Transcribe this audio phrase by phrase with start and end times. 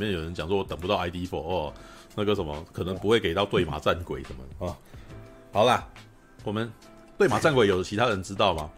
[0.00, 1.72] 面有人讲说，我等不到 ID4 哦，
[2.14, 4.76] 那个什么可能不会给到对马战鬼什么啊、哦。
[5.52, 5.86] 好啦，
[6.42, 6.72] 我们
[7.18, 8.70] 对马战鬼有其他人知道吗？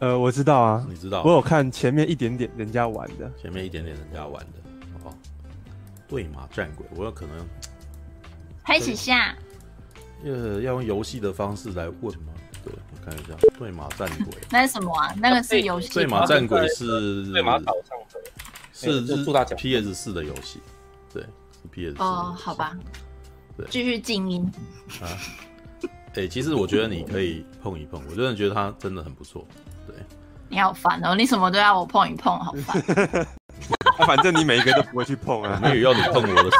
[0.00, 1.22] 呃，我知道啊，你知道？
[1.24, 4.52] 我有看前面一点点人家玩的，前面一点点人家玩的。
[5.04, 5.14] 哦，
[6.06, 7.48] 对马战鬼，我有可能
[8.64, 9.34] 开始下。
[10.24, 12.32] 呃，要用游戏的方式来问吗？
[12.64, 14.34] 对，我看一下，对马战鬼。
[14.50, 15.14] 那是什么啊？
[15.16, 15.92] 那个是游戏。
[15.94, 18.20] 对马战鬼是对马岛上的，
[18.80, 19.24] 是日
[19.56, 20.60] PS 四的游戏。
[21.12, 22.02] 对，是 PS 四。
[22.02, 22.76] 哦，好吧。
[23.56, 24.48] 对，继续静音。
[25.00, 25.08] 啊，
[26.14, 29.46] 哎，其实我觉得你可以碰一碰，我真的觉得它真的很不错。
[29.86, 29.96] 对，
[30.48, 31.14] 你好烦哦！
[31.14, 33.26] 你什么都要我碰一碰，好烦。
[34.06, 36.50] 反正你每一个都不会去碰啊，没有要你碰我的，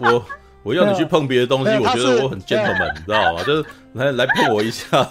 [0.00, 0.26] 我我。
[0.64, 3.44] 我要你去碰别的东西，我觉得我很 gentleman，你知道吗？
[3.44, 5.06] 就是来来碰我一下，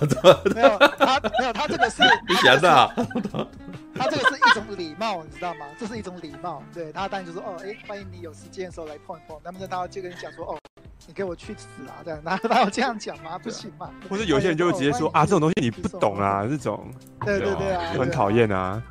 [0.56, 2.92] 没有他没有他这个是 你想的，
[3.96, 5.66] 他这个是一种礼貌，你知道吗？
[5.80, 9.38] 这是一种礼貌，对他当然就说哦，哎，欢迎你有时间的时候来碰一碰。
[9.44, 10.58] 那么他就跟你讲说哦，
[11.06, 12.02] 你给我去死啊！
[12.04, 13.38] 这样， 然后他要这样讲吗？
[13.38, 13.92] 不行嘛。
[14.10, 16.84] 或者有些人就会直接说啊，这种东西你不懂啊，这种
[17.24, 18.82] 对对对啊，很讨厌啊。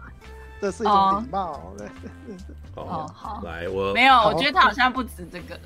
[0.61, 1.89] 这是一种礼貌，对。
[2.77, 5.59] 哦好，来我没有，我觉得他好像不止这个。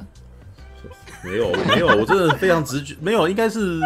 [1.24, 3.80] 没有，没有，我真的非常直觉，没有，应该是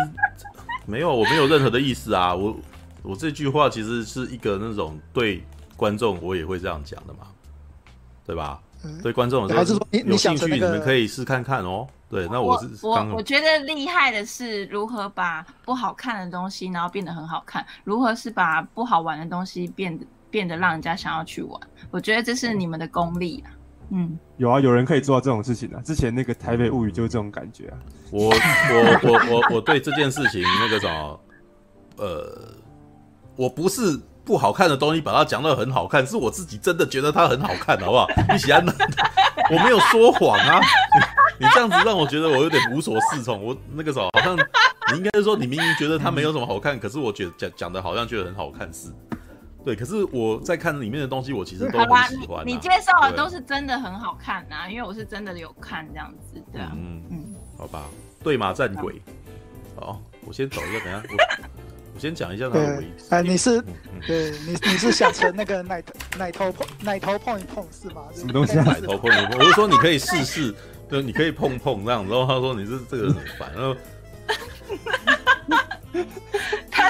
[0.87, 2.57] 没有，我没有任何的意思啊，我
[3.03, 5.43] 我这句话其实是一个那种对
[5.77, 7.27] 观众我也会这样讲的嘛，
[8.27, 8.61] 对吧？
[8.83, 11.87] 嗯、对观众的时候，有兴趣你们可以试看看哦。
[12.09, 23.53] 对，那我是我我，我觉得厉害的是如何把不好看的东西，然后变得很好看，如何是把不好玩的东西变得变得让人家想要去玩，我觉得这是你们的功力啊。
[23.93, 25.81] 嗯，有啊，有人可以做到这种事情啊。
[25.85, 27.77] 之前那个台北物语就是这种感觉啊。
[28.11, 31.21] 我我我我 我对这件事情那个什么，
[31.97, 32.55] 呃，
[33.37, 38.07] 我不是不好看的东西把它讲得很好看，是我自己真的觉得它很好看，好不好？
[38.33, 38.73] 你喜欢的？
[39.51, 40.61] 我没有说谎啊。
[41.39, 43.43] 你这样子让我觉得我有点无所适从。
[43.43, 48.93] 我那个时候好像你应该是说你明明觉得它没有什么好看，可是我觉得讲讲的好像觉得很好看似。
[49.65, 52.43] 对，可是我在看里面的东西，我其实都很喜欢、啊。
[52.47, 56.61] 你，你介绍的都是真的很好看呐、啊，因为我是真的有看这样子的。
[56.73, 57.85] 嗯嗯，好吧，
[58.23, 59.01] 对马战鬼。
[59.77, 61.45] 好，我先走一下，等下我
[61.95, 63.05] 我先讲一下他的位置。
[63.11, 63.63] 哎，你是
[64.07, 68.05] 对你你是想成那个奶头奶头碰奶头碰一碰是吗？
[68.15, 68.65] 什么东西、啊？
[68.65, 69.39] 奶头碰一碰？
[69.39, 70.55] 我是说你可以试试，
[70.89, 72.03] 对你可以碰碰这样。
[72.09, 73.77] 然后他说你是这个人很烦，然后。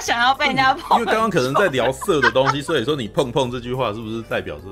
[0.00, 4.64] 他想要被人家碰，因为刚刚可能在聊色的东西，所以说你碰碰这句话是不是代表是，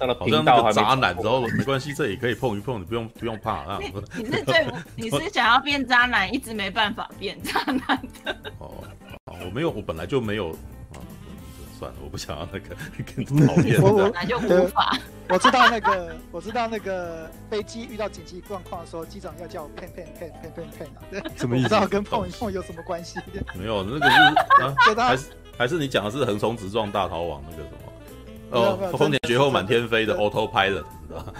[0.18, 3.78] 好像那个渣男，然后没关系，这也可以碰一碰，你不用不用怕啊。
[4.16, 4.66] 你是最
[4.96, 8.34] 你是想要变渣男，一直没办法变渣男的。
[8.58, 8.72] 哦，
[9.26, 10.56] 我没有，我本来就没有。
[11.82, 12.76] 算了，我不想要那个
[13.16, 13.82] 更讨厌的。
[13.82, 14.96] 我本来就无法。
[15.28, 21.02] 我知道那个，我知道那个飞机遇到紧急状况的时候，机长要叫碰碰碰碰碰碰啊。
[21.10, 21.68] 对，什么意思？
[21.68, 23.18] 不知道跟碰一碰有什么关系？
[23.58, 24.16] 没有，那个是
[24.94, 25.26] 啊，还是
[25.58, 27.78] 还是你讲的是横冲直撞大逃亡那个什么？
[28.52, 31.32] 哦，丰田绝后满天飞的 Autopilot，你知道吗？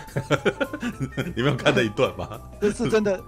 [1.36, 2.40] 你没有看那一段吗？
[2.60, 3.20] 这是真的。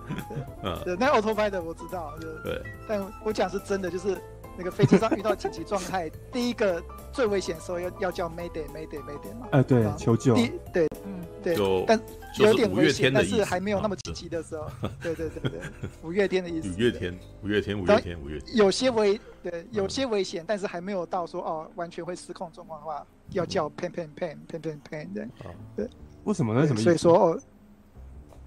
[0.63, 2.61] 嗯，对，那 Autopilot 我知道，就对。
[2.89, 4.19] 但我讲是真的，就是。
[4.57, 6.83] 那个飞机上遇到紧急状态，第一个
[7.13, 9.49] 最危险的时候要要叫 Mayday Mayday Mayday 嘛？
[9.53, 10.35] 哎，对，求救。
[10.35, 11.85] 第对，嗯，对。
[11.87, 12.01] 但
[12.39, 14.67] 有点危险，但是还没有那么紧急的时候。
[15.03, 15.61] 对对对对，
[16.03, 16.69] 五月天的意思。
[16.75, 18.57] 五月天，五月天，五月天，五月天。
[18.57, 25.29] 有些危，对，有些危险，但是还没有到说哦完全会失控状况的话，要叫 Pan Pan Pan Pan Pan Pan 对。
[25.77, 25.91] 对。
[26.25, 26.67] 为什么呢？
[26.67, 26.85] 什么意思？
[26.85, 27.41] 所以说哦。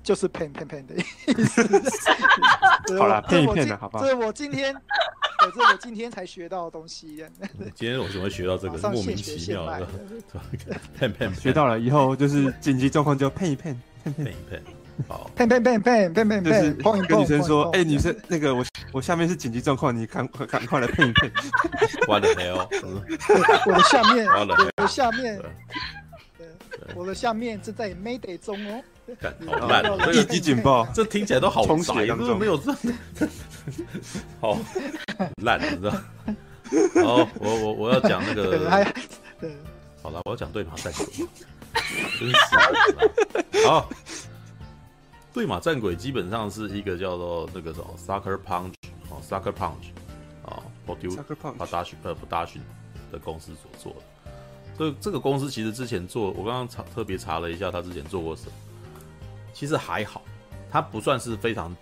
[0.07, 1.61] 就是 pen pen pen 的意思。
[2.97, 3.99] 好了，骗一骗的好吧？
[3.99, 4.73] 这是我今天，
[5.41, 7.25] 这是我今天才学到的东西。
[7.75, 9.85] 今天我怎么会学到这个莫名其妙的
[10.97, 13.75] ？pen pen 学到了以后就是紧急状况就 pen 一 pen
[14.05, 14.61] pen pen pen。
[15.09, 16.71] 好，pen pen pen pen pen pen 就是
[17.05, 21.29] 跟女生说，哎，女生那个我我下面是紧急状况，你赶快赶快来 pen 一 pen。
[22.07, 22.65] 我的天哦！
[23.65, 24.45] 我的下面，我
[24.77, 25.37] 的下面，
[26.95, 28.83] 我的下面正在 mayday 中哦。
[29.47, 29.83] 好烂，
[30.13, 32.73] 一级警报，这听起来都好杂，有没有这？
[34.41, 34.57] 好
[35.43, 35.91] 烂，你知道？
[37.03, 38.69] 好，我我我要讲那个，
[40.03, 41.05] 好了，我要讲对马战鬼，
[42.19, 43.89] 真是好。
[45.33, 48.73] 对马战鬼基本上是一个叫做那个什么 Sucker Punch
[49.09, 49.93] 哦，Sucker Punch
[50.43, 52.61] 啊，Production 呃 Production
[53.11, 53.99] 的公司所做的。
[54.77, 58.51] 这这个公司其实之前做，我刚刚查特别查了一下，他之前做过什么。
[59.53, 60.21] 其实还好，
[60.69, 61.75] 他不算是非常，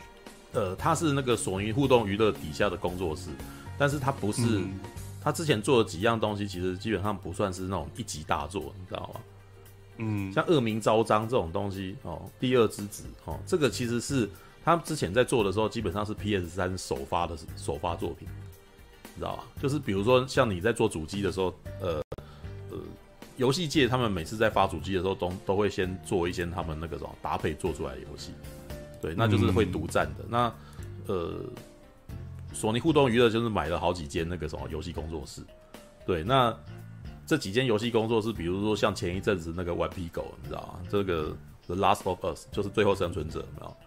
[0.53, 3.29] 呃，他是那个索尼互动娱乐底下的工作室，
[3.77, 4.61] 但是他不是，
[5.21, 9.21] 他之前做的几样东西，其实基本上不算是那种一级大作，你知道吗？
[9.97, 14.29] 嗯，像恶名昭彰这种东西哦，第二之子哦，这个其实是
[14.63, 18.27] 他之前在做的时候，基本上是 PS 三首发的首发作品，
[19.13, 19.43] 你知道吧？
[19.61, 22.03] 就是比如说像你在做主机的时候，呃呃，
[23.37, 28.31] 游戏界他们每次在发主机的时候，都都会先做一些他们那个什么搭配做出来的游戏，
[29.01, 30.23] 对，那就是会独占的。
[30.23, 30.53] 嗯、那
[31.07, 31.39] 呃，
[32.53, 35.41] 索尼互动娱乐就是买了好几间那个什么游戏工作室，
[36.05, 36.55] 对，那。
[37.27, 40.87] 这几间游戏工作室，比如说像前一阵子那个《顽皮狗》，你知道吗？
[40.91, 41.29] 这个
[41.65, 43.77] 《The Last of Us》就是《最后生存者》，有没有？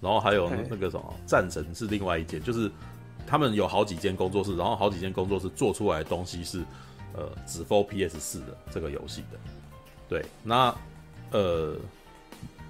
[0.00, 2.68] 然后还有那个什么《战神》是另外一间，就是
[3.24, 6.64] 他们有好几间工作室，然后好几间工作室做出来的东西是
[7.14, 9.38] 呃只 for PS 四的这个游戏的。
[10.08, 10.74] 对，那
[11.30, 11.76] 呃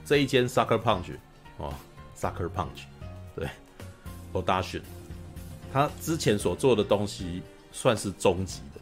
[0.04, 1.12] 这一间 Sucker Punch
[1.56, 1.72] 哦
[2.16, 2.84] ，Sucker Punch，
[3.34, 3.48] 对
[4.32, 4.82] ，Production，
[5.72, 7.42] 他之前所做的东西
[7.72, 8.80] 算是终极的，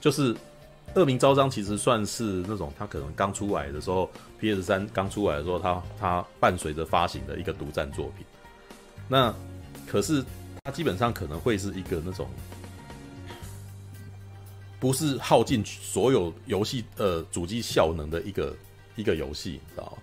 [0.00, 0.36] 就是。
[0.94, 4.10] 恶名昭彰，其实算是那种他可能刚出来的时候
[4.40, 8.24] ，PS 三刚出来的时候，他他伴随着发行的一个独占作品。
[9.06, 9.32] 那
[9.86, 10.24] 可是
[10.64, 12.26] 他基本上可能会是一个那种，
[14.80, 18.56] 不是耗尽所有游戏呃主机效能的一个
[18.96, 19.98] 一个游戏，知道？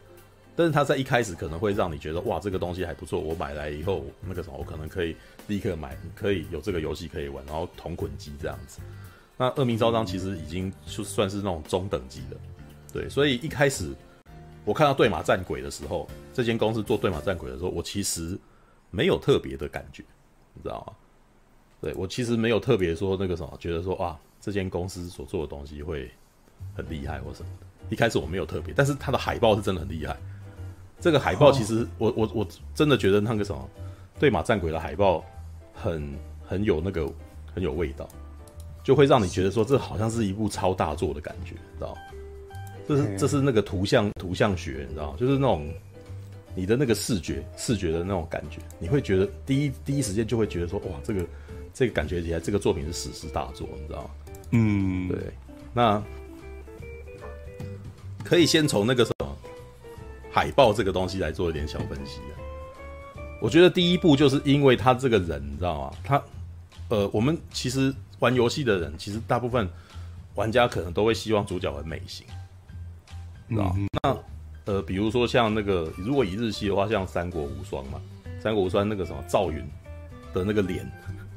[0.58, 5.16] 但是它在一开始可能会让你觉得哇，这个东西还不错，我买来以后那个什么，我可能可以
[5.48, 8.80] 立刻买，可以有这个游戏可以玩，然后同捆机这样子。
[9.38, 12.38] 那恶名昭彰其实已经就算是那种中等级的，
[12.94, 13.94] 对，所以一开始
[14.64, 18.40] 我看到对马战鬼的时候，这间公司做对马战鬼的时候，我其实
[18.92, 20.04] 没有特别的感觉，
[20.54, 20.94] 你知道吗？
[21.82, 26.08] 对，我其实没有特别说那个什么，觉得说哇，这间公司所做的东西会
[26.76, 27.66] 很厉害或什么的。
[27.90, 30.16] 一开始我没有特别，但是它的海报是真的很厉害。
[31.00, 33.68] 这个海报其实我我我真的觉得那个什么
[34.20, 35.26] 对马战鬼的海报
[35.74, 36.14] 很
[36.46, 37.12] 很有那个
[37.56, 38.08] 很有味道。
[38.84, 41.98] 就会让你觉得说，这好像是一部超大作的感觉，知道？
[42.88, 45.16] 这是这是那个图像图像学，你知道？
[45.18, 45.68] 就是那种
[46.54, 51.26] 你的那个视觉视觉的那种感觉，你会觉得第一第一时间就会觉得说，哇，这个
[51.74, 54.08] 这个感觉起来，这个作品是史诗大作，你知道？
[54.52, 55.34] 嗯，对。
[55.74, 56.02] 那
[58.24, 59.38] 可以先从那个什么
[60.32, 62.20] 海报这个东西来做一点小分析。
[63.42, 65.98] 我觉得第一步就是因为他这个人，你知道吗？
[66.04, 66.24] 他
[66.90, 67.94] 呃，我们其实。
[68.20, 69.68] 玩游戏的人，其实大部分
[70.36, 72.26] 玩家可能都会希望主角很美型，
[73.50, 74.18] 知道、嗯、那
[74.74, 78.00] 呃，比如说像那个，如果以日系的话，像三国无双嘛，
[78.40, 79.60] 三国无双那个什么赵云
[80.34, 80.90] 的那个脸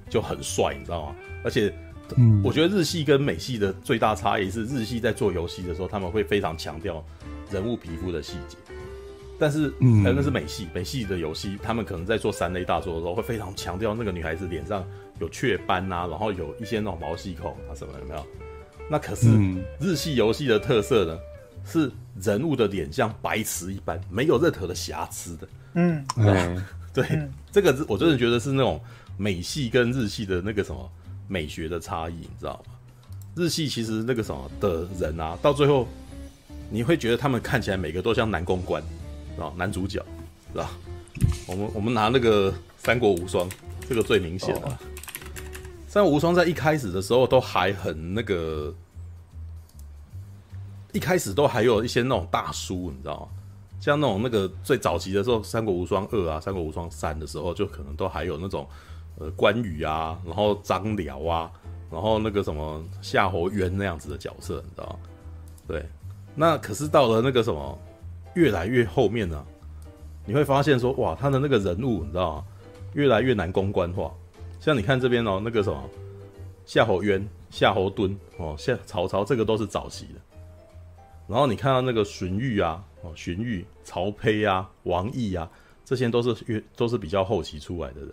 [0.08, 1.16] 就很帅，你知道吗？
[1.42, 1.74] 而且，
[2.16, 7.04] 嗯、我觉得日系跟美系的最大差异是，日系在做游戏的时候，他们会非常强调
[7.50, 8.56] 人物皮肤的细节，
[9.38, 14.84] 但是，嗯，那是美系，美系的游戏，他们可能在做三 A 大作的时候，会非常强调那个女孩子脸上。
[15.20, 18.24] 有雀斑呐、啊，然后有一些那种毛细孔啊什么有没有？
[18.88, 19.26] 那可是
[19.80, 21.18] 日系游戏的特色呢，
[21.64, 21.90] 是
[22.20, 25.48] 人物的脸像白瓷一般，没有任何的瑕疵的。
[25.74, 26.06] 嗯，
[26.94, 28.80] 对，嗯、这个我真的觉得是那种
[29.16, 30.88] 美系跟日系的那个什么
[31.28, 32.72] 美学的差异，你知道吗？
[33.36, 35.86] 日系其实那个什么的人啊，到最后
[36.70, 38.82] 你会觉得他们看起来每个都像男公关，
[39.38, 40.04] 啊，男主角，
[40.52, 40.70] 是吧？
[41.46, 43.48] 我们我们拿那个《三国无双》
[43.88, 44.78] 这个最明显了。
[45.86, 48.74] 三国无双在一开始的时候都还很那个，
[50.92, 53.28] 一开始都还有一些那种大叔，你知道吗？
[53.80, 58.68] 像那种那个最早期的时候，《三国无双二》啊，《三国无双三》的时候，就可能都还有那种
[59.18, 61.50] 呃关羽啊，然后张辽啊，
[61.90, 64.98] 然后那个什么夏侯渊那样子的角色，你知道？
[65.66, 65.84] 对，
[66.34, 67.78] 那可是到了那个什么
[68.34, 69.44] 越来越后面呢，
[70.24, 72.44] 你会发现说哇，他的那个人物你知道吗？
[72.94, 74.12] 越来越难公关化。
[74.60, 75.82] 像你看这边哦，那个什么
[76.64, 80.20] 夏侯渊、夏侯惇哦，夏曹操这个都是早期的。
[81.26, 85.48] 然后你看到那个荀彧啊，哦荀彧、曹丕啊、王毅啊，
[85.84, 88.10] 这些都是越都是比较后期出来的人。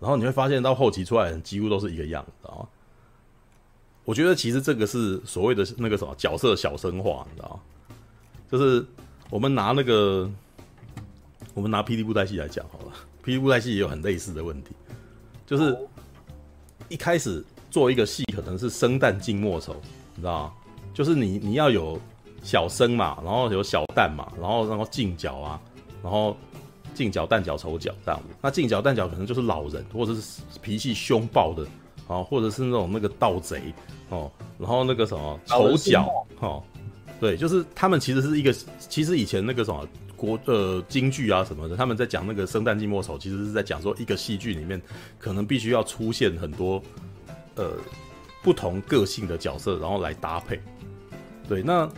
[0.00, 2.66] 然后你会发现到后期出来的几乎都是一个样子啊。
[4.04, 7.60] 我觉得其实这个是所谓的那个什么角色小生化，你知道吗？
[8.50, 8.84] 就是
[9.28, 10.30] 我们拿那个
[11.52, 14.70] 我们拿霹雳布袋戏来讲好了， 霹雳布袋戏也有很类似的问题。
[15.46, 15.76] 就是
[16.88, 19.76] 一开始做一个戏，可能是生旦净末丑，
[20.14, 20.52] 你知道吗？
[20.94, 22.00] 就是你你要有
[22.42, 25.60] 小生嘛，然后有小旦嘛，然后然后净角啊，
[26.02, 26.34] 然后
[26.98, 28.34] 净角、蛋角、丑角这样子。
[28.42, 31.64] 那净角、蛋角可能就是老人，或者是脾气凶暴的
[32.08, 33.72] 啊，或者是那种那个盗贼
[34.10, 36.62] 哦，然后那个什么丑角哦，
[37.20, 39.86] 对，就是他们其实是一个，其实以前那个什么。
[40.18, 44.82] 国呃京剧啊什么的，他们在讲那个生旦净末丑，其实是在讲说一个戏剧里面
[45.16, 46.82] 可能必须要出现很多
[47.54, 47.70] 呃
[48.42, 50.60] 不同个性的角色，然后来搭配。
[51.48, 51.88] 对，那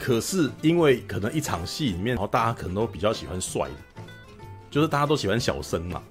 [0.00, 4.02] 可是因为可能一场戏里面，然后大家可能都比较喜欢帅的，
[4.70, 6.02] 就是大家都喜欢小生嘛，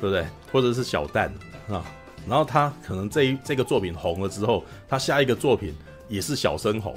[0.00, 0.26] 对不对？
[0.50, 1.28] 或者是小旦
[1.70, 1.84] 啊，
[2.26, 5.74] 然后他可能这一这个作品红了之后，他下一个作品
[6.08, 6.96] 也是小生红，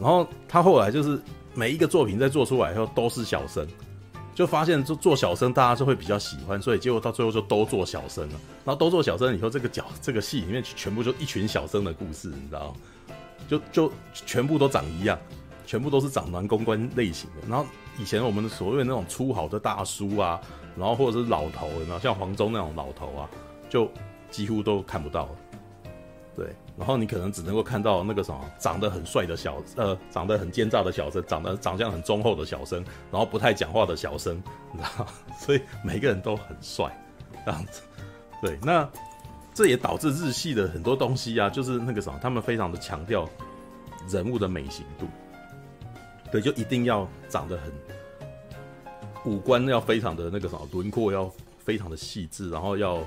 [0.00, 1.20] 然后他后来就是
[1.54, 3.66] 每一个作品在做出来以后都是小生。
[4.34, 8.34] 就发现做做小生，大家就会比较喜欢，所以结果到最后就都做小生了。
[8.66, 12.74] 然后都做小生以后，这个角这个戏里面全部就一群小生的故事，你知道吗？
[13.48, 15.18] 就就全部都长一样，
[15.66, 17.48] 全部都是长男公关类型的。
[17.48, 17.66] 然后
[17.98, 20.40] 以前我们所谓那种粗豪的大叔啊，
[20.76, 23.28] 然后或者是老头，有没有像黄忠那种老头啊，
[23.68, 23.90] 就
[24.30, 25.28] 几乎都看不到。
[26.34, 34.36] 对，然后你可能只能够看到那个什么长得很帅的小呃，长得很奸诈的小生，长得长相很忠厚的小生，然后不太讲话的小生，
[34.70, 35.06] 你知道，
[35.40, 36.94] 所以每个人都很帅，
[37.46, 37.80] 这样子。
[38.42, 38.86] 对，那
[39.56, 43.26] 这也导致日系的很多东西啊，就是那个什么，他们非常的强调
[44.06, 45.06] 人物的美型度，
[46.30, 47.72] 对，就一定要长得很
[49.24, 52.98] 五官要非常的那个什么，轮廓要非常的细致，然后要，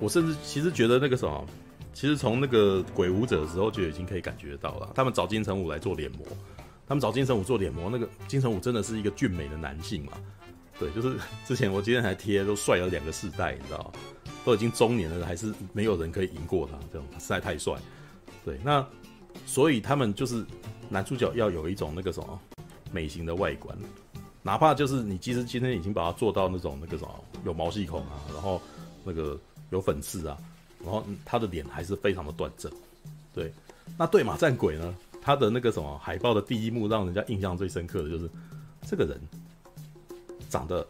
[0.00, 1.46] 我甚至其实觉得那个什么。
[1.92, 6.26] 其实从那个鬼舞者的时候就已经可以感觉到了，他们找金城武来做脸模，
[6.88, 10.12] 他们找金城武做脸模，那个金城武真的是一个俊美的男性嘛？
[10.78, 11.16] 对，就是
[11.46, 13.92] 之前我今天还贴都帅了两个世代，你知道
[14.44, 17.74] 都已经中年了，还是没有人可以赢过他，这种实在太帅。
[18.44, 18.86] 对，那
[19.46, 20.44] 所以他们就是
[20.88, 22.40] 男主角要有一种那个什么
[22.92, 23.76] 美型的外观，
[24.42, 28.60] 哪怕就是你其实今天已经把它做到那种那个什么有毛细孔啊，然后
[29.04, 29.38] 那个
[29.70, 30.36] 有粉刺啊。
[30.82, 32.70] 然后他的脸还是非常的端正，
[33.32, 33.50] 对。
[33.96, 34.94] 那对马战鬼呢？
[35.22, 38.28] 他的那个什么海报的第一幕，让人家印象最深刻的就是
[38.86, 39.18] 这个人
[40.54, 40.86] 长得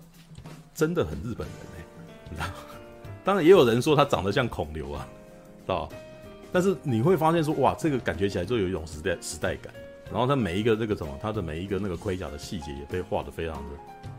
[0.74, 1.84] 真的很日本人哎，
[2.28, 2.48] 你知道？
[3.24, 5.08] 当然也有人说他长得像孔刘啊，
[5.64, 5.88] 知道？
[6.52, 9.72] 但是你会发现说，哇，这个感觉起来就有一种时代时代感。
[10.12, 13.70] 然后他每一个那个什么，他的每一个那个盔甲的细节也被画得非常的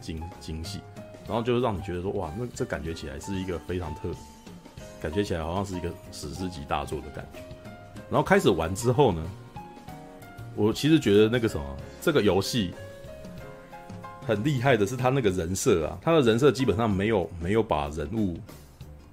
[0.02, 0.80] 精精细，
[1.28, 4.10] 然后就让你觉得说，哇，那这感觉起来是一个非常特。
[5.00, 7.40] 感觉起来好像是一个史诗级大作的感觉，
[8.10, 9.24] 然后开始玩之后呢，
[10.56, 12.74] 我其实觉得那个什么，这个游戏
[14.26, 18.40] 很厉害的是他那个人设啊，他的人设基本上没有没有把人物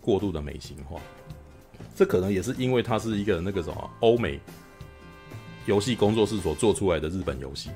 [0.01, 1.01] 过度的美型化，
[1.95, 4.41] 这可能也是因为它是一个那个什么欧美
[5.67, 7.71] 游戏工作室所做出来的日本游戏，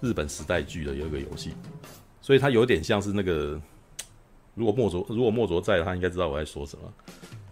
[0.00, 1.52] 日本时代剧的有一个游戏，
[2.22, 3.60] 所以它有点像是那个，
[4.54, 6.90] 如果莫卓如果莫卓在，他应该知道我在说什么。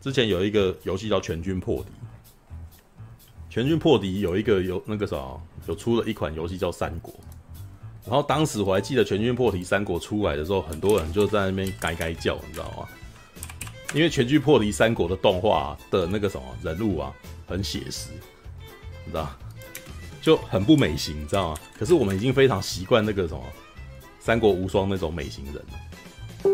[0.01, 1.83] 之前有一个游戏叫《全军破敌》，
[3.51, 5.17] 《全军破敌》有一个有那个啥，
[5.67, 7.13] 有出了一款游戏叫《三国》。
[8.07, 12.89] 然后当时我还记得《全军破敌三国》出来的时候，很多人就在那边该该叫，你知道吗？
[13.95, 17.13] 因为《全军破敌三国》的动画的那个什么人物啊，
[17.47, 18.11] 很写实，
[19.05, 19.31] 你知道，
[20.21, 21.59] 就很不美型，你知道吗？
[21.79, 23.41] 可是我们已经非常习惯那个什么
[24.21, 26.51] 《三国无双》那种美型人了。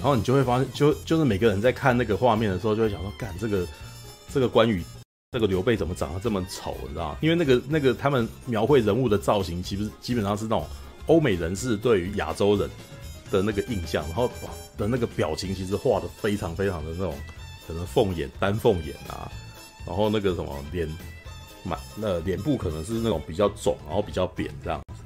[0.00, 3.64] 然后你就会发现，就就是每个人在看那个画面的时候，就会想说：“干这个，
[4.34, 4.82] 这个关羽，
[5.32, 6.76] 这个刘备怎么长得这么丑？
[6.82, 7.18] 你知道吗？
[7.22, 10.66] 因为那个那个他们描绘人物的造型，其实基本上是那种
[11.06, 12.68] 欧美人士对于亚洲人
[13.30, 14.30] 的那个印象，然后
[14.76, 17.14] 的那个表情，其实画的非常非常的那种，
[17.66, 19.32] 可能凤眼、丹凤眼啊，
[19.86, 20.86] 然后那个什么脸
[21.62, 25.02] 满，那脸部可能是那种比较肿，然后比较扁这样子。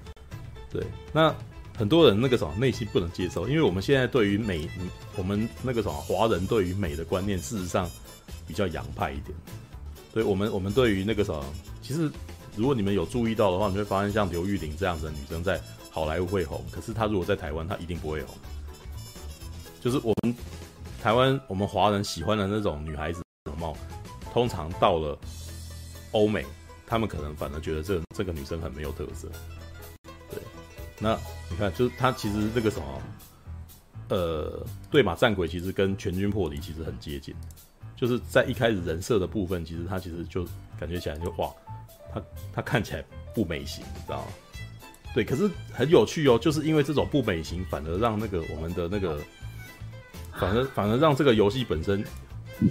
[0.72, 1.32] 对，那。
[1.78, 4.66] 很多人那个什么内心不能接受，因为我们现在对于美，
[5.14, 7.86] 我们那个什么华人对于美的观念，事实上
[8.46, 9.36] 比较洋派一点。
[10.16, 11.44] 所以我们我们对于那个什么，
[11.82, 12.10] 其实
[12.56, 18.34] 如果你们有注意到的话，你会发现像刘玉玲这样子的女生在好莱坞会红，可是她如果在台湾，她一定不会红。
[19.78, 20.34] 就是我们
[21.02, 23.76] 台湾我们华人喜欢的那种女孩子容貌，
[24.32, 25.18] 通常到了
[26.12, 26.46] 欧美，
[26.86, 29.28] 他们可能反而觉得这这个女生很没有特色。
[30.30, 30.40] 对
[30.98, 31.14] 那
[31.50, 33.02] 你看，就是她其实这个什么，
[34.08, 37.34] 呃，对马战鬼其实跟全军破敌其实很接近，
[37.96, 40.46] 就是在一开始人设的部分，其实他其实就
[40.78, 41.50] 感觉起来就哇，
[42.12, 42.22] 他
[42.52, 43.02] 他看起来
[43.34, 44.26] 不美型，你知道吗？
[45.14, 49.18] 对，可是很有趣哦，就是因为这种不美型，反而让那个我们的那个，
[50.38, 52.04] 反而反而让这个游戏本身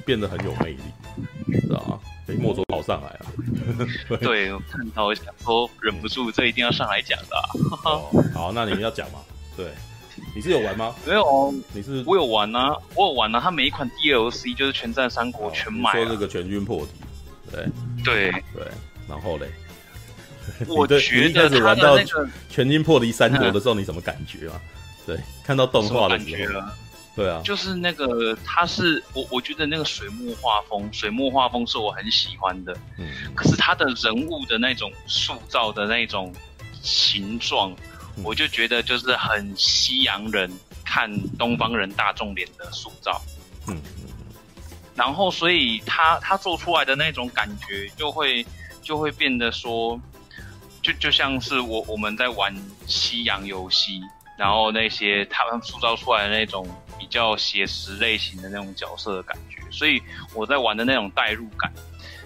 [0.06, 2.00] 变得很有魅力，知道吗？
[2.28, 4.18] 被莫卓跑上来了！
[4.20, 7.42] 对，我看到想说忍不住，这一定要上来讲的、啊
[7.86, 8.24] 哦。
[8.34, 9.20] 好，那你们要讲嘛？
[9.56, 9.72] 对，
[10.36, 10.96] 你是有玩吗？
[11.06, 13.40] 没有，你是我有玩啊，我有玩啊。
[13.40, 15.94] 他每一款 DLC 就是全战三国全买、啊。
[15.94, 16.92] 说这个全军破敌，
[17.52, 17.66] 对
[18.04, 18.68] 对对。
[19.08, 19.48] 然后嘞，
[20.68, 21.98] 我觉得你一开始玩到
[22.50, 24.60] 全军破敌三国的时候，你什么感觉啊？
[25.06, 26.62] 对，看到动画的时候。
[27.16, 32.76] 对啊，就是那个，他是我，我觉得那个水墨画风，水墨画风是我很喜欢的。
[32.98, 36.34] 嗯，可是他的人物的那种塑造的那种
[36.82, 37.74] 形状，
[38.24, 40.52] 我就觉得就是很西洋人
[40.84, 43.22] 看东方人大众脸的塑造。
[43.68, 43.82] 嗯，
[44.96, 48.46] 然后所以他他做出来的那种感觉就会
[48.82, 50.00] 就会变得说，
[50.82, 52.56] 就就像是我我们在玩
[52.86, 54.02] 西洋游戏。
[54.38, 56.68] 然后那些他们塑造出来的那种
[57.00, 60.04] 比较写实类型的那种角色的感觉，所以
[60.34, 61.72] 我在玩的那种代入感，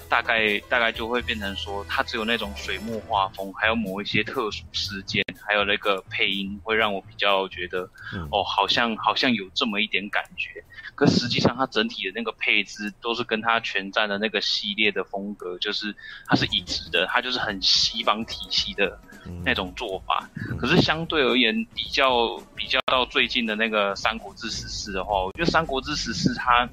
[0.10, 10.64] 大概大概就会变成说，它只有那种水墨画风，还有某一些特殊事件，还有那个配音，会让我比较觉得，嗯、哦，好像好像有这么一点感觉。
[10.96, 19.00] 可实际上，它整体的那个配置都是跟它全站的那个系列的风格，就是它是一致的，它就是很西方体系的。
[19.44, 26.68] 那种做法，可是相对而言，比较比较到最近的那个《三国志十四》的话，我觉得《三国志十四》它，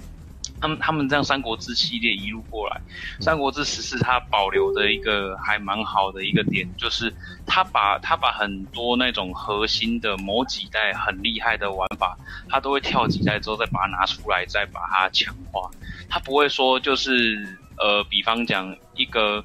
[0.60, 2.80] 他们他们这样《三国志》系列一路过来，
[3.22, 7.12] 《三国志十四》它保留的一个还蛮好的一个点，就是
[7.46, 12.16] 它把它把很多那种核心的某几代很厉害的玩法，
[12.48, 15.70] 它都会跳几代之后再把它拿出来，再把它强化，
[16.08, 19.44] 它不会说就是呃，比方讲一个。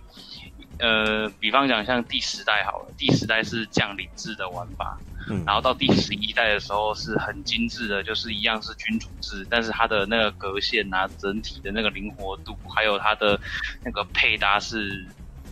[0.80, 4.98] 呃，比方讲像第十代好了，第十代是将领制的玩法，
[5.30, 13.40] 嗯，然后到第十一代的时候是很精致的，就是一样是君主制，但是它的那个格线啊，整体的那个灵活度，还有它的
[13.84, 15.06] 那个配搭是，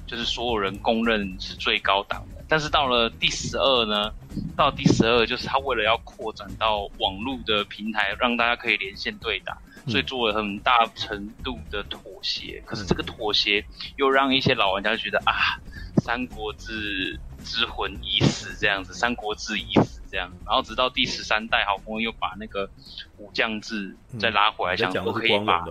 [0.08, 2.39] 就是所有人公认是最高档的。
[2.50, 4.12] 但是到了第十二呢，
[4.58, 9.58] 到第十二就是他为了要扩展到网络的平台，让大家可以连线对打。
[9.88, 13.66] 所以做了很大程度的妥协，可是这个妥协
[13.96, 15.58] 又让一些老玩家觉得啊，
[16.02, 22.70] 《三国志》之魂已死这样子，《三国志》已死这样，然后直到第十三代，好不容易又把那个
[23.18, 25.66] 武将制再拉回来，想说可以把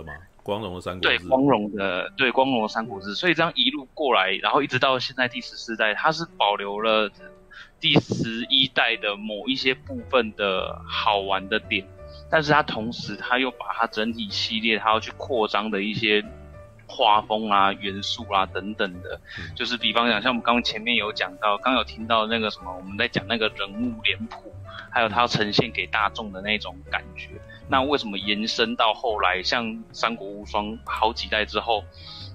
[0.49, 7.09] 光荣的三国对光荣的对光荣的三国志，所以这样一路过来，然后一直到现在第十四代，它是保留了
[7.79, 11.87] 第十一代的某一些部分的好玩的点。
[12.31, 16.23] 但是它同时，它又把它整体系列，它要去扩张的一些
[16.87, 19.19] 画风啊、元素啊等等的，
[19.55, 24.53] 就是比方讲，像我们刚刚前面有讲到，刚有听到那个什么，我们在讲那个人物脸谱，
[24.91, 27.29] 还有它要呈现给大众的那种感觉。
[27.69, 31.83] 那为什么延伸到后来，像《三国无双》好几代之后，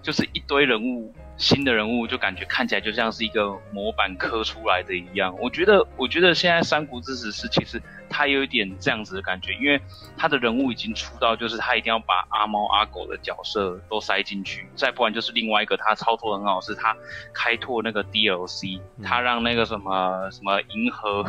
[0.00, 1.12] 就是一堆人物？
[1.36, 5.34] 新的人物就感觉看起来就像是一个模板刻出来的一样。
[5.40, 9.80] 我觉得，我觉得现在《三国志十四》其实他有一点这样子的感觉，因为
[10.16, 16.96] 他的人物已经出到，就是他一定要把阿猫阿狗的角色都塞进去，再不然就是另外一个他操作很好，是他
[17.32, 21.24] 开拓那个 DLC，他让那个什么什么银河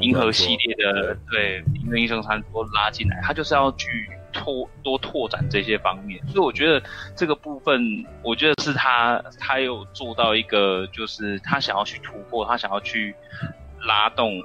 [0.00, 4.08] 银河系列的对银河英雄传说拉进来，他就是要去。
[4.34, 6.82] 拓多拓展这些方面，所以我觉得
[7.16, 13.14] 这个部分，我觉得是他他有做到一个，就是他想要去突破，他想要去
[13.86, 14.42] 拉动、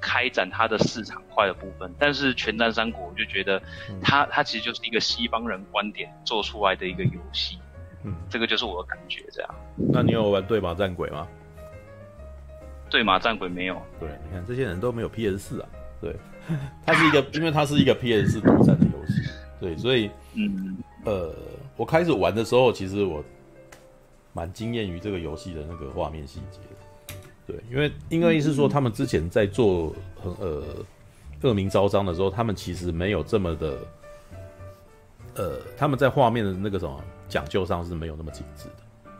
[0.00, 1.94] 开展他的市场块的部分。
[1.98, 3.58] 但是《全战三国》我就觉得
[4.02, 7.58] 他，他他其实就是一个西方人观点做出来的一个游戏。
[8.02, 9.24] 嗯，这个就是我的感觉。
[9.32, 9.54] 这样，
[9.92, 11.26] 那你有玩对马战鬼吗？
[12.90, 13.80] 对马战鬼没有。
[14.00, 15.68] 对，你看这些人都没有 PS 四啊。
[16.00, 16.16] 对。
[16.84, 19.22] 它是一个，因为它是一个 PS 独占的游戏，
[19.60, 21.34] 对，所以，嗯，呃，
[21.76, 23.24] 我开始玩的时候，其实我
[24.32, 26.58] 蛮惊艳于这个游戏的那个画面细节，
[27.46, 30.62] 对，因为应该是说他们之前在做很呃
[31.42, 33.78] 恶名昭彰的时候，他们其实没有这么的，
[35.34, 39.12] 呃，他们在画面的那个什么讲究上是没有那么精致的，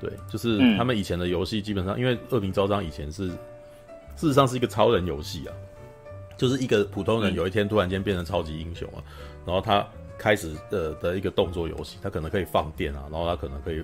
[0.00, 5.52] 对，就是他们以前的游戏基本上，因为恶名昭彰以前是事实上是一个超人游戏啊。
[6.36, 9.02] 就是一个普通人，有一天突然间变成超级英雄了，
[9.46, 9.86] 然后他
[10.18, 13.82] 开始的的一个动作游戏，他可能可以放电啊，然后他可能可以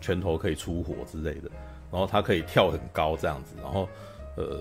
[0.00, 1.50] 拳头可以出火之类的，
[1.90, 3.88] 然后他可以跳很高这样子，然后
[4.36, 4.60] 呃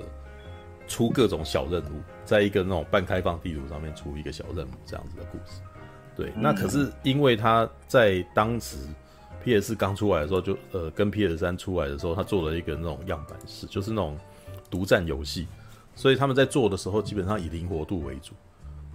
[0.87, 5.61] 出各种小任务，在一个那种半开放地图上面出一个小任务这样子的故事。
[6.15, 8.77] 对，那可是因为他在当时
[9.43, 14.17] PS 刚出来的时候就，就呃跟 PS 三出来的时候，他做了一个那种样板式，就是那种
[14.69, 15.47] 独占游戏。
[15.95, 18.33] 所以他们在做的时候，基本上以灵活度为主，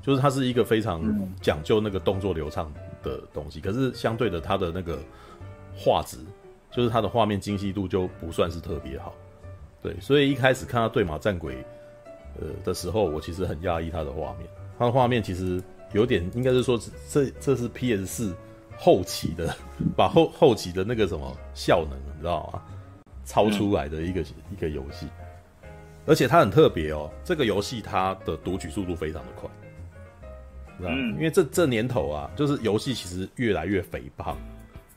[0.03, 1.03] 就是它是一个非常
[1.41, 3.61] 讲究那个动作流畅的东西。
[3.61, 4.99] 可是相对的，它的那个
[5.77, 6.19] 画质，
[6.71, 9.15] 就是它的画面精细度就不算是特别好。
[9.81, 11.65] 对，所以一开始看到对马战鬼，
[12.41, 14.49] 呃的时候，我其实很讶异它的画面。
[14.79, 18.35] 它的画面其实有点，应该是说这这是 PS 四
[18.77, 19.55] 后期的，
[19.97, 22.63] 把后后期的那个什么效能，你知道吗？
[23.25, 25.07] 超出来的一个一个游戏。
[26.09, 29.49] 而且它很特别哦，这个游戏它的读取速度非常的快，
[30.79, 30.97] 知道吗？
[30.97, 34.35] 因为这这年头啊，就是游戏其实越来越肥胖，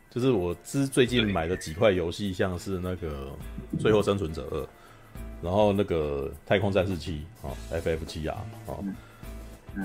[0.09, 3.27] 就是我之最近买的几块游戏，像是那个
[3.77, 4.61] 《最后生存者二》，
[5.43, 8.83] 然后那个《太空战士七》啊，FF 七啊，哦，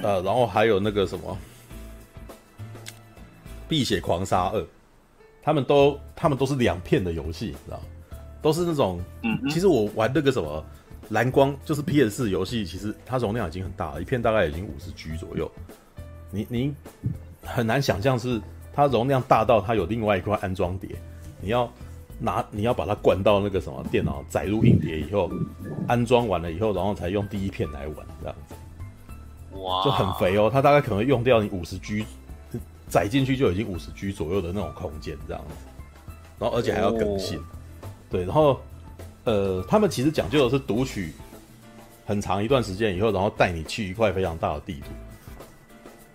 [0.05, 1.37] 呃，然后还有那个什么
[3.69, 4.61] 《碧血狂杀二》，
[5.43, 7.83] 他们都他们都是两片的游戏，知道
[8.41, 9.01] 都是那种，
[9.51, 10.65] 其实我玩那个什么
[11.11, 15.51] 蓝光，就是 PS 四游戏，其实它容量已经很大了，一片大概已经五十 G 左右，
[16.31, 16.75] 你你
[17.43, 18.41] 很难想象是。
[18.79, 20.91] 它容量大到它有另外一块安装碟，
[21.41, 21.67] 你要
[22.19, 25.31] 拿你要把它灌到那个什么电脑载入硬碟以后，
[25.89, 28.55] 安装完了以后，然后才用第一片来玩这样子，
[29.59, 30.51] 哇，就很肥哦。
[30.53, 32.05] 它大概可能用掉你五十 G，
[32.87, 35.55] 载进去就已经五十 G 左右的那种空间这样子，
[36.39, 37.41] 然后而且还要更新，
[38.11, 38.61] 对，然后
[39.27, 41.13] 呃，他们其实讲究的是读取
[42.07, 44.87] 很长一段时间以后，然后带你去一块非常大的地图。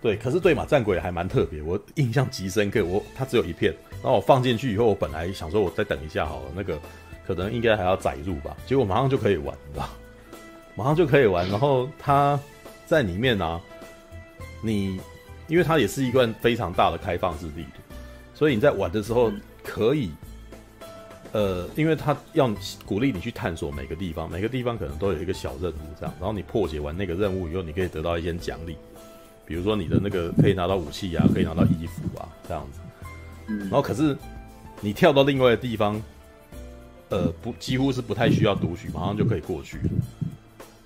[0.00, 2.82] 对，可是对马战鬼还蛮特别，我印象极深刻。
[2.84, 3.72] 我它只有一片，
[4.02, 6.80] 然后我放进去以后，我本来想说我再等一下好了，那个
[7.26, 9.88] 可能应该还要载入吧，结果马上就可以玩，你知道？
[10.74, 11.46] 马上就可以玩。
[11.50, 12.40] 然后它
[12.86, 13.60] 在里面呢、啊，
[14.62, 14.98] 你
[15.48, 17.94] 因为它也是一段非常大的开放式地图，
[18.34, 19.30] 所以你在玩的时候
[19.62, 20.10] 可以，
[21.32, 28.76] 呃，因为他要鼓励你去探索每个地方，每个地方可能都有一个小任务这样，然后你破解完那个任务以后，你可以得到一些奖励。
[29.44, 32.80] 比如说你的那个可以拿到武器啊，可以拿到衣服啊，这样子。
[33.62, 34.16] 然后可是
[34.80, 36.00] 你跳到另外的地方，
[37.08, 39.78] 呃，不，几乎是不太需要读取，马上就可以过去。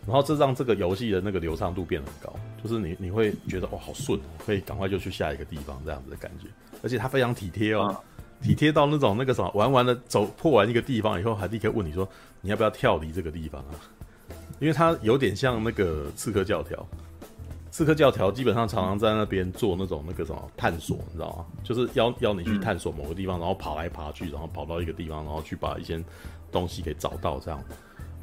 [0.07, 6.47] 然后这让这个游戏的那个流畅度变得很高，就是你你会觉得哇，好顺，可以赶快就去下一个地方这样子的感觉。
[6.83, 7.95] 而且它非常体贴哦，
[8.43, 12.09] 体贴到那种那个什么，玩完了走破完一个地方以后，还立刻问你说
[12.41, 13.75] 你要不要跳离这个地方啊？
[14.59, 16.87] 因为它有点像那个刺客教条。
[17.71, 21.45] 刺客教条基本上常常在那边做那种那个什么探索，你知道吗？
[21.63, 26.03] 就是要要你去探索某个地方，然后爬来爬去，然后跑到一个地方，然后去把一些
[26.51, 27.63] 东西给找到这样。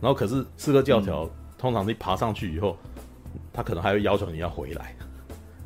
[0.02, 2.76] 然后可是刺客教条通常你爬上去以后，
[3.54, 4.96] 他可能还会要求你要回来。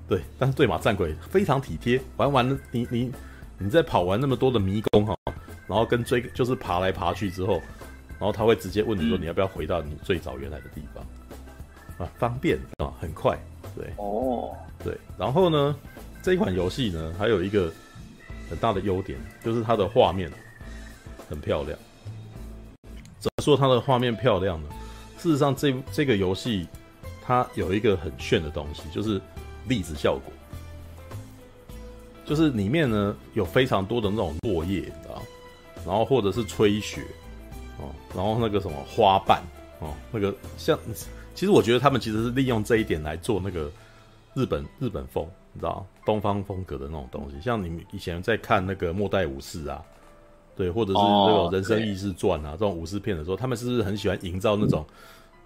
[0.05, 3.09] 对，但是对马战鬼非常体贴，玩完了你你
[3.57, 5.17] 你在跑完那么多的迷宫哈，
[5.67, 7.61] 然后跟追就是爬来爬去之后，
[8.19, 11.03] 然后他会直接问你说你要不要回到你最早原来的地方
[11.97, 12.11] 啊？
[12.17, 13.37] 方便啊，很快。
[13.75, 15.75] 对哦，对，然后呢，
[16.23, 17.71] 这一款游戏呢，还有一个
[18.49, 20.31] 很大的优点，就是它的画面
[21.29, 21.77] 很漂亮。
[23.19, 24.69] 怎么说它的画面漂亮呢？
[25.17, 26.67] 事实上这，这这个游戏
[27.23, 29.21] 它有一个很炫的东西，就是
[29.67, 30.33] 粒子效果。
[32.27, 35.23] 就是里面呢有非常多的那种落叶，你知道，
[35.85, 37.01] 然后或者是吹雪
[37.79, 39.41] 哦，然后那个什么花瓣
[39.79, 40.77] 哦，那个像。
[41.33, 43.69] 其实我觉得他们其实是利用这一点来做那个
[44.33, 47.39] 日本日本风，你知道东方风格的那种东西。
[47.39, 49.79] 像你们以前在看那个《末代武士》啊，
[50.55, 54.83] 对，或者是那种《人生异士传》啊，这种武士片的时候，他们是不是很喜欢营造那种，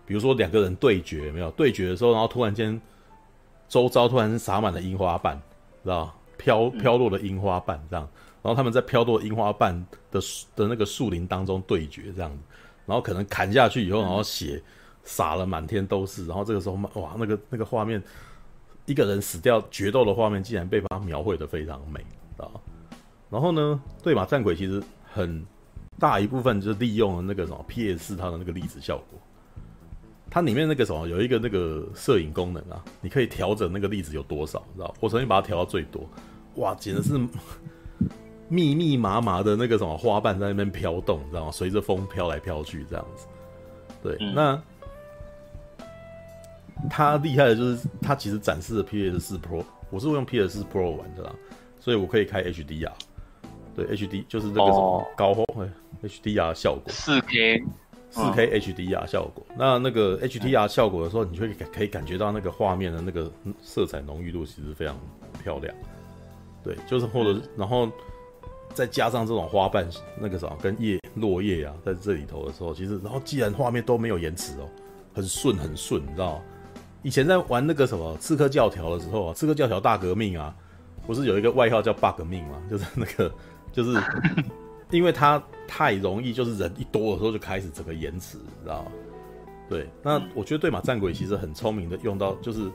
[0.06, 2.82] 比如说两个人对决，有没有对决的时候，然后突然间
[3.68, 5.38] 周遭突然洒满了樱花瓣，
[5.84, 6.10] 知道
[6.42, 8.08] 飘飘落的樱花瓣这样，
[8.42, 10.20] 然后他们在飘落樱花瓣的
[10.56, 12.32] 的那个树林当中对决这样，
[12.86, 14.62] 然后可能砍下去以后，然后血。
[15.04, 18.00] 洒了满天都是，然后这个时候，哇，那个那个画面，
[18.86, 22.00] 一个人死掉决斗的画面，竟然被他描绘的非常美
[22.38, 22.46] 啊！
[23.28, 24.80] 然后呢，对马战鬼其实
[25.12, 25.44] 很
[25.98, 29.20] 大一部分就是利用了那个什么 PS 它的那个粒子效果，
[30.30, 34.94] 它里面那个什么有一个那个摄影功能啊，你可以调整那个粒子有多少，知道？
[35.00, 36.08] 我曾经把它调到最多，
[36.56, 37.18] 哇，简直是
[38.48, 41.52] 密密麻麻的那个什么花瓣在那边飘动，你知道吗？
[41.52, 43.26] 随着风飘来飘去这样子，
[44.04, 44.62] 对，嗯、那。
[46.90, 51.36] 它厉害的就是它其实展示的 PS 四 Pro，我是用 PS 四 Pro 玩的啦，
[51.80, 52.92] 所以我可以开 HDR，
[53.76, 55.70] 对 HD 就是那个什么高画、哦、
[56.02, 57.64] HDR 效果，四 K，
[58.10, 59.46] 四 K HDR 效果。
[59.50, 64.98] 哦、那那个 HDR 效果的时候，你就会可以感觉到那个画面的那个色彩浓郁度其实非常
[65.44, 65.76] 漂亮，
[66.64, 67.90] 对，就是或者然后
[68.74, 69.88] 再加上这种花瓣
[70.20, 74.70] 那个什么跟叶落叶啊，在这里头的时候，其实然后既然画面都没有延迟哦，
[75.14, 76.42] 很顺很顺，你知道吗？
[77.04, 80.56] 以前在玩那个什么刺客教条的时候啊，刺客教条大革命啊，
[81.08, 82.62] 不是有一个外号叫 bug 命吗？
[82.70, 83.32] 就是那个，
[83.74, 84.00] 就是
[84.92, 88.92] 因为它太容易，就是人一多的时候就开始整个延迟，你知道吗？
[89.68, 92.70] 对，那我觉得对马战鬼其实很聪明的用到，就是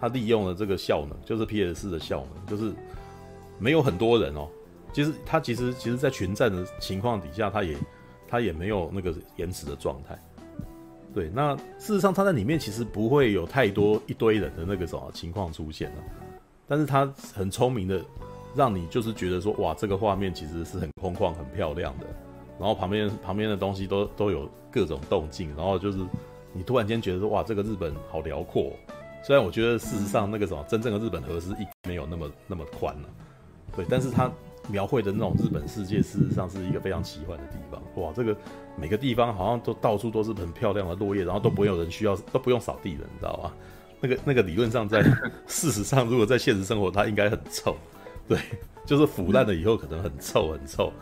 [0.00, 2.72] 他利用了这个效能，就是 PS 的效能，就是
[3.62, 4.48] 没有很多人哦，
[4.92, 7.76] 其实他其实其实在群战的情况底下，他也
[8.26, 10.18] 他也没有那个延迟的状态。
[11.14, 16.02] 对，那事实上他在里面其实不会有太多一堆人的那个什么情况出现了，
[16.66, 18.02] 但是他很聪明的
[18.52, 22.06] 让你就是觉得说，哇，这个画面其实是很空旷、很漂亮的，
[22.58, 25.98] 然后旁边旁边的东西都都有各种动静，然后就是
[26.52, 28.72] 你突然间觉得说，哇，这个日本好辽阔。
[29.24, 33.08] 虽然我觉得事实上那个什么真正的日本河是一没有那么那么宽了，
[33.74, 34.30] 对，但是它
[34.68, 37.82] 描绘的那种日本世界，事实上是一个非常奇幻的地方。
[37.96, 38.36] 哇，这个
[38.76, 43.52] 每个地方好像都到处都是很漂亮的落叶，然后都不会有人需要，都不用扫地的，你知道吗？
[44.00, 45.02] 那个那个理论上在
[45.46, 47.76] 事实上，如果在现实生活，它应该很臭，
[48.28, 48.38] 对，
[48.84, 50.92] 就是腐烂了以后可能很臭很臭。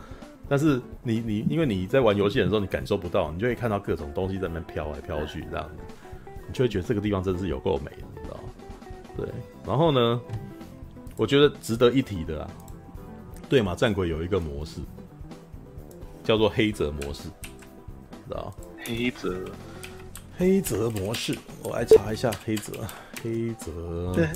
[0.47, 5.83] 但是你你因为你在玩游戏的时候，你感受不到，你就会看到各种东西在那边飘来飘去这样子，
[6.47, 8.37] 你就会觉得这个地方真的是有够美的。
[9.17, 9.27] 对，
[9.67, 10.21] 然后呢，
[11.21, 12.49] 我觉得值得一提的啊，
[13.47, 14.81] 对马战鬼有一个模式，
[16.23, 17.29] 叫做黑泽模式，
[18.27, 18.51] 知道
[18.83, 19.45] 黑泽，
[20.35, 22.73] 黑泽模式，我来查一下黑泽，
[23.21, 24.27] 黑泽，对，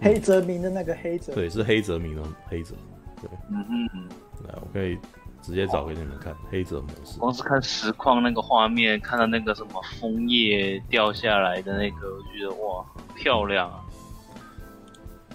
[0.00, 2.74] 黑泽明的那个黑泽，对，是黑泽明的黑泽，
[3.20, 4.08] 对，嗯嗯，
[4.48, 4.96] 来，我可以
[5.42, 7.18] 直接找给你们看黑泽模式。
[7.18, 12.82] 光是看实况那个画面，看到那个什么枫叶掉下来的那个，我觉得哇，
[13.14, 13.84] 漂亮啊！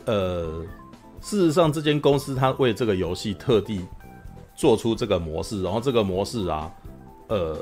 [0.05, 0.65] 呃，
[1.21, 3.81] 事实上，这间公司它为这个游戏特地
[4.53, 6.69] 做出这个模式，然后这个模式啊，
[7.29, 7.57] 呃，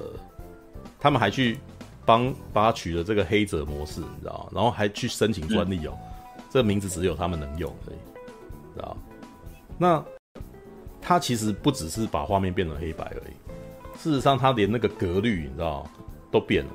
[1.00, 1.60] 他们还去
[2.04, 4.50] 帮把它取了这个黑泽模式，你知道？
[4.52, 5.96] 然后还去申请专利哦，
[6.50, 8.98] 这名字只有他们能用，知道？
[9.78, 10.04] 那
[11.00, 15.88] 它其实不只是把画面变成黑白而已，事实上，它连那个格律，你知道
[16.32, 16.72] 都变了，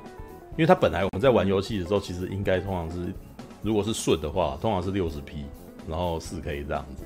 [0.53, 3.13] 因为它本来我们在玩游戏的时候，其实应该通常是。
[3.67, 5.45] 如果是顺的话，通常是六十 P，
[5.89, 7.03] 然后四 K 这样子。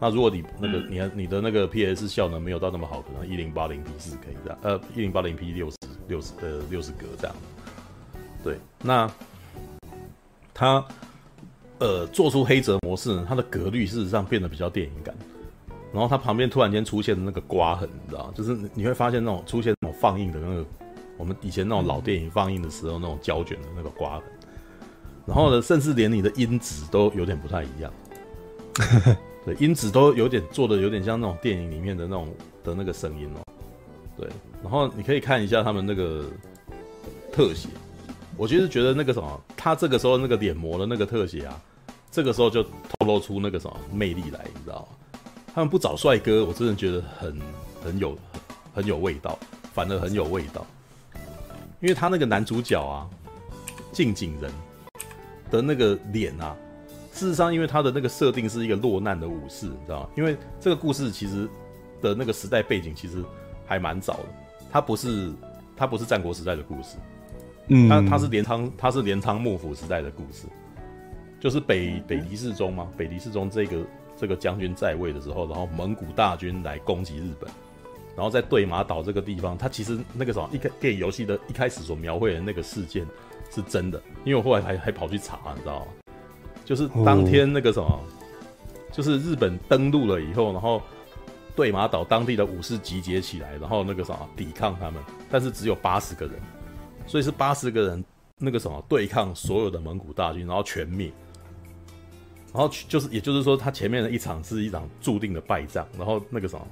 [0.00, 5.76] 那如果你那个你你的那个 PS 效能没有到那么好，可能一零八零 P 四 K 这样，呃，一零八零 P 六十
[6.08, 7.36] 六十呃六十格这样。
[8.42, 9.08] 对，那
[10.52, 10.84] 它
[11.78, 15.14] 呃做出黑泽模式呢，它的格律事实上变得比较电影感。
[15.92, 20.64] 然后它旁边突然间出现的那个刮痕，你知道，就是你会发现那种出现那种放映的那个
[21.16, 24.22] 我们以前那种老电影放映的时候那种胶卷的那个刮痕。
[25.24, 27.92] 然后呢，甚至连你的音质都有点不太一样，
[29.46, 32.28] 对，音质都有点做的有点像那种电影里面的那种
[32.64, 33.38] 的那个声音哦，
[34.16, 34.28] 对。
[34.62, 36.24] 然后你可以看一下他们那个
[37.32, 37.68] 特写，
[38.36, 41.60] 我其实觉得那个什么，他这个时候那个脸模的那个特写啊，
[42.10, 45.18] 这个时候就透露出那个什么魅力来，你知道吗？
[45.54, 47.40] 他们不找帅哥，我真的觉得很
[47.84, 48.18] 很有
[48.74, 49.38] 很有味道，
[49.72, 50.66] 反而很有味道，
[51.80, 53.08] 因为他那个男主角啊，
[53.92, 54.50] 近景人。
[55.52, 56.56] 的那个脸啊，
[57.12, 60.08] 事实上，因为他的那个设定是一个落难的武士，你知道吗？
[60.16, 61.46] 因为这个故事其实
[62.00, 63.22] 的那个时代背景其实
[63.66, 64.24] 还蛮早的，
[64.72, 65.30] 他不是
[65.76, 66.96] 他不是战国时代的故事，
[67.68, 70.46] 嗯，他他是镰仓他是镰仓幕府时代的故事，
[71.38, 73.76] 就是北北狄世宗嘛，北狄世宗这个
[74.16, 77.50] 这个将军在位的时候，然后蒙古大军来攻击日本，
[78.16, 83.06] 然后在对马岛这个地方，他其实那个什么一开给游戏的一开始所描绘的那个事件。
[83.54, 85.86] 是真的，因为我后来还还跑去查，你知道吗？
[86.64, 88.00] 就是当天那个什么，
[88.90, 90.80] 就是日本登陆了以后，然后
[91.54, 96.34] 对马岛当地的武士集结起来，然后那个什么抵抗他们，但是只有八十个人，
[97.06, 98.04] 所以是八十个人
[98.38, 101.12] 那个什么对抗所有的蒙古大军，然后全灭。
[102.54, 106.66] 然后就是也就是说，他前面的一场是一场注定的败仗，然后那个什么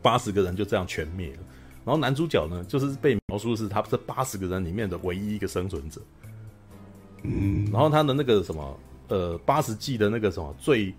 [0.00, 1.38] 八十个人就这样全灭了。
[1.86, 6.00] 然后男主角呢，就是被描述是他这八十个人里面的唯一一个生存者。
[7.22, 10.92] 嗯，然后他的那个什么，呃，八十季的那个什么最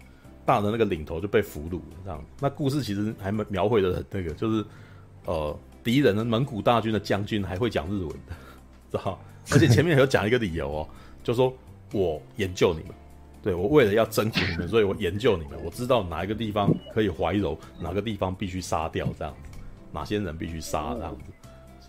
[0.45, 2.23] 大的那个领头就被俘虏了，这样。
[2.39, 4.65] 那故事其实还描绘的很那个，就是
[5.26, 8.36] 呃，敌人的蒙古大军的将军还会讲日文的，
[8.89, 9.19] 知道？
[9.52, 10.88] 而且前面还有讲一个理由哦，
[11.21, 11.54] 就说
[11.91, 12.95] 我研究你们，
[13.43, 19.34] 对，我为了要征服你们，所以我研究你们，我知道哪一个地方可以怀柔，哪个地方必须杀掉，这样。
[19.97, 21.31] 哪些人必须杀这样子？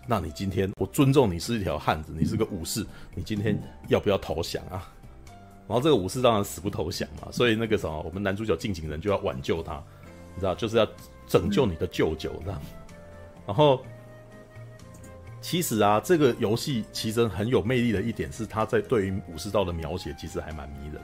[0.07, 3.55] 那你今天我尊重你是一条汉子，你是个武士，你今天
[3.89, 4.91] 要不要投降啊？
[5.67, 9.75] 然后这个武士当然死不投降嘛，所以那个什么，我们男主角近景人就要挽救他，
[10.33, 10.87] 你知道，就是要
[11.27, 12.59] 拯救你的舅舅这样。
[13.45, 13.79] 然后
[15.41, 21.01] 其实啊，这个游戏其实很有魅力的一点是，他在对于武士道的描写其实还蛮迷人的。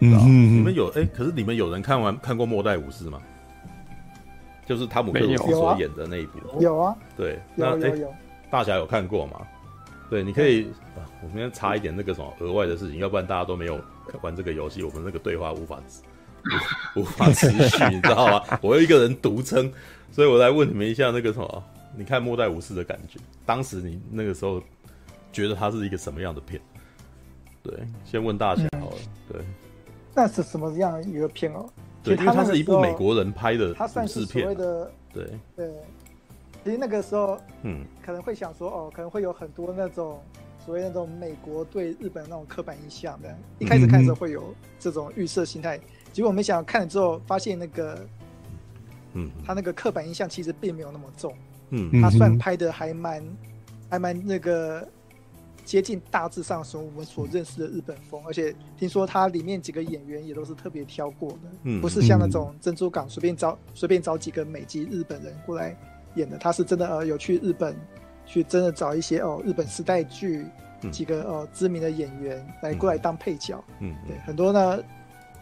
[0.00, 3.22] 嗯，嗯，你们有哎、欸，可是你们有人看完看过《末代武士》吗？
[4.66, 8.06] 就是汤姆克鲁斯所演的那一部，有啊，对，那哎、欸，
[8.50, 9.40] 大侠有看过吗？
[10.08, 10.64] 对，你可以，
[10.96, 13.80] 啊、我们要查一点那个什么额外的事情，要不然大家都没有
[14.20, 15.80] 玩这个游戏，我们那个对话无法
[16.94, 18.42] 无， 无法持续，你知道吗？
[18.62, 19.72] 我有一个人独撑，
[20.10, 21.64] 所以我来问你们一下那个什么，
[21.96, 24.62] 你看《末代武士》的感觉，当时你那个时候
[25.32, 26.60] 觉得它是一个什么样的片？
[27.62, 29.42] 对，先问大侠好了，嗯、对，
[30.14, 31.66] 那是什么样一个片哦？
[32.02, 35.70] 对，因为它是一部美国人拍的，它算是所谓的对对。
[36.64, 40.20] 其实那个时候，嗯，可能会想说，哦，可能会有很多那种
[40.64, 43.36] 所谓那种美国对日本那种刻板印象的。
[43.58, 45.78] 一开始看的时候会有这种预设心态，
[46.12, 48.06] 结果没想到看了之后发现那个，
[49.14, 51.34] 嗯，他那个刻板印象其实并没有那么重，
[51.70, 53.22] 嗯，他算拍的还蛮
[53.90, 54.86] 还蛮那个。
[55.64, 65.76] 接近大致上从我们所认识的日本风，而且听说它里面几个演员也都是特别挑过的，嗯，不是像那种珍珠港随便找随便找几个美籍日本人过来
[66.16, 67.76] 演的，他是真的呃有去日本
[68.26, 70.44] 去真的找一些哦日本时代剧
[70.90, 74.82] 几个呃知名的演员来过来当配角，嗯，对，很多呢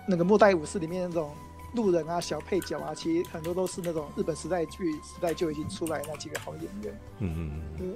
[0.06, 1.30] 那个末代武士里面那种
[1.74, 7.94] 路人啊小配角啊，其实很多都是那种日本时代剧时代就已经出来那几个好演员，嗯嗯嗯。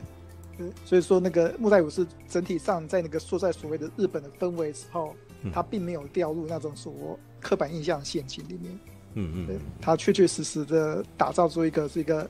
[0.85, 5.15] 所以说，那个莫代武士整体上在那个说在所谓的日本的氛围时候，
[5.53, 6.99] 他并没有掉入那种所谓
[7.41, 8.79] 刻板印象陷阱里面。
[9.15, 12.29] 嗯嗯，对，他确确实实的打造出一个是一个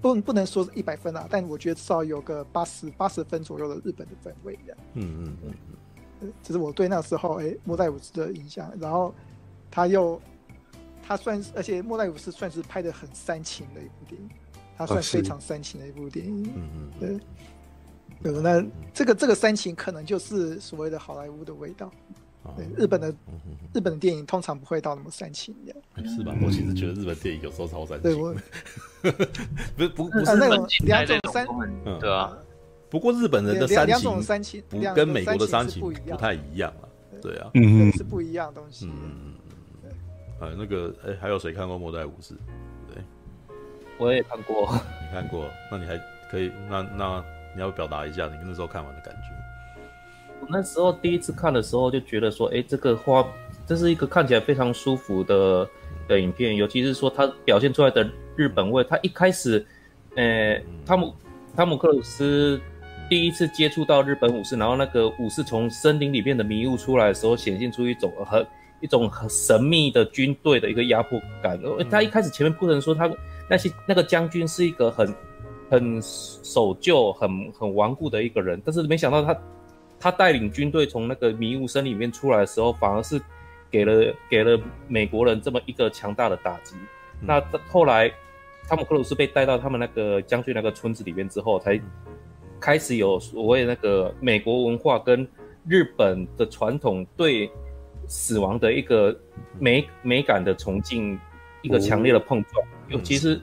[0.00, 4.76] 不不能说是一百分啊，但我觉得至少有个八十八十分左右的日本的氛围的。
[4.94, 5.54] 嗯嗯嗯
[6.22, 8.72] 嗯，这是我对那时候哎莫代武士的印象。
[8.80, 9.14] 然后
[9.70, 10.20] 他又
[11.02, 14.30] 他算是，而且莫代武士算是拍的很煽情的一部电影，
[14.78, 16.50] 他算非常煽情的一部电影。
[16.56, 17.20] 嗯嗯，对。
[18.24, 21.92] 对，那这个这个煽情可能就是所谓的好莱坞的味道。
[22.56, 23.10] 对，日本的
[23.72, 25.74] 日本的电影通常不会到那么煽情的。
[26.08, 26.34] 是吧？
[26.42, 28.02] 我其实觉得日本电影有时候超煽情。
[28.12, 28.34] 对，我
[29.76, 31.46] 不是不不是那种两种煽，
[32.00, 32.34] 对啊。
[32.90, 36.88] 不过日本人的煽情，煽情不跟美国的煽情不太一样啊。
[37.20, 38.86] 对啊，嗯，是不一样的东西。
[38.86, 39.34] 嗯
[39.84, 39.92] 嗯
[40.40, 42.34] 呃，那个，哎，还有谁看过《末代武士》？
[42.92, 43.02] 对，
[43.98, 44.70] 我也看过。
[44.72, 45.46] 你看过？
[45.70, 45.98] 那你还
[46.30, 46.50] 可以？
[46.70, 47.24] 那那。
[47.54, 49.28] 你要表达一下你那时候看完的感觉。
[50.40, 53.24] 我那时候第一次看的时候就觉得说，哎、欸，这个花，
[53.66, 55.66] 这是一个看起来非常舒服的
[56.06, 58.84] 的影片，尤其是说它表现出来的日本味。
[58.84, 59.64] 他一开始，
[60.16, 61.14] 呃、欸，汤姆
[61.56, 62.60] 汤姆克鲁斯
[63.08, 68.46] 第一次接触到日本武士，然后那个武士从森林里面的迷雾出来的时候，显现出一种很
[68.80, 71.58] 一种很神秘的军队的一个压迫感。
[71.88, 73.10] 他一开始前面不能说他
[73.48, 75.14] 那些那个将军是一个很。
[75.74, 79.36] 很守旧、很很顽固的一个人，但是没想到他，
[79.98, 83.20] 他带领军队从那个迷雾森里面出来的时候，反而是
[83.70, 84.56] 给了给了
[84.86, 86.76] 美国人这么一个强大的打击。
[87.20, 88.08] 嗯、那后来，
[88.68, 91.80] 汤姆克鲁斯被带到他们那个将军那个村子里面之后，才
[92.60, 95.26] 开始有所谓那个美国文化跟
[95.66, 97.50] 日本的传统对
[98.06, 99.18] 死亡的一个
[99.58, 101.18] 美美感的崇敬，
[101.62, 103.40] 一个强烈的碰撞，尤其是。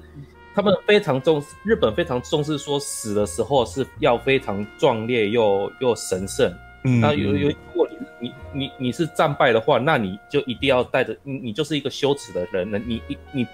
[0.54, 6.54] 他们非常重视，日本非常重视，说死的时候是要非常壮烈又又神圣。
[6.84, 7.88] 嗯，那有有，如果
[8.20, 12.80] 你你你你是战败的话，那你就一定要带着你，你就是一个羞耻的人了。
[12.80, 13.48] 你你你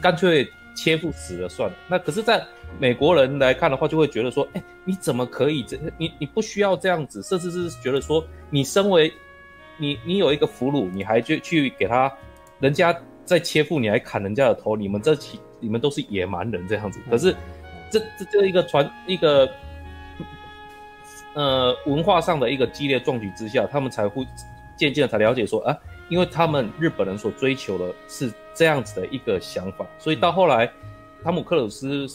[0.00, 1.76] 干脆切腹死了算了。
[1.88, 2.44] 那可是，在
[2.78, 5.78] 美国人来看的话，就会觉得说，哎，你怎么可以这？
[5.96, 9.12] 你你不需要这样子，甚至是觉得说，你身为
[9.76, 12.12] 你你有一个俘虏，你还去去给他，
[12.58, 15.38] 人家在切腹，你还砍人家的头，你们这起。
[15.62, 17.34] 你们都是野蛮人这样子，可是
[17.90, 19.48] 这这这一个传一个
[21.34, 24.26] 呃文化上的一个激烈壮举之下，他们才会
[24.76, 25.74] 渐渐的才了解说啊，
[26.08, 30.70] 因为他们日本人所追求的是这样子的一个想法，所以到后来
[31.22, 32.06] 汤姆克鲁斯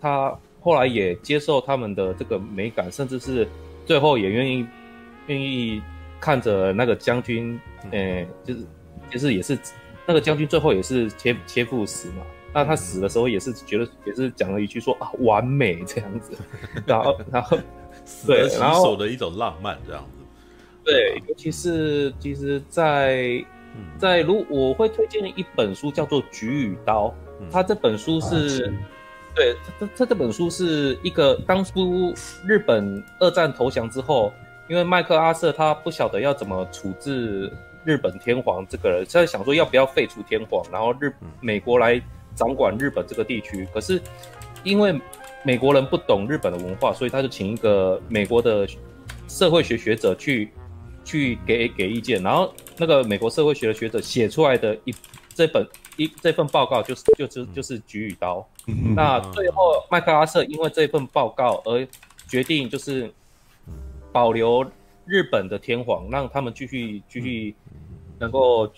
[0.00, 3.48] 他后来也接受他们的这个美感，甚至是
[3.86, 4.66] 最后也愿意
[5.28, 5.80] 愿意
[6.20, 7.58] 看着那个将军，
[7.92, 8.66] 呃，就是
[9.10, 9.56] 就是也是
[10.04, 12.22] 那个将军最后也是切切腹死嘛。
[12.54, 16.32] 那他死的时候也是觉得，也是讲了一句说啊，完美这样子，
[16.86, 17.58] 然后然后
[18.26, 20.24] 对，然后的一种浪漫这样子，
[20.82, 23.44] 对，尤其是其实在，
[23.98, 27.14] 在在如我会推荐一本书叫做《菊与刀》，
[27.52, 28.72] 他这本书是，
[29.34, 32.14] 对，他他这本书是一个当初
[32.46, 34.32] 日本二战投降之后，
[34.68, 37.52] 因为麦克阿瑟他不晓得要怎么处置
[37.84, 42.02] 日本天皇这个人，他在想说要不要废除天皇，然后日美国来。
[42.38, 44.00] 掌管日本这个地区，可是
[44.62, 44.98] 因为
[45.42, 48.64] 美国人不懂日本的文化，所以他就请一个美国的
[49.26, 50.50] 社会学学者去
[51.04, 54.94] 去给给意见，然后那个美国社会学的学者写出来的一
[55.34, 55.66] 这本
[55.96, 58.46] 一这份报告就是就是就是《菊与刀》。
[58.94, 61.86] 那最后麦克阿瑟因为这份报告而
[62.28, 63.10] 决定就是
[64.12, 64.64] 保留
[65.04, 67.54] 日本的天皇，让他们继续继续
[68.20, 68.70] 能够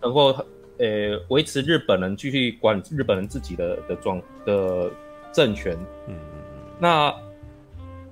[0.00, 0.34] 能够。
[0.78, 4.90] 呃，维持日本人继续管日本人自己的的状的
[5.32, 5.74] 政权。
[6.08, 6.16] 嗯嗯
[6.54, 6.60] 嗯。
[6.78, 7.14] 那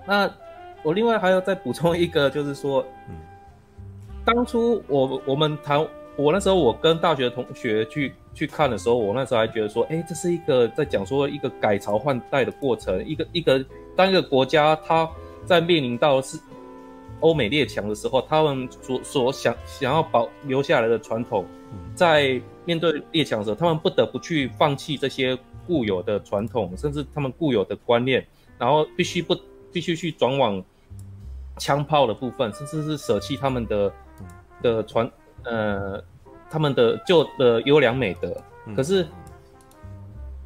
[0.06, 0.34] 那
[0.82, 3.16] 我另外还要再补充一个，就是说，嗯，
[4.24, 5.84] 当初我我们谈
[6.16, 13.64] 我那时候我跟大学同学去去看的时候，我那时候还觉得说，哎，这是一个在讲说一个改朝换代的过程，一个一个
[13.96, 15.08] 当一个国家它
[15.46, 16.38] 在面临到是
[17.20, 21.46] 欧美列强的时候，他们所所想想要保留下来的传统，
[21.94, 28.26] 在面对列强的时候，他们不得不去放弃这些固有的传统，甚至他们固有的观念，
[28.58, 29.36] 然后必须不
[29.72, 30.62] 必须去转往
[31.58, 33.92] 枪炮的部分，甚至是舍弃他们的
[34.62, 35.10] 的传
[35.44, 36.02] 呃
[36.50, 38.36] 他们的旧的优良美德。
[38.74, 39.06] 可是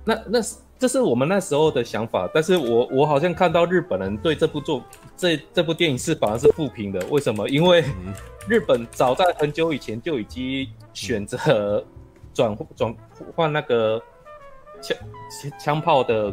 [0.05, 0.57] 那那是。
[0.79, 4.83] 这是我们那时候的想法，但是我我好像看到日本人对这部作
[5.17, 7.49] 这这部电影是反而是负评的，为什么？
[7.49, 7.83] 因为
[8.47, 11.83] 日本早在很久以前就已经选择
[12.35, 12.95] 转转
[13.35, 14.03] 换那个
[14.83, 14.97] 枪
[15.59, 16.31] 枪炮的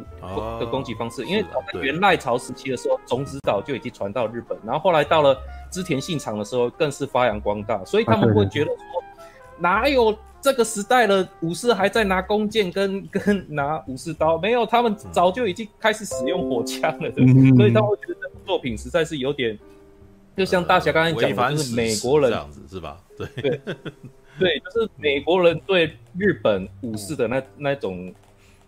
[0.59, 5.37] 的攻击方式，因为在元赖朝时期的时候，种子岛就已经传到日本，然后后来到了
[5.71, 9.03] 织田信长的时候，更是发扬光大，所以他们会觉得说
[9.57, 10.13] 哪有？
[10.43, 19.57] 这个时代的武士还在拿弓箭跟 跟拿武士刀，没有，他们早就已经开始使用火枪了，对，嗯、所以他会觉得这部作品实在是有点，
[20.35, 23.01] 就像大侠刚才讲的，就是美国人这样子是吧？
[23.17, 23.61] 对对
[24.37, 28.13] 对，就是美国人对日本武士的那那种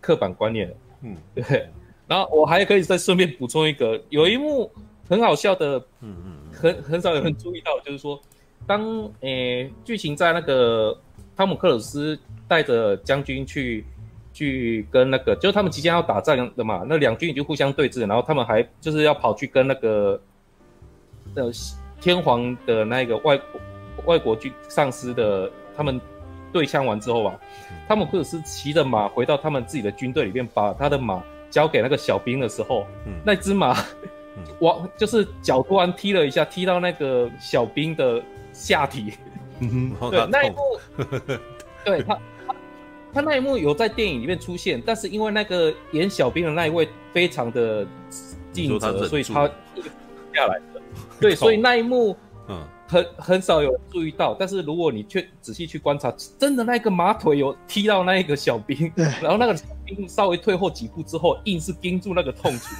[0.00, 1.68] 刻板观念，嗯，对。
[2.06, 4.70] 然后我还可以再顺便补充一个，有一幕
[5.10, 8.18] 很好笑的，嗯嗯，很很少有人注意到，就是说，
[8.66, 10.98] 当诶剧情在那个。
[11.36, 12.18] 汤姆克鲁斯
[12.48, 13.84] 带着将军去，
[14.32, 20.18] 去跟那个，就是他们即将要打仗的嘛，那两军已经互相对峙，然后他们还就是要跑去跟那个，
[21.34, 21.50] 呃，
[22.00, 23.38] 天皇的那个外
[24.06, 26.00] 外国军上司的他们
[26.52, 27.38] 对枪完之后吧，
[27.86, 33.76] 汤姆克鲁斯骑着马回到他们自己的军队里面，把他的马交给那个小兵的时候，嗯、那只马
[34.60, 38.22] 往就是脚突然踢了一下，踢到那个小兵的
[38.52, 39.12] 下体。
[39.60, 40.56] 嗯哼，对那一幕，
[41.84, 42.14] 对他
[42.46, 42.54] 他
[43.14, 47.86] 他那一幕有在电影里面出现，但是因为那个演小兵的那一位非常的
[48.52, 49.46] 尽责，所以他
[50.34, 50.80] 下来的。
[51.20, 52.16] 对， 所以那一幕，
[52.48, 54.34] 嗯，很很少有注意到。
[54.38, 58.92] 但是如果你去仔细去观察，真的那个马腿有踢到那一个小兵，
[59.22, 62.74] 然后那个小兵稍微退后几步之后，硬是盯住那个痛处。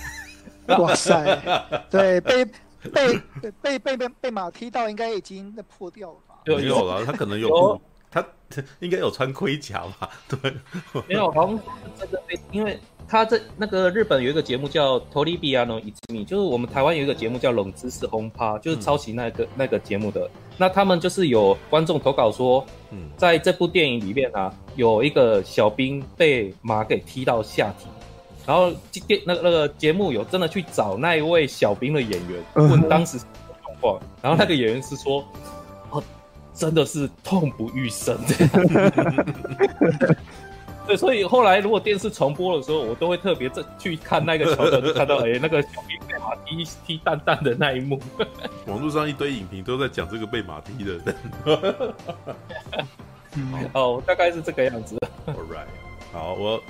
[0.79, 3.21] 哇塞，对，被被
[3.63, 6.19] 被被被被马踢到，应该已经破掉了。
[6.46, 8.26] 没有了，他可能有，有他
[8.80, 10.10] 应该有穿盔甲吧？
[10.28, 10.54] 对，
[11.08, 11.60] 没有，好像
[11.98, 12.22] 这个，
[12.52, 12.78] 因为
[13.08, 15.94] 他这那个日本有一个节目叫《トリビアの泉》，
[16.26, 20.30] 就是我们台湾有一个节目叫《冷知识轰趴》，就是抄袭那个、嗯、那个节目的。
[20.58, 27.88] 那他们就是有观众投稿说，嗯，在这部电影里面啊，有一个小兵被马给踢到下体，
[28.46, 28.72] 然后
[29.08, 35.24] 电那个那个节目有真的去找那一位小兵的演员问当时什么状况，然后那个演员是说。
[36.57, 38.17] 真的是痛不欲生，
[40.87, 48.01] 对，所以后来如果电视重播的时候，我都会特别去看那个桥段，就看到 哎、欸，那个小兵被马踢踢蛋蛋的那一幕。
[48.67, 51.15] 网络上一堆影评都在讲这个被马踢的人。
[53.75, 54.97] 哦，大概是这个样子。
[55.27, 55.67] All right，
[56.13, 56.63] 好，我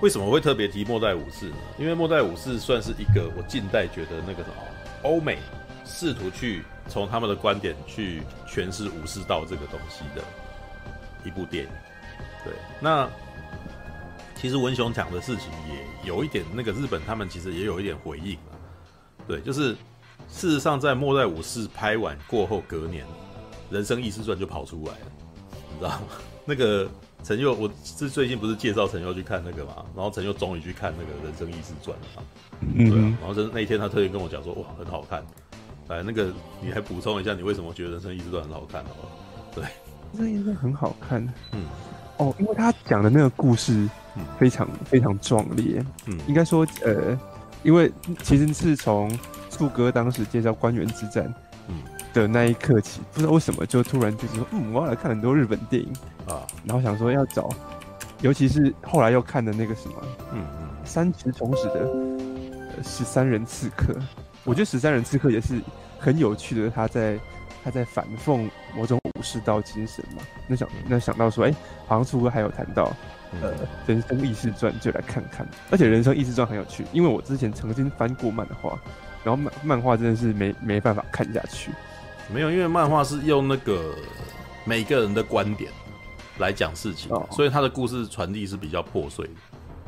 [0.00, 1.56] 为什么会特别提末代武士呢？
[1.78, 4.56] 因为末代武士算是一个我近代觉得那个什么
[5.02, 5.38] 欧美
[5.84, 6.64] 试图去。
[6.88, 10.22] 从他们的观点去诠释武士道这个东西的
[11.24, 11.70] 一部电影，
[12.44, 13.08] 对，那
[14.34, 18.52] 其实文雄讲的事情也有一点，那个日本他们其实也有一点回应啊，
[19.26, 19.72] 对，就是
[20.28, 23.04] 事实上在末代武士拍完过后，隔年
[23.70, 25.12] 《人生异世传》就跑出来了，
[25.72, 26.06] 你知道吗？
[26.44, 26.86] 那个
[27.22, 32.22] 陈佑，我是最近不是介绍陈佑去看那个嘛，然后陈佑终于去看那个《人生异世传》了嘛，
[32.76, 35.24] 对，啊然后是那一天他特别跟我讲说，哇，很好看。
[35.88, 36.32] 来，那个
[36.62, 38.82] 你还补充一下，你为什么觉得《人生一直都》很好看？
[38.84, 38.90] 好？
[39.54, 39.64] 对，
[40.14, 41.20] 《人生异士传》很好看。
[41.52, 41.64] 嗯，
[42.16, 43.86] 哦，因为他讲的那个故事
[44.38, 45.84] 非常、嗯、非常壮烈。
[46.06, 47.18] 嗯，应该说，呃，
[47.62, 49.10] 因为其实是从
[49.50, 51.32] 树哥当时介绍官员之战，
[51.68, 51.76] 嗯
[52.14, 55.92] 的那一刻起，不知道为什么就突然就是说，嗯，我要来看很多日本电影
[56.26, 57.50] 啊，然后想说要找，
[58.22, 59.96] 尤其是后来又看的那个什么，
[60.32, 61.86] 嗯嗯，三池崇史的
[62.82, 63.92] 《十三人刺客》。
[64.44, 65.60] 我觉得《十三人刺客》也是
[65.98, 67.18] 很有趣的，他在
[67.64, 70.22] 他在反讽某种武士道精神嘛。
[70.46, 72.92] 那想那想到说，哎、欸，好像树哥还有谈到，
[73.40, 73.54] 呃，
[73.86, 75.48] 《人生异事传》就来看看。
[75.70, 78.78] 而且《人生异事传》很有趣，因为我之前曾经翻过漫画，
[79.24, 81.70] 然后漫漫画真的是没没办法看下去。
[82.32, 83.94] 没有，因为漫画是用那个
[84.64, 85.72] 每个人的观点
[86.38, 89.32] 来讲事情，哦、所以他的故事传递是比较破碎的。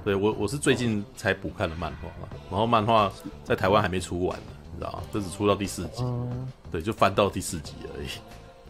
[0.06, 2.08] 对我，我是最近才补看的漫画，
[2.48, 5.02] 然后漫画在台湾还没出完呢，你知道吗？
[5.12, 6.04] 这只出到第四集，
[6.70, 8.06] 对，就翻到第四集而已。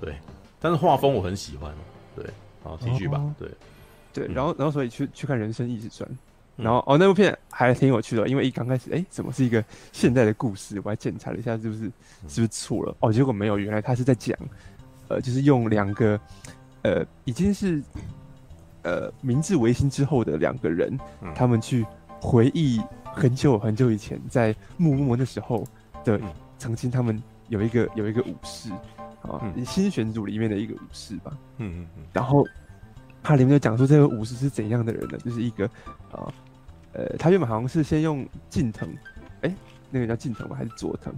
[0.00, 0.16] 对，
[0.58, 1.70] 但是画风我很喜欢，
[2.14, 2.24] 对，
[2.62, 3.50] 好继续吧，哦、对，
[4.14, 6.08] 对，然后然后所以去去看《人生异志传》，
[6.56, 9.62] 然后哦那部片还挺有趣的，因为一刚开始哎怎么是一个
[9.92, 11.80] 现代的故事，我还检查了一下是不是
[12.28, 14.34] 是不是错了哦，结果没有，原来他是在讲，
[15.08, 16.18] 呃，就是用两个
[16.80, 17.82] 呃已经是
[18.86, 21.84] 呃明治维新之后的两个人，嗯、他们去
[22.20, 25.66] 回忆很久很久以前在幕末的时候
[26.04, 26.18] 的
[26.56, 28.70] 曾经他们有一个有一个武士。
[29.22, 31.36] 啊，新选组里面的一个武士吧。
[31.58, 32.04] 嗯嗯嗯。
[32.12, 32.46] 然后
[33.24, 35.18] 他里面就讲说，这个武士是怎样的人呢？
[35.18, 35.66] 就是一个
[36.12, 36.30] 啊，
[36.92, 38.88] 呃，他原本好像是先用近藤，
[39.40, 39.52] 哎，
[39.90, 40.54] 那个叫近藤吗？
[40.54, 41.12] 还是佐藤？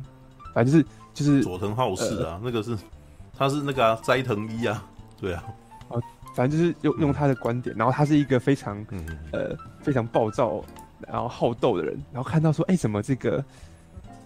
[0.54, 2.78] 反正就是就是佐藤浩市啊，呃、那个是
[3.36, 4.82] 他是那个啊，斋藤一啊，
[5.20, 5.44] 对啊。
[5.90, 6.00] 啊，
[6.38, 8.86] 反正就是用用他的观点，然后他是一个非常
[9.32, 10.62] 呃非常暴躁，
[11.08, 13.44] 然后好斗的人，然后看到说，哎，怎么这个。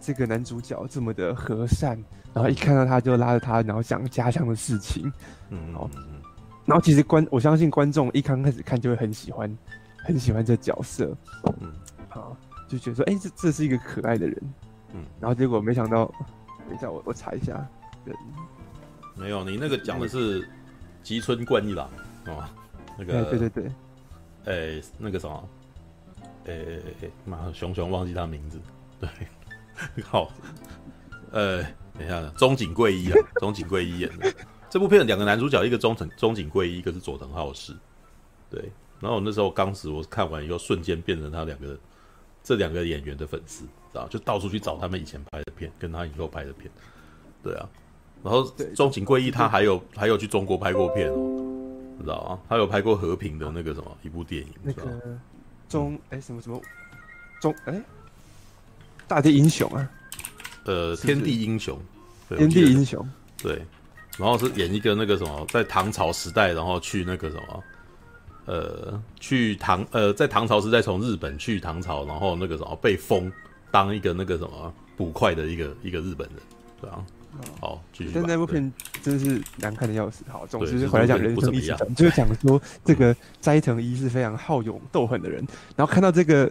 [0.05, 1.97] 这个男主角这么的和善，
[2.35, 5.13] 然后一看到他就拉着他，然后讲家乡的事情，
[5.49, 5.89] 嗯，好，
[6.65, 9.57] 然后其实观我相信观众一刚开始看就会很喜欢，
[9.99, 11.17] 很喜欢这角色，
[11.61, 11.73] 嗯，
[12.09, 12.37] 好，
[12.67, 14.37] 就觉得说，哎，这这是一个可爱的人，
[14.93, 16.13] 嗯，然后结果没想到，
[16.69, 17.65] 等一下我我查一下，
[18.05, 18.17] 人，
[19.15, 20.45] 没有，你那个讲的是
[21.03, 21.91] 吉村贯一郎，
[22.27, 22.45] 哦，
[22.99, 23.73] 那个，对对对，
[24.45, 25.49] 哎，那个什么，
[26.47, 28.61] 哎哎哎，妈的，熊熊忘记他名字，
[29.01, 29.09] 对。
[30.05, 30.31] 好，
[31.33, 31.63] 呃，
[31.99, 34.33] 等一下呢，中井贵一啊，中井贵一演的
[34.71, 37.75] 这部片的两个男主角，一个中藤中井贵一，一个是佐藤浩市，
[38.49, 38.71] 对。
[39.01, 41.77] 然后我那时候当时我看完以后，瞬间变成他两个
[42.45, 44.07] 这两个演员的粉丝，知道？
[44.07, 46.71] 就到处去找他们以前拍的片，跟他以后拍的片，
[47.43, 47.69] 对啊。
[48.23, 48.45] 然后
[48.75, 51.67] 中井贵一他还有还有去中国拍过片哦，
[52.01, 52.39] 知道啊？
[52.49, 54.83] 他有拍过和平的那个什么一部电影，那个
[55.69, 56.61] 中哎、嗯、什么什么
[57.41, 57.83] 中哎。
[59.09, 59.91] 大地英雄啊，
[60.65, 61.79] 呃，天地英雄，
[62.29, 63.07] 天地英雄，
[63.43, 63.61] 对，
[64.17, 67.65] 然后是演一个那个什么，在唐朝时代，然后去那个什么，
[68.47, 73.31] 呃，去唐，呃，在唐朝时代从日本去唐朝，然后那个什么被封
[73.71, 76.39] 当一个那个什么捕快的一个一个日本人，
[76.81, 77.05] 对啊，
[77.61, 78.13] 好，继续。
[78.15, 78.73] 但那部片
[79.03, 80.25] 真是难看的要死。
[80.29, 86.51] 好，总之回来讲人生异志传，就是讲说这个斋藤一是非常好勇斗狠的人，然后看到这个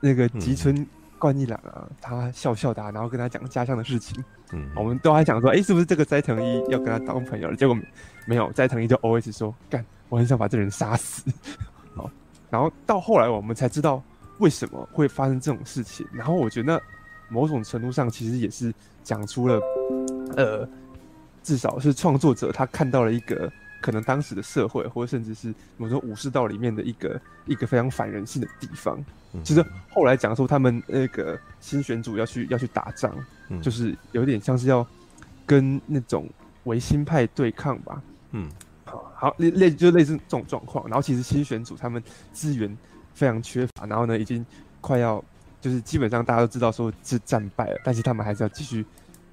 [0.00, 0.74] 那个吉村。
[0.74, 0.86] 嗯
[1.20, 4.24] 贯一郎啊，他笑笑的，然后跟他讲家乡的事情。
[4.52, 7.56] 嗯，我们都还想说，哎、欸，是不是这个斋藤一要跟他当朋友了？
[7.56, 7.76] 结果
[8.24, 11.30] 没有，斋藤一就 always 说，干，我很想把这人杀死。
[11.94, 12.10] 好，
[12.48, 14.02] 然后到后来我们才知道
[14.38, 16.06] 为什么会发生这种事情。
[16.10, 16.80] 然后我觉得
[17.28, 18.72] 某种程度上其实也是
[19.04, 19.60] 讲出了，
[20.42, 20.68] 呃，
[21.42, 23.50] 至少是创作者他看到了一个。
[23.82, 29.02] 可能当时的社会，或者甚至是某种武士道里面的一个一个非常反人性的地方，
[29.42, 33.10] 其实后来讲说他们那个新选组要去要去打仗，
[33.62, 34.86] 就是有点像是要
[35.46, 36.28] 跟那种
[36.64, 38.02] 维新派对抗吧。
[38.32, 38.50] 嗯，
[38.84, 40.84] 好，好类类就类似这种状况。
[40.86, 42.02] 然后其实新选组他们
[42.34, 42.76] 资源
[43.14, 44.44] 非常缺乏，然后呢已经
[44.82, 45.24] 快要
[45.58, 48.84] 就是基本上大家都知道说是战败了，但是他们还是要继续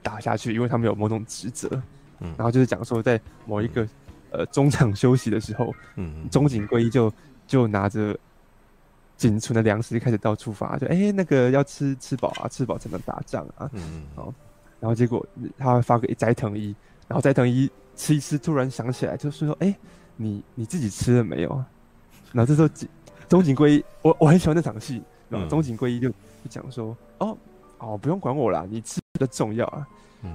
[0.01, 1.69] 打下去，因为他们有某种职责。
[2.19, 3.87] 嗯，然后就是讲说在某一个。
[4.29, 7.11] 呃，中场休息的时候，嗯，中井贵一就
[7.47, 8.15] 就拿着
[9.15, 14.33] 仅存的粮食开始到处发，就哎、欸，那个要吃吃饱啊，吃饱才能打仗啊，嗯嗯，好，
[14.81, 15.25] 然后结果
[15.57, 16.75] 他发给斋藤一，
[17.07, 19.75] 然后斋藤一吃一吃，突然想起来，就是说，哎、欸，
[20.17, 21.63] 你你自己吃了没有？
[22.33, 22.69] 然后这时候
[23.29, 26.15] 中井贵一，我我很喜欢那场戏，然后中井贵一就就
[26.49, 27.37] 讲说，哦
[27.77, 29.87] 哦，不用管我啦，你吃的重要啊。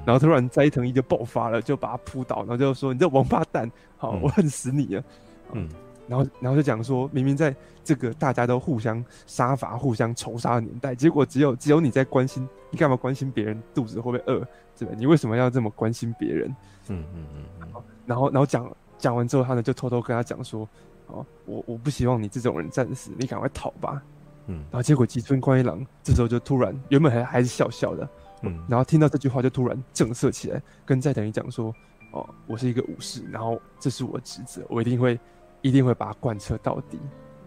[0.07, 5.05] 然后突然斋藤一就爆发了，就把他扑倒，然后就说：“你这王八蛋，好，我恨死你了。”
[5.53, 5.69] 嗯，
[6.09, 7.55] 然后然后就讲说，明明在
[7.85, 14.47] 这个大家都互相杀伐、互相仇杀的年代，结果只有只有你在关心，你干嘛关心别人肚子会不会饿？
[14.79, 14.95] 对吧？
[14.97, 16.49] 你为什么要这么关心别人？
[16.89, 17.83] 嗯嗯嗯。
[18.07, 20.67] 然后然后讲讲完之后，他呢就偷偷跟他讲说
[21.09, 24.01] ：“哦，我我不希望你这种人战死，你赶快逃吧。”
[24.47, 24.65] 嗯。
[24.71, 28.09] 然后结果吉村光一郎这时候就突然原本还还是笑笑的。
[28.43, 31.75] 嗯，然后听到这句话就突然正色起来，跟在等于讲说
[32.13, 35.19] ：“哦，我是一个武士，然后这是我职责，我一定会，
[35.61, 36.99] 一定会把它贯彻到底。”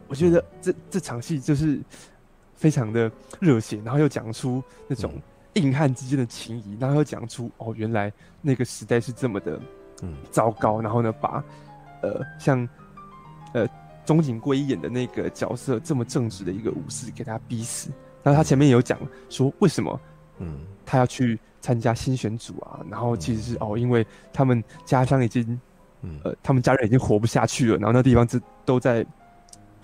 [0.08, 1.82] 我觉得这这场戏就是
[2.54, 5.14] 非常的热血，然后又讲出那种
[5.54, 9.60] 硬汉之间的情谊，然后又讲出哦，原来那个时代是这么的
[10.02, 11.44] 嗯糟糕，然后呢，把
[12.02, 12.68] 呃像
[13.54, 13.68] 呃
[14.06, 17.92] 中井贵一演的那个角色这么正直的一个武士给他逼死。
[18.24, 18.98] 然后他前面有讲
[19.30, 20.00] 说为什么。
[20.38, 25.60] 嗯，他要去参加新选组啊，然后其实是哦，因为他们家乡已经，
[26.02, 29.06] 嗯，呃，他们家人已经活不下去了，然后那地方是都在，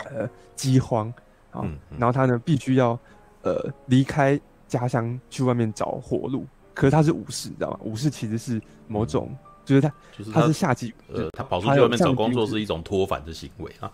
[0.06, 1.12] 呃，饥荒
[1.52, 2.98] 啊，然后他呢必须要，
[3.42, 6.46] 呃，离开家乡去外面找活路。
[6.74, 7.80] 可是他是武士，你知道吗？
[7.84, 9.36] 武士其实是某种
[9.66, 13.92] 就是他，就是他，他是下级，呃，他跑出去外面找工作是一种脱反的行为啊。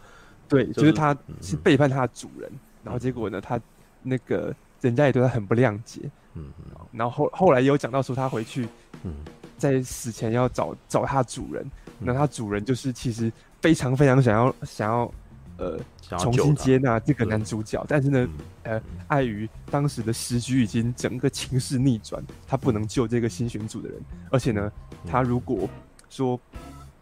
[0.47, 3.59] 对，就是、就是、他是背叛他的主人，嗯、然后结果呢，他
[4.03, 6.01] 那个人家也对他很不谅解。
[6.37, 6.85] 嗯嗯。
[6.91, 8.67] 然后后后来也有讲到说他回去，
[9.03, 9.13] 嗯，
[9.57, 11.69] 在死前要找找他主人，
[11.99, 13.31] 那、嗯、他主人就是其实
[13.61, 15.11] 非常非常想要想要
[15.57, 15.79] 呃
[16.19, 18.27] 重新接纳这个男主角，但是呢，
[18.63, 23.99] 呃，碍于当时的时局已经整个情势逆转，他不能救这个新选组的人，
[24.31, 24.71] 而且呢，
[25.05, 25.67] 他如果
[26.09, 26.39] 说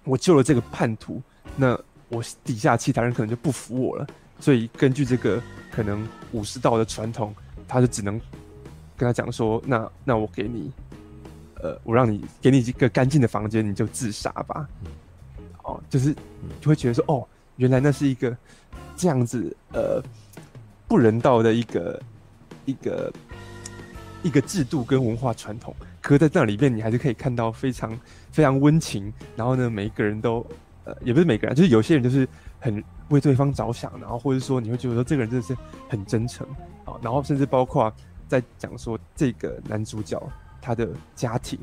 [0.04, 1.22] 我救了这个叛徒，
[1.56, 1.78] 那
[2.10, 4.08] 我底下其他人可能就不服我了，
[4.40, 7.36] 所以根据这个可能武士道的传统，
[7.68, 8.20] 他就只能
[8.98, 10.72] 跟他讲说，那那我给你，
[11.56, 14.68] 呃，我让你给你一个干净的房间，你就自杀吧。
[15.64, 16.14] 哦，就是
[16.62, 17.28] 就会觉得说，哦，
[17.58, 18.36] 原来那是一个
[18.96, 20.02] 这样子呃
[20.88, 22.02] 不人道的一个
[22.66, 23.14] 一个
[24.24, 27.98] 一个制度跟文化传统，可是在那里面你还是可以看到非常
[28.32, 30.46] 非常温情，然后呢，每一个人都。
[30.88, 32.30] 呃，也不是每个人，就是有些人就是
[32.60, 35.58] 很为对方着想，然后或者说你会觉得说这个人真的是
[35.90, 36.46] 很真诚
[36.84, 37.92] 啊，然后甚至包括
[38.28, 40.22] 在讲说这个男主角
[40.62, 41.60] 他的家庭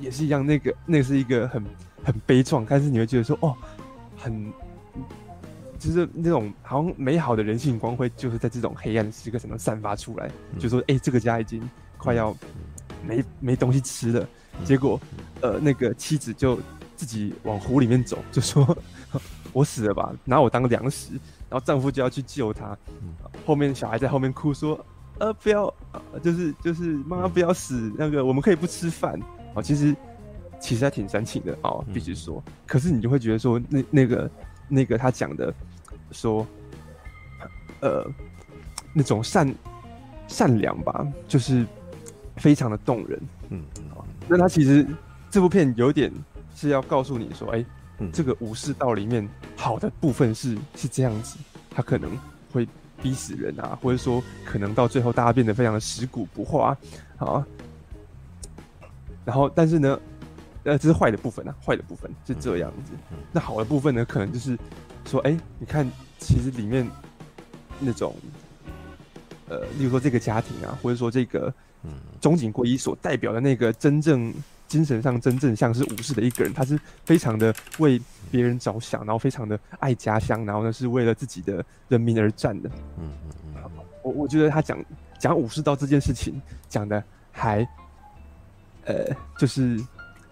[0.00, 1.64] 也是一样，那个那个是一个很
[2.04, 3.56] 很悲壮，但是你会觉得说哦，
[4.16, 4.52] 很
[5.78, 12.36] 就是那种好像美好的人性光辉，就是在这种黑暗的时刻才能散发出来，嗯、就说哎、欸，这个家已经快要
[13.04, 14.28] 没没东西吃了，
[14.64, 15.00] 结果
[15.40, 16.58] 呃那个妻子就。
[16.98, 18.76] 自己往湖里面走，就说
[19.54, 21.12] ：“我死了吧，拿我当粮食。”
[21.48, 22.76] 然后丈夫就要去救她，
[23.46, 24.84] 后面小孩在后面哭说
[25.18, 25.72] ：“呃，不要，
[26.22, 29.18] 就是就是妈妈不要死，那个我们可以不吃饭。”
[29.54, 29.94] 哦，其实
[30.60, 32.42] 其实还挺煽情的哦，必须说。
[32.66, 34.30] 可是你就会觉得说，那那个
[34.68, 35.52] 那个他讲的
[36.12, 36.46] 说，
[37.80, 38.04] 呃，
[38.92, 39.54] 那种善
[40.26, 41.66] 善良吧，就是
[42.36, 43.20] 非常的动人。
[43.50, 43.62] 嗯，
[44.28, 44.86] 那他其实
[45.30, 46.12] 这部片有点。
[46.54, 47.66] 是要告诉你说，哎、欸，
[48.00, 51.38] 嗯、这个武士道里面好的部分是是这样子，
[51.70, 52.10] 他可能
[52.52, 52.66] 会
[53.02, 56.76] 逼死人啊，或者说可能到最后大家变得非常的食古不化
[57.16, 57.46] 啊。
[59.24, 60.00] 然后，但是呢，
[60.64, 62.92] 呃，这是坏的部分啊，坏的部分是这样子。
[63.32, 64.58] 那好的部分呢，可能就是
[65.04, 66.88] 说，哎、欸，你看，其实里面
[67.78, 68.14] 那种，
[69.48, 71.52] 呃，例如说这个家庭啊，或者说这个
[72.20, 74.32] 中井贵一所代表的那个真正。
[74.68, 78.00] 精神上真正像是武士的一个人，他是非常的为
[78.30, 82.68] 别人着想，然后非常的爱家乡，然后呢是为了自己的人民而战的。
[82.98, 83.70] 嗯嗯嗯。
[84.02, 84.78] 我我觉得他讲
[85.18, 87.02] 讲武士道这件事情讲的
[87.32, 87.66] 还，
[88.84, 89.06] 呃，
[89.38, 89.82] 就是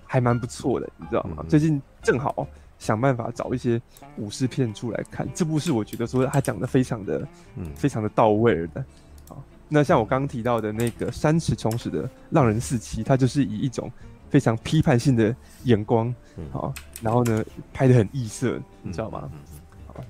[0.05, 1.43] 还蛮不错的，你知道吗？
[1.49, 2.47] 最近正好
[2.78, 3.80] 想办法找一些
[4.18, 7.26] 武士片出来看，这部是我觉得说他讲的非常的，
[7.57, 8.84] 嗯，非常的到位的。
[9.28, 13.91] 好，那像我刚刚提到的那个山池崇史的《浪人四七》，他就是以一种。
[14.29, 16.14] 非常批判性的眼光，
[16.53, 19.31] 好，然后呢，拍的很异色，你知道吗？
[19.87, 20.05] 好，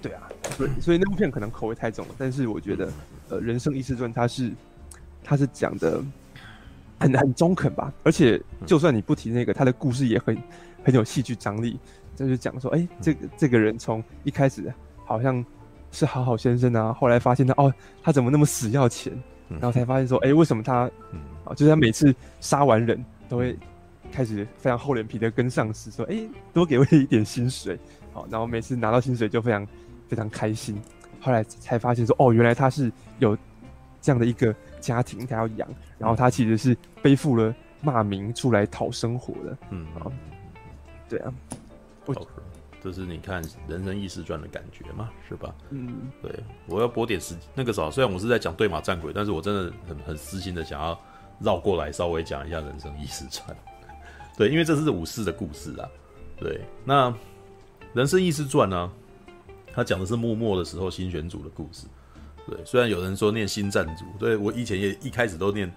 [0.00, 2.92] 对啊，所以所以那部片可能口味太重了，但是我觉得，
[3.28, 4.52] 呃，《人生异士传》它是，
[5.24, 6.02] 它是讲的
[6.98, 10.36] 很很中肯吧，而且就算你不提那个，他的故事也很
[10.84, 11.78] 很有戏剧张力，
[12.14, 14.72] 就是讲说，哎，这个这个人从一开始
[15.04, 15.44] 好像
[15.90, 17.72] 是好好先生啊，后来发现他哦，
[18.02, 19.12] 他怎么那么死要钱，
[19.48, 20.88] 然后才发现说，哎，为什么他，
[21.44, 23.04] 啊，就是他每次杀完人。
[23.30, 23.56] 都会
[24.10, 27.78] 开始非常厚脸皮的跟上司说：“哎、欸，多给我一点薪水。
[28.12, 29.64] ”好，然后每次拿到薪水就非常
[30.08, 30.82] 非常开心。
[31.20, 33.38] 后来才发现说：“哦，原来他是有
[34.02, 40.10] 这样的一个家庭，他要养，然后他其实是背负了骂名出来讨生活的。”嗯，好，
[41.08, 41.32] 对啊，
[42.06, 42.26] 我
[42.82, 45.54] 这是你看《人生异事传》的感觉嘛，是吧？
[45.68, 46.32] 嗯，对，
[46.66, 51.00] 我要播点时那个时候，虽然我是在讲对马战鬼，但是我真的很很私心的想要。
[51.40, 53.48] 绕过来稍微讲一下《人生异士传》，
[54.36, 55.88] 对，因为这是武士的故事啊。
[56.38, 57.10] 对，那
[57.94, 58.92] 《人生异士传》呢，
[59.72, 61.86] 他讲的是幕末的时候新选组的故事。
[62.46, 65.72] 对，虽然有人说念新战组，对，我以前也一开始都念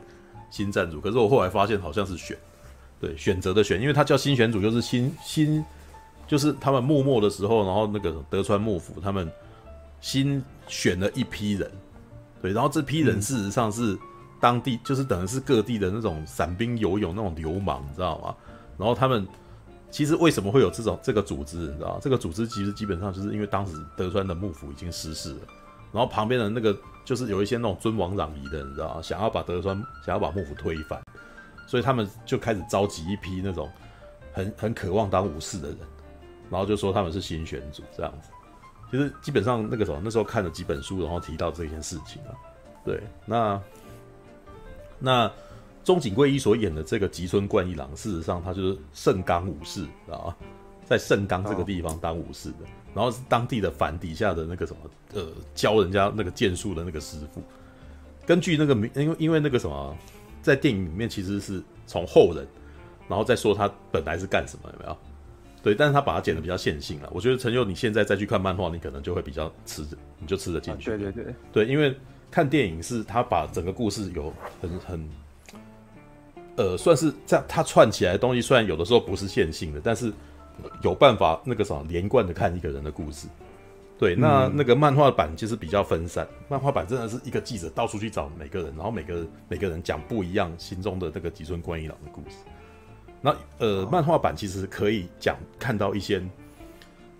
[0.49, 2.37] 新战组，可是我后来发现好像是选，
[2.99, 5.63] 对，选择的选，因为他叫新选组，就是新新，
[6.27, 9.31] 就是他们幕末的时候，然后那个德川幕府他们
[10.01, 11.71] 新选了一批人，
[12.41, 13.97] 对，然后这批人事实上是。
[14.43, 18.35] 当地就是等于是各地的那种散兵游勇那种流氓，你知道吗？
[18.77, 19.25] 然后他们
[19.89, 21.99] 其实为什么会有这种这个组织，你知道吗？
[22.01, 25.39] 这个组织其实基本上就是因为当时德川的幕府已经失势了，
[25.93, 29.01] 然后旁边的那个就是有一些那种尊王攘夷的，你知道吗？
[29.01, 31.01] 想要把德川想要把幕府推翻，
[31.65, 33.71] 所以他们就开始召集一批那种
[34.33, 35.77] 很很渴望当武士的人，
[36.49, 38.29] 然后就说他们是新选组这样子。
[38.91, 42.35] 其实基本上那个时候那时候看了几本书，然后提到这件事情啊，
[42.83, 43.57] 对，那。
[45.05, 45.29] 那
[45.83, 50.33] 中井贵一所演的这个吉村贯一郎，事实上他就是盛冈武士啊，
[50.85, 52.59] 在盛冈这个地方当武士的，
[52.95, 54.79] 然后是当地的藩底下的那个什么
[55.13, 57.43] 呃教人家那个剑术的那个师傅。
[58.25, 59.93] 根据那个名因为因为那个什么，
[60.41, 62.47] 在电影里面其实是从后人，
[63.09, 64.97] 然后再说他本来是干什么有没有？
[65.61, 67.09] 对，但是他把它剪得比较线性了。
[67.13, 69.85] 我觉得陈佑你现在再去看漫画，你可能就会比较吃，
[70.17, 70.89] 你就吃得进去。
[70.89, 71.93] 对对对对，因为
[72.33, 75.09] 看电影是他把整个故事有很很，
[76.55, 80.11] 呃，算是这样，他串起来的东西虽然有的时候不是线性的，但是
[80.81, 83.27] 有办法那个什么连贯的看一个人的故事。
[83.99, 92.37] 对，那那个漫画版其实比较分散，漫画版真的是一个记者到处去找每个人，然后每个每个人讲不一样心中的那个吉村贯一郎的故事。
[93.21, 96.19] 那呃，漫画版其实可以讲看到一些，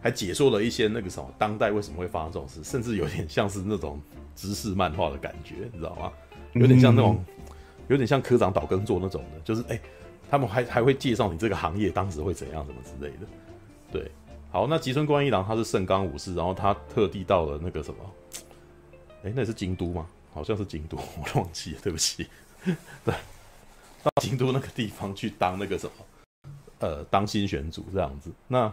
[0.04, 4.00] 还解说了一些那个什么当代为什么会发生这种事，甚至有点像是那种
[4.36, 6.12] 知识漫画的感觉，你知道吗？
[6.52, 7.24] 有点像那种，
[7.88, 9.82] 有点像科长岛耕作那种的，就是哎、欸，
[10.30, 13.26] 他们还还会介绍你这个行业当时会怎样什么之类的。
[13.92, 14.12] 对，
[14.52, 17.98] 好，那吉村光一郎他是盛冈武士，然后他特地到了那个什么，
[19.24, 20.06] 哎、欸，那是京都吗？
[20.34, 22.28] 好像是京都， 我忘记了，对不起。
[23.06, 23.14] 对。
[24.04, 25.94] 到京都那个地方去当那个什么，
[26.80, 28.30] 呃，当新选组这样子。
[28.50, 28.70] 那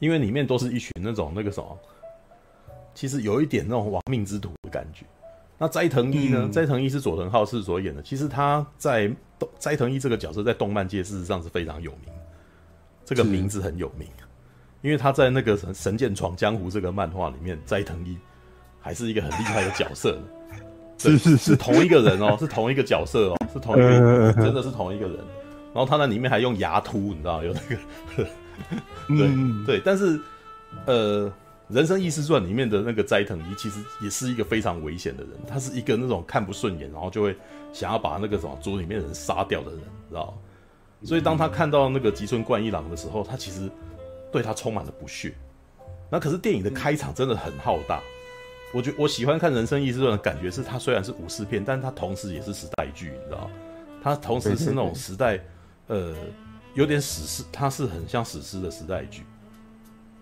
[0.00, 1.78] 因为里面都是一群那种那个什么，
[2.94, 5.06] 其实有一点那种亡命之徒的感觉。
[5.56, 6.48] 那斋藤一呢？
[6.50, 8.02] 斋、嗯、藤一是佐藤浩市所演的。
[8.02, 9.08] 其实他在
[9.58, 12.12] 斋藤一这个角色在动漫界事实上是非常有名，
[13.04, 14.08] 这个名字很有名，
[14.80, 18.16] 因为他在那个《神剑闯江湖》这个漫画里面，斋藤一
[18.80, 20.18] 还是一个很厉害的角色。
[20.96, 25.16] 是是是同一个人哦，是同一个角色哦， 是同一个人，真的是同一个人。
[25.72, 27.60] 然后他那里面还用牙突，你知道有那
[28.16, 28.30] 个，
[29.08, 29.80] 对、嗯、对。
[29.84, 30.20] 但是，
[30.86, 31.26] 呃，
[31.68, 37.36] 《人生异事传》里面的那个斋藤一其实也是一个非常危险的人，他是一个那种看不顺眼，然后就会
[37.72, 40.36] 想要把那个什么组里面的人杀掉的人，知道？
[41.04, 43.70] 所以当他看到那个吉村贯一郎的时候，他其实
[44.30, 45.32] 对他充满了不屑。
[46.10, 48.00] 那可是电影的开场真的很浩大。
[48.72, 53.50] 我觉我喜欢看《人生异事传》的感觉是，它虽然是武士片，但它同时也是时代剧，你知道？
[54.02, 55.40] 它同时是那种时代，
[55.88, 56.14] 呃，
[56.74, 59.24] 有点史诗，它是很像史诗的时代剧。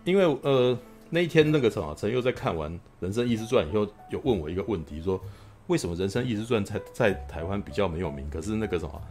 [0.04, 0.78] 因为呃，
[1.10, 5.20] 那一天那个什么陈又在看完《人生异士传》以后，有问我一个问题，说
[5.66, 9.02] 为什么《人生异士传》在在台湾比较没有名，可是那个什么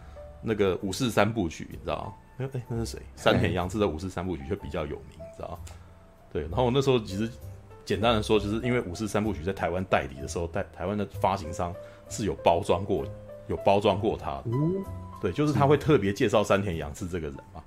[0.41, 2.17] 那个武士三部曲，你知道？
[2.37, 3.01] 哎哎，那是谁？
[3.15, 5.59] 山田洋次的武士三部曲就比较有名，你知道？
[6.31, 7.29] 对，然后我那时候其实。
[7.85, 11.73] 简单的说，就是因为武士三部曲在台湾代理的时候，台台湾的发行商
[12.09, 13.05] 是有包装过，
[13.47, 14.43] 有包装过它的。
[15.21, 17.63] 对，就是他会特别介绍山田洋次这个人嘛。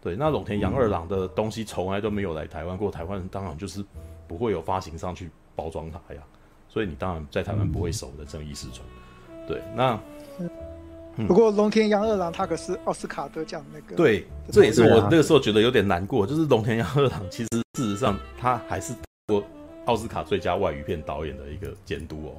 [0.00, 3.84] 对，那龙田洋二郎的东西从来都没有来台湾过，台湾人当然就是
[4.26, 6.20] 不会有发行商去包装它呀。
[6.68, 8.86] 所以你当然在台湾不会熟的这异士传。
[9.46, 9.98] 对，那
[11.26, 13.96] 不过龙田洋二郎他可是奥斯卡得奖那个。
[13.96, 18.94] 对，这也是我那个时候觉得有点难过，就是龙田洋二郎其实事实上他还是。
[19.30, 19.44] 说
[19.84, 22.32] 奥斯卡最佳外语片导演的一个监督哦，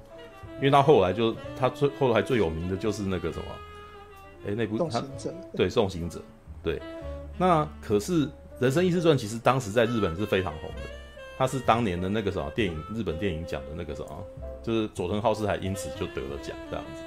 [0.56, 3.46] 因为他后来就他最后来最有名的就是那个什么，
[4.48, 6.22] 哎，那部他送行者，对，送行者，
[6.64, 6.82] 对。
[7.38, 8.26] 那可是
[8.60, 10.82] 《人生异世传》其实当时在日本是非常红的，
[11.38, 14.24] 他是当年的那个什么电影日本电影奖的那个什么，
[14.62, 17.02] 就是佐藤浩市还因此就得了奖这样子。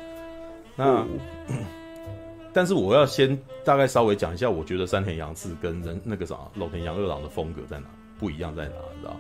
[0.75, 1.07] 那、哦、
[2.53, 7.87] 但是我要先大概稍微讲一下，我觉得山田洋次跟人那个什么瀧田洋二郎的风格在哪
[8.19, 9.17] 不一样在哪，你知道？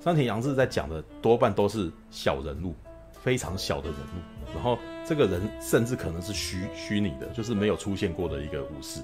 [0.00, 2.74] 山田洋次在讲的多半都是小人物，
[3.24, 9.00] 非常小的人物，然后这个人甚至可能是虚虚拟的，就是没有出现过的一个武士。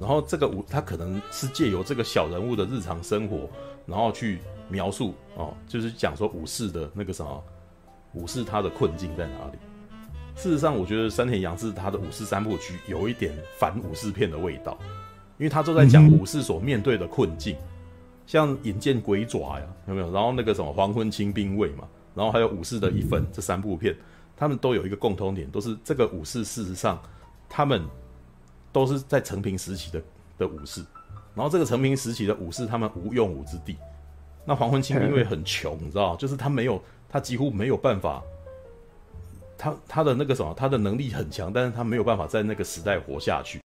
[0.00, 3.48] 然后这个武他可能是借由这个小人物的日常生活，
[3.86, 7.40] 然后去描述哦，就是讲说武士的那个什么
[8.14, 9.58] 武士他的困境在哪里。
[10.34, 14.76] 事实上，我觉得山田洋次他的武士三部曲有一点反武士片的味道，
[15.38, 17.56] 因为他都在讲武士所面对的困境。
[18.26, 20.10] 像引见鬼爪呀，有没有？
[20.12, 21.86] 然后那个什么黄昏清兵卫嘛，
[22.20, 23.96] 然后还有武士的一份，这三部片，
[24.36, 27.00] 他们都有一个共通点，都是这个武士事实上，
[27.48, 27.82] 他们
[28.70, 30.02] 都是在成平时期的
[30.36, 30.84] 的武士，
[31.34, 33.74] 然后这个成平时期的武士，他们无用武之地。
[34.44, 38.22] 那黄昏清因为很穷，你知道，就是他没有，他几乎没有办法，
[39.56, 43.58] 他他的那个什么，他的能力很强，但是他没有办法在那个时代活下去。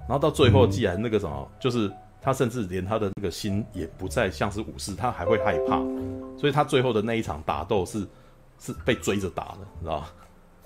[0.00, 1.90] 然后到最后，既然那个什么，就是。
[2.20, 5.78] 他甚至连他的那个心也不再像是武士，他还会害怕，
[6.38, 8.06] 所以他最后的那一场打斗是
[8.58, 10.12] 是被追着打的，你知道吧？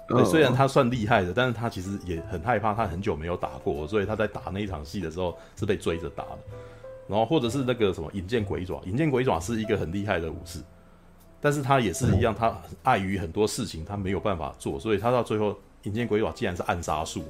[0.07, 6.39] 对，虽然他算厉害的，但是他其实也很害怕，他很久没有打过，所以他在打那一场戏的时候是被追着打的。
[7.07, 10.61] 然后或者是那个什么引剑鬼爪，引剑鬼爪是一个很厉害的武士，
[11.41, 17.23] 但是他也是一样，他碍于很多事情他没有办法做，所以他到最后引剑鬼爪竟然是暗杀术，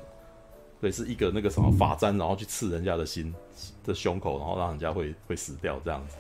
[0.85, 3.35] 对，是一个那个什么法簪，然后去刺人家的心
[3.82, 6.18] 的胸口，然后让人家会会死掉这样子。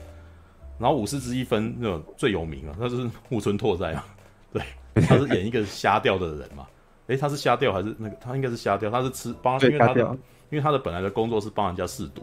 [0.78, 4.02] 然后武士之一分那种最有名啊，那就是木村拓哉嘛，
[4.54, 4.62] 对，
[5.02, 6.66] 他是演一个瞎掉的人嘛。
[7.08, 8.16] 诶，他是瞎掉还是那个？
[8.18, 10.00] 他应该是瞎掉，他是吃帮，因为他的
[10.48, 12.22] 因为他的本来的工作是帮人家试毒，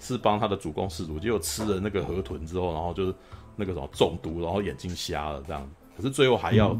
[0.00, 3.14] 是帮他的主公试毒，结果吃了那个河豚之后，然后就是
[3.54, 5.70] 那个什么中毒，然后眼睛瞎了这样。
[5.94, 6.74] 可是最后还要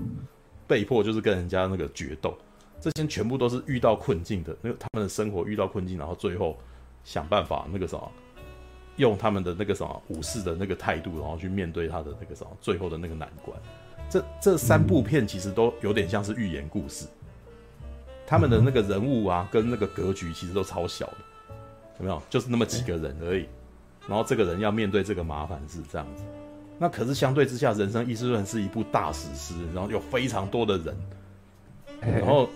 [0.66, 2.34] 被迫就是跟人家那个决斗，
[2.80, 6.56] 这些全部都是遇到困境的，那个他们的生活遇到困境，然后最后
[7.04, 8.12] 想办法那个什么。
[8.98, 13.54] 用他们的那个什么武士的那个态度，然后去面对他的那个什么最后的那个难关。
[14.08, 17.06] 这这三部片其实都有点像是寓言故事，
[18.26, 21.16] 他们的那个人物啊，跟那个格局其实都超小的，
[21.98, 22.22] 有没有？
[22.30, 23.46] 就是那么几个人而已。
[24.08, 26.24] 然后这个人要面对这个麻烦是这样子。
[26.78, 30.96] 那可是相对之下，《人生异士论》是一部大史诗，然后有非常多的人，
[32.00, 32.48] 然后。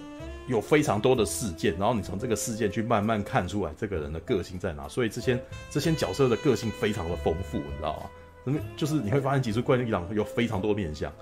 [0.47, 8.11] 有非常多的事件，然后你从这个事件去慢慢看出来这个人的个性在哪，所以这些这些角色的个性非常的丰富，你知道吗？
[8.43, 11.13] 那么就是你会发现，吉村贯一郎有非常多面相，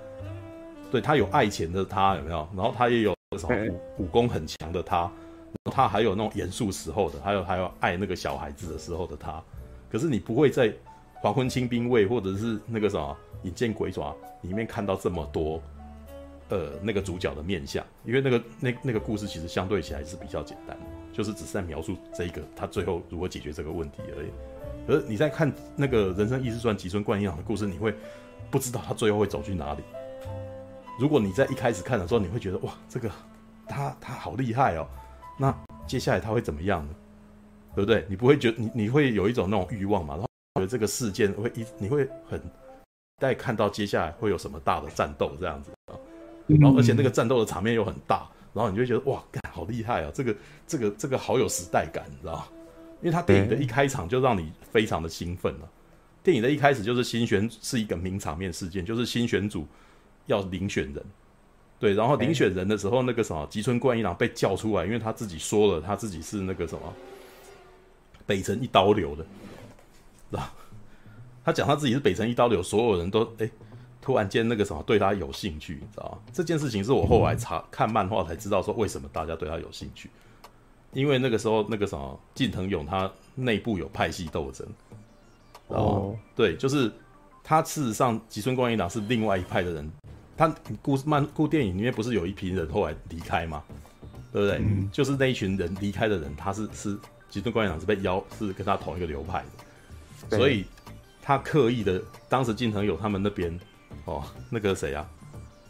[0.90, 2.48] 对，他有爱钱的他有没有？
[2.56, 3.54] 然后他也有什么
[3.96, 9.42] 武武功很强的他，然后他还有那种严肃时候的，还有还有爱那个小孩子的时候的他。
[9.90, 10.68] 可是你不会在
[11.14, 13.16] 《黄昏清兵卫》或者是那个什么
[13.46, 14.14] 《引见鬼爪》
[14.46, 15.60] 里面看到这么多。
[16.50, 24.28] 呃，那个主角的面相，因为那个那那个故事其实相对起来是比较简单的，就是只是在描述这一个他最后如何解决这个问题而已。
[24.88, 27.94] 而你在看那个人生异士传吉村贯一郎的故事，你会
[28.50, 29.82] 不知道他最后会走去哪里。
[30.98, 33.10] 如果你在一开始看的时候，你会觉得哇，这个
[33.68, 34.88] 他他好厉害哦，
[35.38, 35.54] 那
[35.86, 36.94] 接下来他会怎么样呢？
[37.74, 38.06] 对不对？
[38.08, 40.14] 你不会觉得你你会有一种那种欲望嘛？
[40.14, 42.40] 然后觉得这个事件会一你会很
[43.20, 45.70] 待看到接下来会有什么大的战斗这样子。
[46.48, 50.10] 然后，而且那个战斗的场面又很大，然后你就会觉得哇，干好厉害啊！
[50.14, 50.34] 这个、
[50.66, 52.46] 这个、这个好有时代感，你知道吗？
[53.02, 55.68] 因为他电影的一开场就让你非常的兴奋了。
[56.22, 59.66] 电影的一开始就是新选是一个名场面事件，就是新选组
[60.26, 61.04] 要遴选人，
[61.78, 66.80] 对，然后遴选人的时候，那个什么吉村贯一郎被叫出来，因为他自己说了他自己是那个什么
[68.24, 69.22] 北城一刀流的，
[70.30, 70.50] 知道？
[71.44, 73.48] 他讲他自己是北城一刀流，所有人都哎。
[74.08, 76.32] 突然间，那个什么对他有兴趣，你知道吗？
[76.32, 80.08] 这件事情是我后来查看漫画才知道，说为什么大家对他有兴趣。
[80.94, 84.66] 因为那个时候，那个什么近藤勇他内部有派系斗争，
[85.68, 86.90] 然后对，就是
[87.44, 89.92] 他事实上吉村光一郎是另外一派的人。
[90.38, 90.50] 他
[90.80, 93.62] 故事漫故电影里面不是有一批人后来离开吗？
[94.32, 94.56] 对不对？
[94.56, 96.98] 嗯、就是那一群人离开的人，他是是
[97.28, 99.44] 吉村光一郎是被邀是跟他同一个流派
[100.30, 100.64] 的，所以
[101.20, 103.60] 他刻意的当时近藤勇他们那边。
[104.04, 105.06] 哦，那个谁啊？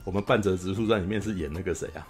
[0.04, 2.06] 我们半泽直树在里面是演那个谁啊？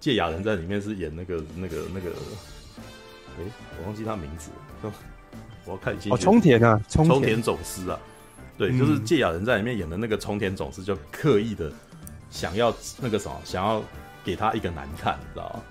[0.00, 4.50] 芥雅人在里面是演那个那个那个，哎、欸，我忘记他名字
[4.82, 4.92] 了。
[5.64, 6.10] 我要看一下。
[6.10, 7.98] 哦，冲田啊，冲田总司啊。
[8.56, 11.72] 对，就是芥雅人在里面演的那个冲田总司，就刻意的
[12.30, 13.82] 想要那个什么，想要
[14.24, 15.62] 给他一个难看，你知道吗？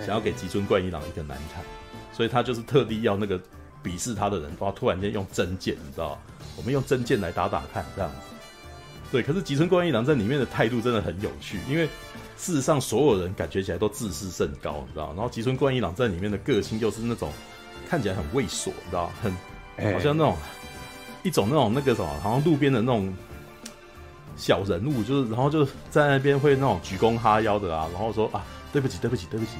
[0.00, 1.62] 想要给吉村贯一郎一个难看，
[2.12, 3.40] 所以他就是特地要那个
[3.82, 6.18] 鄙视他的人，哇，突然间用真剑，你知道吗？
[6.56, 8.16] 我们用真剑来打打看，这样子。
[9.12, 11.86] 对，可是吉村贯一郎在里面的态度真的很有趣，因为
[12.38, 15.12] 事实上所有人感觉起来都自视甚高，你知道？
[15.14, 17.30] 然后吉村贯一郎在里面的个性又是那种
[17.86, 19.12] 看起来很猥琐，你知道？
[19.22, 19.30] 很
[19.92, 23.14] 好像那种、欸、一种那种那个什么，好像路边的那种
[24.34, 28.42] 小人物，就是然后就在那边会那种鞠躬哈腰的啊，然后说啊
[28.72, 29.52] 对不起对不起对不起，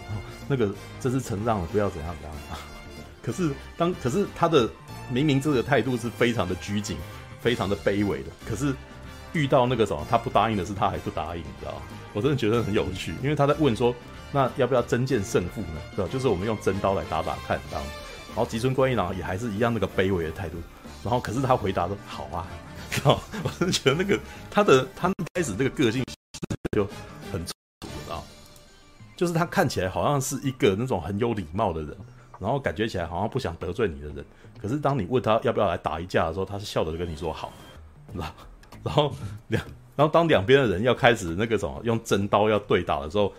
[0.48, 2.58] 那个这是承让了，不要怎样怎样。
[3.22, 4.66] 可是当可是他的
[5.10, 6.96] 明明这个态度是非常的拘谨，
[7.42, 8.74] 非常的卑微的，可是。
[9.32, 11.74] 遇到那个什么，他不答应的是他还不答应，你知道？
[12.12, 13.94] 我真的觉得很有趣，因为他在问说，
[14.30, 15.80] 那要不要真见胜负呢？
[15.96, 16.10] 对吧？
[16.12, 17.84] 就是我们用真刀来打打看，这样。
[18.28, 20.56] 然后吉村贯一郎也还是一样那个卑微的态度，
[21.02, 22.46] 然后可是他回答说好啊，
[22.90, 23.20] 知道？
[23.42, 24.18] 我真的觉得那个
[24.50, 26.02] 他的他开始这个个性
[26.76, 26.86] 就
[27.30, 28.22] 很楚，你知道？
[29.16, 31.96] 就是他看起来好像是一个那种很有礼貌的人，
[32.38, 34.24] 然后感觉起来好像不想得罪你的人，
[34.60, 37.52] 可是当你问他要不要来打一架的时候，他是笑着跟你说好，
[38.12, 38.26] 知道？
[38.84, 39.12] 然后
[39.48, 39.64] 两，
[39.96, 43.32] 然后当两边的人要开始那个什么用真刀要对打的时候，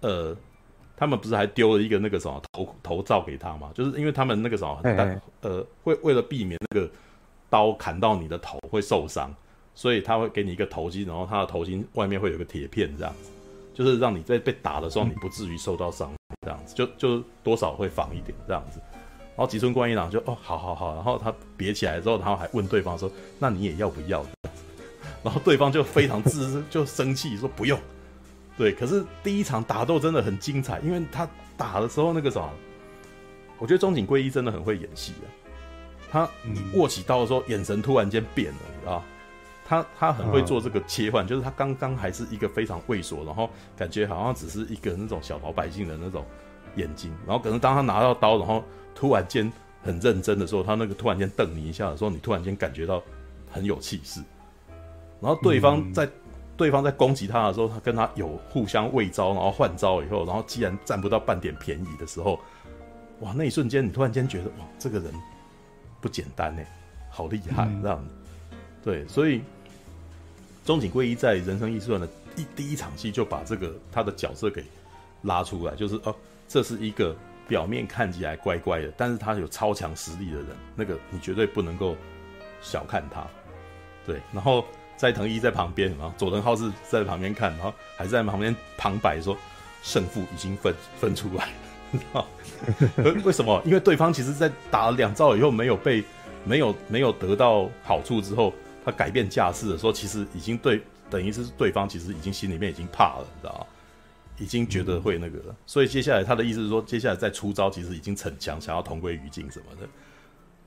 [0.00, 0.36] 呃，
[0.96, 3.70] 他们不是还丢了一个那个什么头头罩给他吗？
[3.74, 6.88] 就是因为他们那个什么，嘿嘿呃，会为了避免那个
[7.50, 9.34] 刀砍到你的头会受伤，
[9.74, 13.30] 所以他会给你一个头巾，然后他的头巾外面会有个铁片，这样子，
[13.74, 16.12] 就是让你在被打的时候你不至于受到伤，
[16.42, 18.80] 这样子就就多少会防一点这样子。
[19.36, 24.24] 然后吉村观一郎就哦，好好好，然后他别起来之后，然后还问对方说，那你也要不要？
[25.26, 27.76] 然后对方就非常自， 就生气说不用，
[28.56, 32.48] 对，可是第一场打斗真的很精彩，因为他打的时候那个什么，
[33.58, 35.26] 我觉得中井贵一真的很会演戏啊。
[36.08, 36.30] 他
[36.74, 39.02] 握起刀的时候，眼神突然间变了，你知道？
[39.68, 46.24] 他他很会做这个切换，就是他刚刚还是一个非常畏缩，然后感觉好像只是一个那种小老百姓的那种
[46.76, 48.62] 眼睛，然后可能当他拿到刀，然后
[48.94, 49.52] 突然间
[49.82, 53.02] 很认真的时候，他那个突然间瞪你一下的时候，你突然间感觉到
[53.50, 54.22] 很有气势。
[55.20, 56.12] 然后对方在、嗯、
[56.56, 62.38] 对方在攻击他的时候，他跟他有互相喂招，然后换招以后，然后既然占不到半点便宜的时候，
[63.20, 65.10] 哇，那一瞬间你突然间觉得哇，这个人
[66.02, 66.62] 不简单呢，
[67.10, 69.40] 好厉害，这样、嗯、对，所以
[70.66, 72.06] 中井贵一在人生异士传的
[72.36, 74.62] 一第一场戏就把这个他的角色给
[75.22, 76.14] 拉出来，就是哦，
[76.46, 77.16] 这是一个
[77.48, 81.96] 表面看起来乖乖的，但是他有超强实力的人，那个你绝对不能够
[82.60, 83.26] 小看他，
[84.04, 84.62] 对，然后。
[84.96, 89.36] 斋藤一在旁边，然后佐藤浩是在旁边看，然后还在旁边旁白说
[89.82, 91.48] 胜负已经分分出来
[92.12, 92.26] 了。
[93.24, 93.62] 为什么？
[93.64, 96.02] 因为对方其实，在打了两招以后没有被
[96.44, 98.52] 没有没有得到好处之后，
[98.84, 103.66] 他改变架势的时候，其实已经对等于是对方其实已经心里面已经怕了，你知道吗？
[104.38, 105.56] 已经觉得会那个了。
[105.66, 109.88] 所以接下来他的意思是说，接下来再出招，其实已经逞强，想要同归于尽什么的。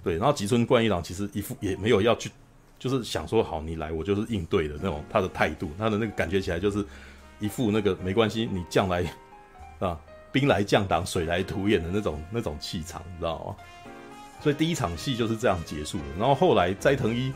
[0.03, 2.31] 对，然后吉村贯一郎其实一副也没有要去。
[2.79, 6.83] 就是想说好，你来我就是应对的那种，他的态度，他的那个感觉起来就是
[7.39, 9.03] 一副那个没关系，你将来
[9.79, 9.99] 啊，
[10.31, 13.55] 兵来将挡，水来土掩的那种那种气场，你知道吗？
[14.41, 16.03] 所以第一场戏就是这样结束的。
[16.17, 17.33] 然后后来斋藤一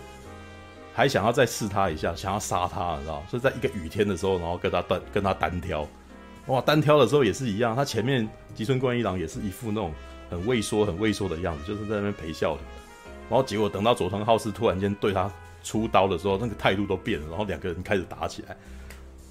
[0.93, 3.21] 还想要再试他一下，想要杀他，你知道？
[3.29, 5.85] 所以在一个雨天的时候，然后跟他单跟他单挑，
[6.47, 8.25] 哇，单挑的时候也是一样，他前面
[8.55, 9.93] 吉村贯一郎也是一副那种
[10.29, 12.61] 很畏缩、很畏缩的样子，就是在那边陪笑的。
[13.33, 15.27] 然后结果等到佐藤浩市突然间对他
[15.63, 18.55] 出刀的时候，那个态度都变了，然后两个人开始打起来。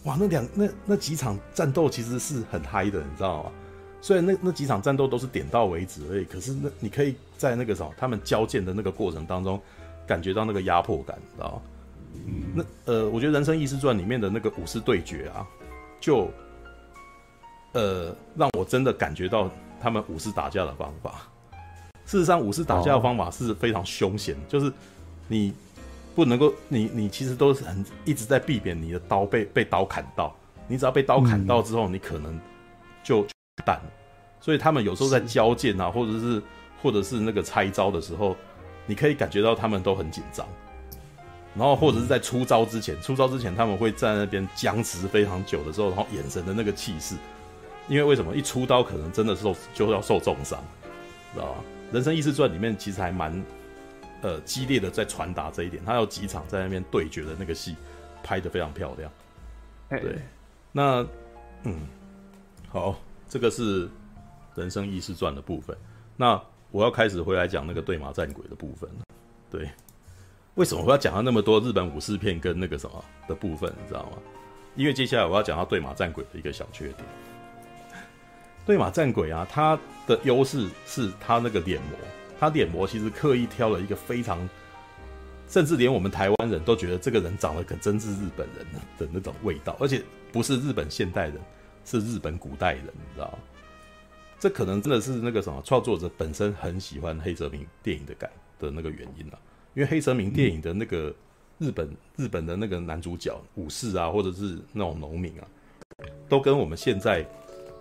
[0.02, 3.52] 哇，那两那那几场战斗其实是很嗨的，你知道吗？
[4.00, 9.62] 虽然那那几场战斗都是点到为止而已，可是那你可以在那个什么他们交剑的那个过程当中，
[10.04, 12.64] 感觉到那个压迫感，你知道吗？
[12.86, 15.46] 那呃，我觉得《人生异事传》里面的那个武士对决啊，
[16.00, 16.28] 就
[17.70, 19.48] 呃让我真的感觉到
[19.80, 21.28] 他们武士打架的方法。
[22.12, 24.70] 事实上，武士打架的方法是非常凶险，就是
[25.28, 25.50] 你
[26.14, 30.36] 不能够，你你其实都是很一直在避免你的刀被被刀砍到，
[30.68, 32.38] 你只要被刀砍到之后，你可能
[33.02, 33.26] 就
[33.64, 33.80] 蛋。
[34.42, 36.42] 所以他们有时候在交剑啊，或者是
[36.82, 38.36] 或者是那个拆招的时候，
[38.84, 40.46] 你可以感觉到他们都很紧张。
[41.54, 47.14] 然后或者是在出招之前，出招之前他们会在那边僵持非常久的时候，然后眼神的那个气势，
[47.88, 48.36] 因为为什么？
[48.36, 50.62] 一出刀可能真的受就要受重伤，
[51.32, 51.54] 知道吧？
[51.92, 53.44] 《人生意识传》里面其实还蛮，
[54.22, 55.84] 呃，激烈的在传达这一点。
[55.84, 57.76] 他有几场在那边对决的那个戏，
[58.22, 59.10] 拍的非常漂亮。
[59.90, 60.18] 对，
[60.72, 61.06] 那，
[61.64, 61.80] 嗯，
[62.70, 63.86] 好，这个是
[64.54, 65.76] 《人生意识传》的部分。
[66.16, 66.40] 那
[66.70, 68.88] 我要开始回来讲那个对马战鬼的部分。
[69.50, 69.70] 对，
[70.54, 73.70] 为什么我要讲到那么多日本武士片跟那个什么的部分？
[73.82, 74.16] 你知道吗？
[74.76, 77.04] 因为接下来我要讲到对马战鬼的一个小缺点。
[78.64, 81.98] 对马战鬼啊，他的优势是他那个脸模，
[82.38, 84.48] 他脸模其实刻意挑了一个非常，
[85.48, 88.64] 甚至连我们台湾人都觉得这个人长得可真是日本人
[88.98, 90.00] 的那种味道，而且
[90.30, 91.40] 不是日本现代人，
[91.84, 93.36] 是日本古代人，你知道？
[94.38, 99.38] 这可能真的是那个什么创作者本身很喜欢黑泽明电影的感的那个原因啊，
[99.74, 101.12] 因为黑泽明电影的那个
[101.58, 105.46] 日本日本的那个男主角武士啊，或者是那种农民啊，
[106.28, 107.26] 都跟我们现在。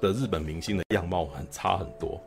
[0.01, 2.19] 的日本明星的样貌很差很多，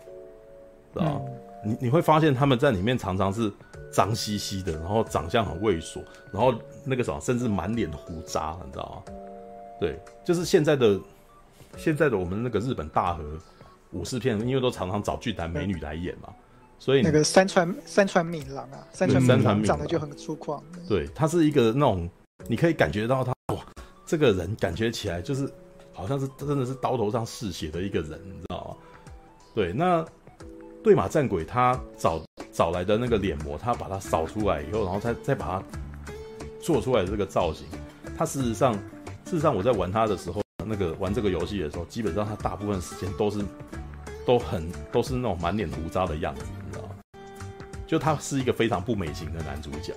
[0.92, 1.20] 知道吗？
[1.64, 3.52] 嗯、你你会发现他们在里面常常是
[3.90, 6.00] 脏兮兮的，然后长相很猥琐，
[6.32, 6.54] 然后
[6.84, 9.12] 那个什么，甚至满脸胡渣，你知道吗？
[9.80, 11.00] 对，就是现在的
[11.76, 13.22] 现在的我们那个日本大和
[13.90, 16.28] 武士片，因为都常常找俊男美女来演嘛，
[16.78, 20.62] 所以那个山川山川敏郎啊，山川敏郎长得就很粗犷。
[20.88, 22.08] 对，他是一个那种
[22.46, 23.60] 你可以感觉到他哇，
[24.06, 25.52] 这个人感觉起来就是。
[25.94, 28.76] 好像是真的是刀头上嗜血的一个人，你知道吗？
[29.54, 30.04] 对，那
[30.82, 32.20] 对马战鬼他找
[32.52, 35.62] 找来的那个脸模，他把它扫出来以后，然后再再把它
[36.60, 37.66] 做出来的这个造型，
[38.18, 38.74] 他事实上
[39.24, 43.44] 事实上我在玩他的时候，那个玩这个游戏的时候，基本上他大部分时间都是
[44.26, 46.90] 都很都是那种满脸胡渣的样子，你知道吗？
[47.86, 49.94] 就他是一个非常不美型的男主角，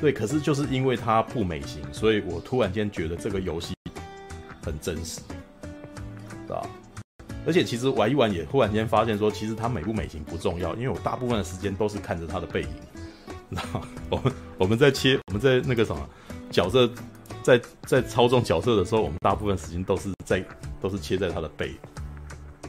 [0.00, 3.74] 对，可是就是因为他不美型，所以我突然间觉得这个游戏。
[4.64, 5.20] 很真实，
[6.46, 6.66] 对吧？
[7.46, 12.68] 而且其实玩一玩也忽然间发现说，其实他美不美型不重要，因为我大部分的时间都是看着他的背影。
[13.50, 13.60] 那
[14.08, 16.08] 我们我们在切，我们在那个什么
[16.50, 16.90] 角色
[17.42, 20.42] 在在操纵角色的时候，我们大部分时间都是在
[20.80, 21.74] 都是切在他的背。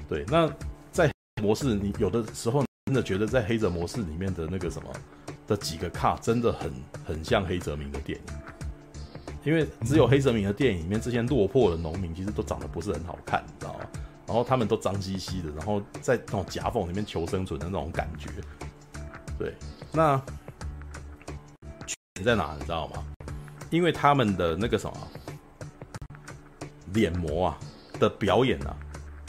[0.10, 0.52] 对，那
[0.92, 1.10] 在
[1.42, 4.90] 模式，你有的时候真的觉得在黑泽模式里面的那个什么
[5.48, 6.72] 的几个卡，真的很
[7.06, 8.55] 很像黑泽明的电影。
[9.46, 13.80] 因为只有黑泽明的电影里面，这些落魄的农民其实都长得不是很好看，你知道吗？
[14.26, 18.28] 然后他们都脏兮兮的，然后在那种夹缝里面求生存的那种感觉。
[19.38, 19.54] 对，
[19.94, 20.18] 那
[21.86, 22.56] 缺点在哪？
[22.58, 23.06] 你知道吗？
[23.70, 24.98] 因为他们的那个什么
[26.94, 27.60] 脸模啊
[28.00, 28.76] 的表演啊，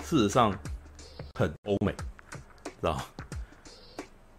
[0.02, 0.50] 事实上
[1.38, 1.92] 很欧美，
[2.62, 3.02] 知道吗？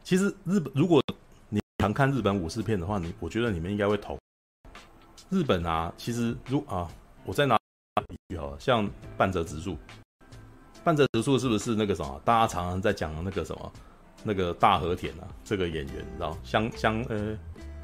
[0.03, 1.03] 其实日本，如果
[1.49, 4.17] 你常看日本武士片的话，你我觉得你们应该会投。
[5.29, 6.87] 日本啊，其实如啊，
[7.25, 7.57] 我再拿
[8.09, 9.77] 一句好了，像半泽直树，
[10.85, 12.21] 半泽直树是不是那个什么？
[12.23, 13.71] 大家常常在讲的那个什么，
[14.23, 17.37] 那个大和田啊，这个演员，你知道香香呃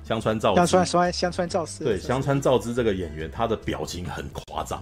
[0.05, 4.81] 香川照之，香川香川照之，对，香川照之这个演员，他的表情很夸张，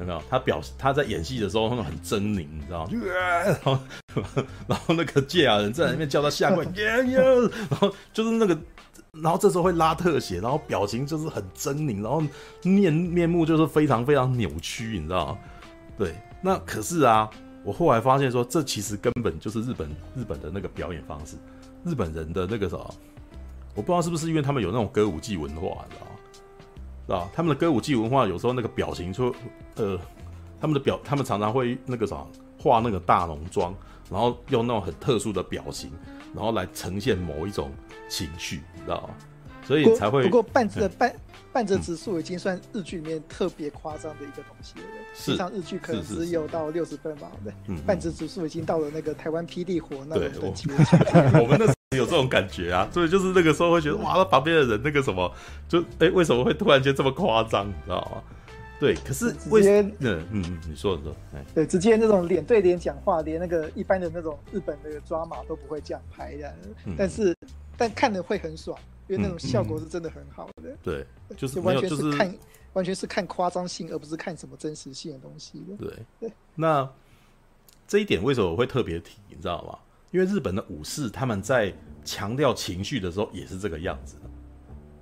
[0.00, 0.20] 有没有？
[0.28, 2.90] 他表他在演戏的时候，他们很狰狞，你知道吗？
[3.46, 3.78] 然后
[4.66, 8.58] 然后那个芥雅人在那边叫他下跪， 然后就是那个。
[9.22, 12.22] 然后这时候会拉特写，然后表情就是很狰狞，然后
[12.62, 15.38] 面面目就是非常非常扭曲，你知道吗？
[15.98, 17.30] 对，那可是啊，
[17.64, 21.36] 我后来发现说，这其实根本就是日本日本的那个表演方式，
[21.84, 22.94] 日本人的那个什么，
[23.74, 26.12] 我不知道是不是因为他们有那种歌舞伎文化，你知道吗？
[27.06, 27.30] 是吧？
[27.34, 29.34] 他们的歌舞伎文化有时候那个表情就
[29.76, 29.98] 呃，
[30.60, 32.24] 他们的表，他们常常会那个啥，
[32.58, 33.74] 画那个大浓妆，
[34.10, 35.90] 然后用那种很特殊的表情，
[36.34, 37.70] 然后来呈现某一种。
[38.08, 39.14] 情绪，你知道吗？
[39.66, 40.22] 所以才会。
[40.22, 41.12] 不过半泽半
[41.52, 44.84] 半泽直树已经算日剧里面特别夸张的一个东西了。
[45.12, 45.24] 是。
[45.24, 47.28] 实际上日剧可能只有到六十分吧。
[47.42, 47.52] 对。
[47.66, 47.76] 嗯。
[47.84, 50.70] 半泽直树已经到了那个台湾霹雳火那种等级。
[51.42, 55.28] 我们那时候有这种感觉啊，所以就是那个时候会觉得哇，那旁边的人那个什么，
[55.68, 57.66] 就哎、欸，为什么会突然间这么夸张？
[57.66, 58.22] 你知道吗？
[58.80, 58.94] 对。
[58.94, 66.54] 可是直接，嗯嗯，你说的说，哎，对，直接那种脸对脸讲话，连那个一般的那种日本的抓马都不会这样拍的。
[66.84, 67.36] 嗯、但是。
[67.78, 68.74] 但看的会很爽，
[69.06, 70.70] 因为那种效果是真的很好的。
[70.70, 71.06] 嗯、对，
[71.36, 72.34] 就是完全是看，
[72.72, 75.76] 完全是看夸张性，而不是看什么真实性的东西的。
[75.76, 76.32] 对对。
[76.54, 76.90] 那
[77.86, 79.18] 这一点为什么我会特别提？
[79.28, 79.78] 你知道吗？
[80.10, 81.70] 因为日本的武士他们在
[82.02, 84.25] 强调情绪的时候也是这个样子的。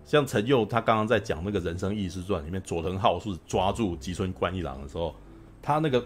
[0.04, 5.14] 像陈佑他刚刚在讲那个《人生义士传》里面，佐藤浩树抓住吉村贯一郎的时候，
[5.62, 6.04] 他那个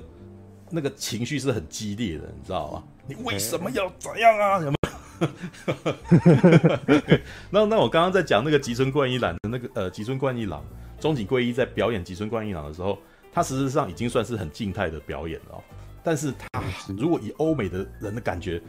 [0.71, 2.85] 那个情绪是很激烈的，你知道吗？
[3.07, 4.61] 你为什么要这样啊？
[4.61, 4.79] 有没有？
[7.51, 10.65] 那那我刚刚在讲那个吉村贯一郎的那个呃吉村贯一郎
[11.01, 12.97] 中井贵一在表演吉村贯一郎的时候，
[13.33, 15.61] 他实质上已经算是很静态的表演了，
[16.05, 16.63] 但是他
[16.97, 18.63] 如果以欧美的人的感觉，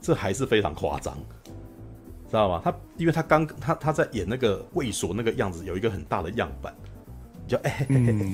[0.00, 1.16] 这还是非常夸张，
[2.28, 2.60] 知道吗？
[2.64, 6.74] 他因为他刚他他在演那个卫所那个样子，有一个很大的样板，
[7.46, 8.32] 就哎、欸 嗯、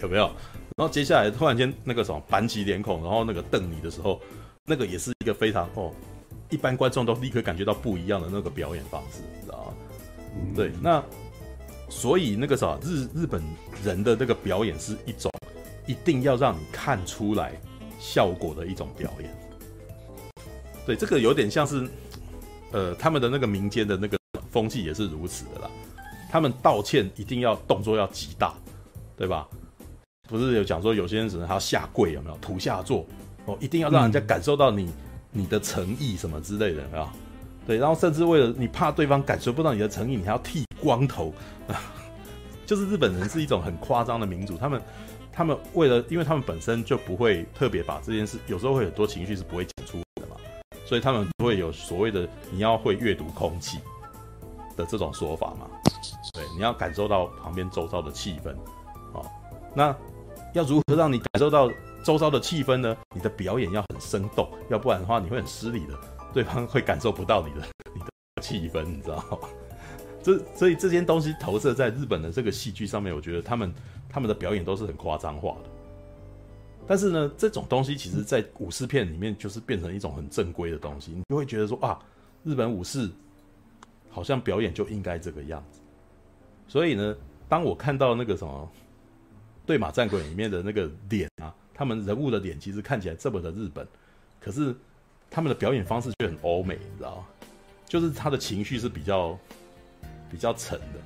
[0.00, 0.30] 有没有？
[0.76, 4.20] 然后接下来突然间那个什么板起脸孔，然后那个瞪你的时候，
[4.66, 5.92] 那个也是一个非常哦。
[6.50, 9.74] 一般观众都立刻感觉到不一样的那个表演方式，你知道吗？
[10.36, 11.02] 嗯、对，那
[11.88, 13.42] 所以那个啥，日日本
[13.82, 15.30] 人的那个表演是一种
[15.86, 17.52] 一定要让你看出来
[18.00, 19.30] 效果的一种表演。
[20.86, 21.88] 对，这个有点像是，
[22.74, 24.18] 呃，他们的那个民间的那个
[24.50, 25.70] 风气也是如此的啦。
[26.28, 28.52] 他们道歉一定要动作要极大，
[29.16, 29.46] 对吧？
[30.28, 32.36] 不是有讲说有些人只能还要下跪，有没有？
[32.38, 33.06] 土下座
[33.46, 34.92] 哦，一定要让人家感受到你。
[35.36, 37.12] 你的诚意什么之类的啊，
[37.66, 41.34] 对，然后甚至为了你怕对方感受不到你的诚意，你还要剃光头
[41.66, 41.74] 啊，
[42.64, 44.80] 就是日本人是一种很夸张的民族，他们
[45.32, 50.03] 他们为了，因为他们本身就不会特别把这件事，有时候会很多情绪是不会讲出
[50.84, 53.78] 所以他们会有所谓的你要会阅读空气
[54.76, 55.68] 的这种说法嘛，
[56.32, 58.50] 对，你要感受到旁边周遭的气氛
[59.18, 59.24] 啊，
[59.74, 59.96] 那
[60.52, 61.70] 要如何让你感受到？
[62.04, 62.94] 周遭的气氛呢？
[63.14, 65.98] 你的表演要很生动，要不然的话你会很失礼的，
[66.34, 69.48] 对方会感受不到你的 你的气氛，你知道吗？
[70.22, 73.72] 这所以这件东西投射在日本的这个戏剧上面，我觉得他们
[74.06, 75.70] 他们的表演都是很夸张化的。
[76.86, 81.98] 但是呢，这种东西其实在武士片里面就是变成一种很正规的东西，你就会觉得说啊，
[82.42, 83.10] 日本武士
[84.10, 85.80] 好像表演就应该这个样子。
[86.68, 87.16] 所以呢，
[87.48, 88.70] 当我看到那个什么
[89.66, 91.54] 《对马战鬼》里面的那个脸啊。
[91.76, 93.84] 他们人物的脸其实看起来这么的日本，
[94.38, 94.72] 可是
[95.28, 97.24] 他们的表演方式却很欧美，你知道吗？
[97.84, 99.36] 就是他的情绪是比较
[100.30, 101.00] 比较沉的。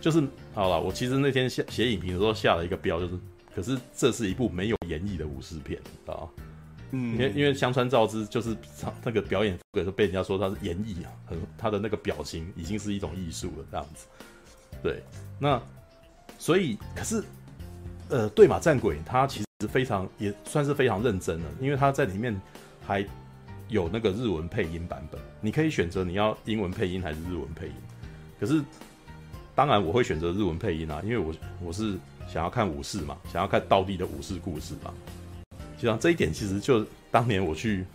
[0.00, 0.22] 就是
[0.54, 3.18] 好了，我其实那天写写影评的时候下了一个标，就是
[3.54, 6.44] 可是这是一部没有演绎的武士片，你知道吗？
[6.90, 8.56] 嗯，因为因为香川照之就是
[9.04, 14.06] 那个表演风格，被人家说他是演绎啊，很他的那个表情已经是一种艺术了这样子。
[14.82, 15.02] 对，
[15.38, 15.60] 那。
[16.36, 17.24] 所以可是，
[18.10, 22.38] 呃，对马战鬼他其实非常也算是非常认真了，因为他在里面
[22.84, 23.06] 还
[23.68, 27.74] 有那个日文配音版本，你可以选择你要英文配音还是日文配音。
[28.38, 28.62] 可是，
[29.54, 31.32] 当然我会选择日文配音啊，因为我
[31.62, 31.96] 我是
[32.34, 34.92] 想要看武士嘛，想要看道地的武士故事嘛。
[35.78, 37.86] 就像这一点，其实就当年我去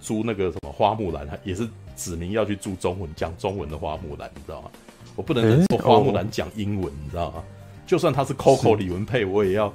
[0.00, 1.68] 租那个什么花木兰，也是。
[1.96, 4.70] 指明要去租中文，讲中文的花木兰，你知道吗？
[5.14, 7.42] 我不能忍受花木兰讲英文，你知道吗？
[7.86, 9.72] 就算他是 Coco 李文佩，我也要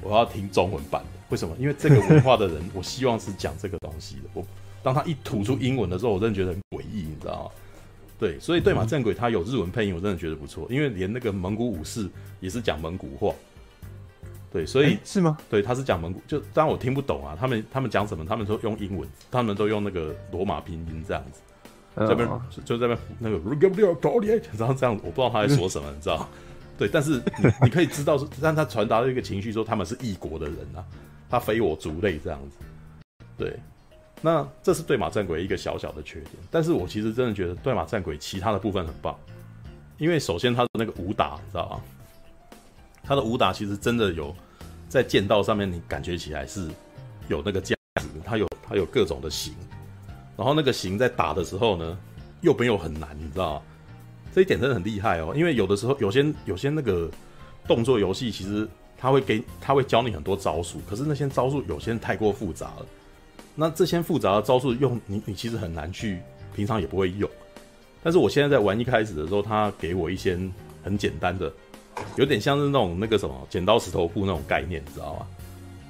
[0.00, 1.08] 我要听中文版的。
[1.30, 1.56] 为什么？
[1.58, 4.22] 因为这个文化的人，我希望是讲这个东西的。
[4.34, 4.46] 我
[4.84, 7.50] 当他一吐出英文的时候，我真的觉得很诡异，你知道吗？
[8.18, 10.66] 对，所以对马战鬼他有日文配音，我真的觉得不错。
[10.70, 12.08] 因为连那个蒙古武士
[12.40, 13.34] 也是讲蒙古话。
[14.52, 15.36] 对，所以是吗？
[15.50, 17.36] 对，他是讲蒙古，就当然我听不懂啊。
[17.38, 18.24] 他们他们讲什么？
[18.24, 21.40] 他们都用英文，他们都用那个罗马拼音这样子。
[21.96, 22.28] 这边
[22.64, 23.36] 就在边那个，
[24.58, 26.28] 然后这样，我不知道他在说什么，你知道？
[26.76, 30.84] 对，但是你你可以知道，让他传达了一个情绪，说他们是异国的人啊，
[31.30, 32.58] 他非我族类这样子。
[33.36, 33.56] 对，
[34.24, 39.14] 那这是对马战鬼一个小小的缺点，但是我其实真的觉得对马战鬼其他的部分很棒，
[39.98, 41.80] 因为首先他的那个武打，你知道吗？
[43.02, 44.34] 他的武打其实真的有
[44.88, 46.70] 在剑道上面，你感觉起来是
[47.28, 49.52] 有那个价值，他有他有各种的型。
[50.38, 51.98] 然后那个型在打的时候呢，
[52.40, 53.62] 又没有很难，你知道吗？
[54.34, 55.34] 这一点真的很厉害哦。
[55.36, 57.10] 因为有的时候有些有些那个
[57.68, 62.86] 动作游戏，其实他会给他会教你很多招数，可是那些招数有些太过复杂了。
[63.54, 66.20] 那这些复杂的招数用你你其实很难去，
[66.54, 67.28] 平常也不会用。
[68.02, 70.38] 但是我现在在玩一开始的时候，他给我一些
[70.82, 71.52] 很简单的，
[72.16, 75.26] 有点像是那种那个什么剪刀石头布那种概念，你知道吗？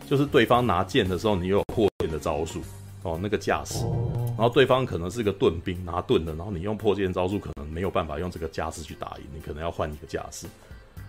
[0.09, 2.61] 就是对方拿剑的时候，你有破剑的招数。
[3.03, 3.85] 哦，那个架势，
[4.29, 10.47] 然后对方可能是个盾兵，拿盾的，然后你用破剑招数，可能没有办法用这个架势去打赢，你可能要换一个架势。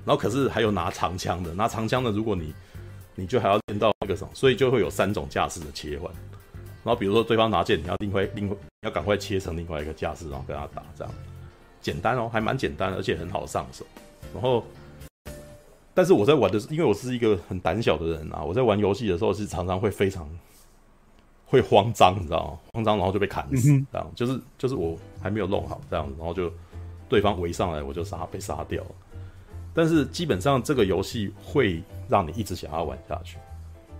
[0.04, 2.54] 然后可是还有拿长枪的，拿长枪的，如果你
[3.16, 6.12] 你就还要练到那个什么，所以就会有三种架势的切换。
[6.86, 11.14] 然后比如说对方拿剑，你要另外另外要赶快切成另外一个架势，然后跟他打，这样
[11.82, 13.86] 简单哦，还蛮简单，而且很好上手。
[14.34, 14.64] 然后，
[15.94, 20.30] 但是我在玩的是，因为我是一个很胆小的人啊，我在玩游戏的时候是常常会非常。
[21.48, 22.60] 会慌张，你知道吗？
[22.74, 26.52] 慌张，然后就被砍死，嗯、这样就是就是我还没有弄好这样子，然后就
[27.08, 28.90] 对方围上来，我就杀被杀掉了。
[29.72, 33.38] 但是基本上这个游戏会让你一直想要玩下去，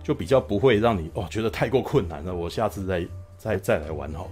[0.06, 3.04] 就比较不会让你哦觉得太过困难了，我下次再
[3.36, 4.30] 再再来玩好了。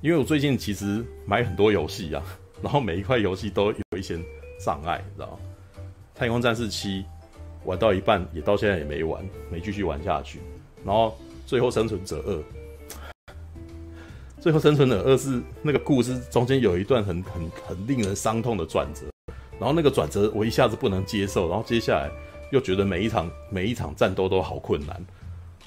[0.00, 2.22] 因为我最近其实买很多游戏啊，
[2.62, 4.18] 然后每一块游戏都有一些
[4.58, 5.38] 障碍，你知道吗？
[6.14, 7.04] 太空战士七
[7.66, 10.40] 玩到一半，也到现在也没玩，没继续玩下去，
[10.82, 11.14] 然后。
[11.46, 12.44] 最后生存者二，
[14.40, 19.04] 最后生存者二是那个故事中间有一段很很很令人伤痛的转折，
[19.58, 22.08] 然后那个转折我一下子不能接受，然后接下来
[22.50, 24.96] 又觉得每一场每一场战斗都好困难，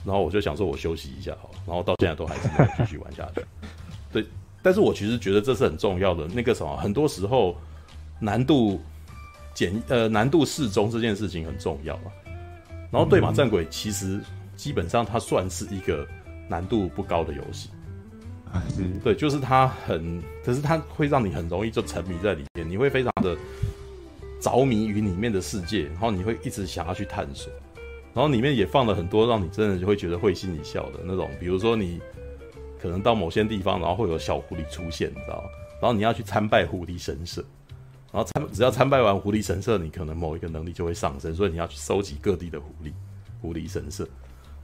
[0.06, 3.44] 然后我就想说我休息一下好，然后到现在都还是没有继续玩下去。
[4.12, 4.26] 对，
[4.62, 7.56] 但是我其实觉得这是很重要的，那个什么，很多时候
[8.20, 8.82] 难度
[9.54, 12.12] 减呃难度适中这件事情很重要啊。
[12.92, 14.20] 然后对马战鬼其实。
[14.56, 16.08] 基本上它算是一个
[16.48, 17.70] 难度不高的游戏，
[18.50, 18.64] 啊，
[19.04, 23.36] 对，就是它很，可是它会让你很容易就沉迷在里面，你会非常的
[24.44, 27.50] 着迷于里面的世界，然后你会一直想要去探索，
[28.14, 32.02] 然后里面也放了很多让你真的就会觉得会心一笑的那种，比如说你
[32.78, 35.50] 可能到某些地方，然后会有小狐狸出现，你知道吗？
[35.82, 37.42] 然后你要去参拜狐狸神社，
[38.12, 42.92] 然后参只要参拜完狐狸神社，你可能某一个能力就会上升，所以你要去收集各地的狐狸
[43.42, 44.06] 狐狸神社。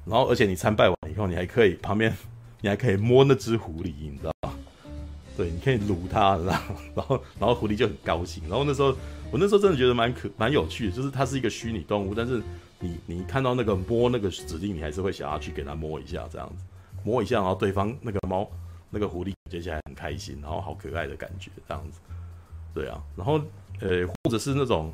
[0.06, 2.14] 然后，而且你参拜完以后，你还可以旁边，
[2.62, 4.54] 你还可以摸那只狐狸，你知道吗？
[5.38, 8.44] 对，你可以撸它，然后，然后，然后狐狸就很高兴。
[8.50, 8.94] 然后那时候，
[9.32, 12.42] 我那时候真的觉得蛮可蛮有趣的，就是它是一个虚拟动物，但是
[12.80, 16.64] 你你看到那个摸那个指令，你还是会想要去给它摸一下，这样子
[17.04, 18.50] 摸一下，然后对方那个猫
[18.90, 22.00] 那个狐狸接下来很开心，然后好可爱的感觉，这样子。
[22.74, 23.40] 对啊，然后
[23.82, 24.92] 呃，或者是那种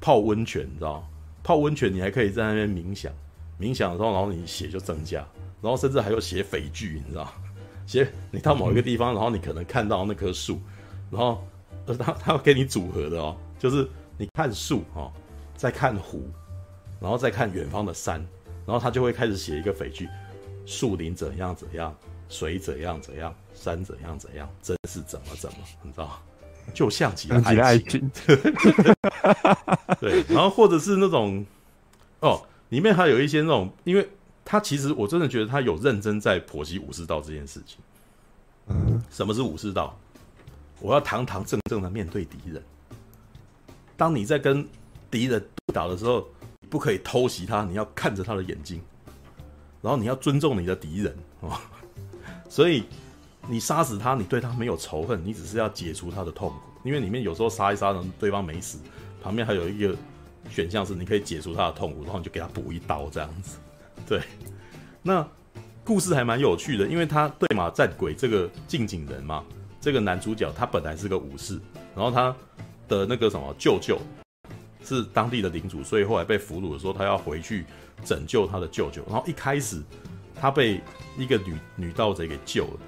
[0.00, 1.08] 泡温泉，你知道？
[1.42, 3.12] 泡温泉你还可以在那边冥想。
[3.60, 5.26] 冥想的时候，然后你血就增加，
[5.60, 7.32] 然后甚至还有写匪句，你知道？
[7.86, 10.60] 写你到某一个地方，然后你可能看到那棵树，
[11.10, 11.44] 然后
[11.86, 15.12] 呃，他他要给你组合的哦，就是你看树哦，
[15.56, 16.28] 再看湖，
[17.00, 18.18] 然后再看远方的山，
[18.66, 20.08] 然后他就会开始写一个匪句：
[20.66, 21.96] 树林怎样怎样，
[22.28, 26.20] 水怎样怎样，山怎样怎样，真是怎么怎么，你知道？
[26.74, 28.10] 就像极了爱情，
[30.00, 31.46] 对，然后或者是那种
[32.18, 32.42] 哦。
[32.70, 34.08] 里面还有一些那种，因为
[34.44, 37.78] 他其实我真的觉得他有认真在剖析武士道这件事情。
[38.66, 39.96] 嗯，什么是武士道？
[40.80, 42.60] 我要堂堂正正的面对敌人。
[44.02, 44.66] 当你在跟
[45.12, 45.40] 敌人
[45.72, 46.26] 打的时候，
[46.68, 48.82] 不可以偷袭他，你要看着他的眼睛，
[49.80, 51.56] 然后你要尊重你的敌人 哦。
[52.48, 52.82] 所以
[53.46, 56.56] 你杀死他，你对他没有仇恨，你只是要解除他的痛苦。
[56.82, 58.80] 因为里面有时候杀一杀人，对方没死，
[59.22, 59.94] 旁边还有一个
[60.50, 63.58] 选项是你可以解除他的痛苦，然后你就给他补一刀这样子。
[64.04, 64.20] 对，
[65.00, 65.24] 那
[65.84, 69.44] 故事还蛮有趣的，因为他对马战鬼这个近景人嘛，
[69.80, 71.60] 这个男主角他本来是个武士，
[71.94, 72.34] 然后他
[72.92, 73.98] 的那个什么舅舅
[74.84, 77.64] 是当地的领主，所以后来被俘虏的时候，他要回去
[78.04, 79.02] 拯救他的舅舅。
[79.08, 79.82] 然后一开始
[80.34, 80.80] 他被
[81.16, 82.80] 一个女女盗贼给救了，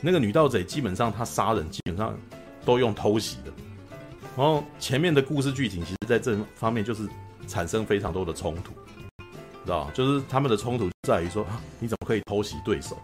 [0.00, 2.16] 那个女盗贼基本上他杀人基本上
[2.64, 3.52] 都用偷袭的。
[4.36, 7.06] 然后前面的故事剧情其实在这方面就是
[7.46, 8.72] 产生非常多的冲突。
[9.64, 12.98] 知道就是他们的冲突在于说啊， 你怎么可以偷袭对手？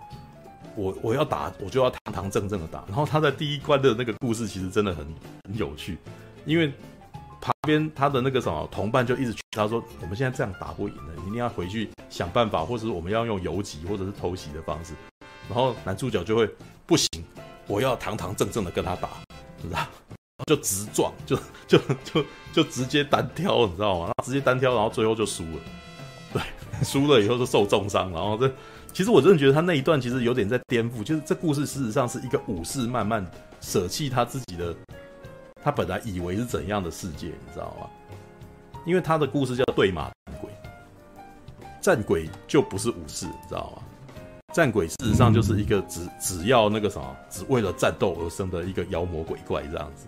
[0.76, 2.84] 我我要打，我就要堂堂正正的打。
[2.86, 5.04] 然后他在第一关的那个故事其实真的很
[5.44, 5.98] 很有趣，
[6.44, 6.72] 因为
[7.40, 14.94] 旁边他的那个什么同伴就一直劝他说，我们现在这样打不赢的，一定要回去想办法，或者是我们要用游击或者是偷袭的方式。
[15.48, 16.48] 然后男主角就会
[16.86, 17.08] 不行，
[17.66, 19.08] 我要堂堂正正的跟他打，
[19.60, 19.86] 知道？
[20.46, 21.36] 就直撞，就
[21.66, 24.06] 就就就直接单挑，你知道吗？
[24.06, 25.60] 然后直接单挑，然后最后就输了。
[26.32, 26.42] 对，
[26.82, 28.50] 输了以后就受重伤，然后这
[28.92, 33.28] 其实我真的觉得他那一段其实有点在颠覆，就是这故事事实上是一个武士慢慢
[33.60, 34.74] 舍弃他自己的，
[35.62, 37.88] 他本来以为是怎样的世界，你知道吗？
[38.86, 40.50] 因为他的故事叫对马战鬼，
[41.80, 43.82] 战鬼就不是武士，你知道吗？
[44.52, 50.06] 战鬼事实上就是一个只只要那个什么，只为了战斗而生的一个妖魔鬼怪这样子。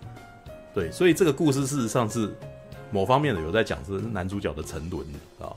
[0.73, 2.35] 对，所以这个故事事实上是
[2.91, 5.05] 某方面的有在讲是男主角的沉沦
[5.39, 5.55] 啊。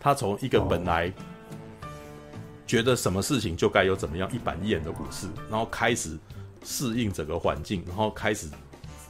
[0.00, 1.12] 他从一个本来
[2.66, 6.18] 觉得什么事情就该有怎么样一板一眼的武士，然后开始
[6.64, 8.48] 适应整个环境，然后开始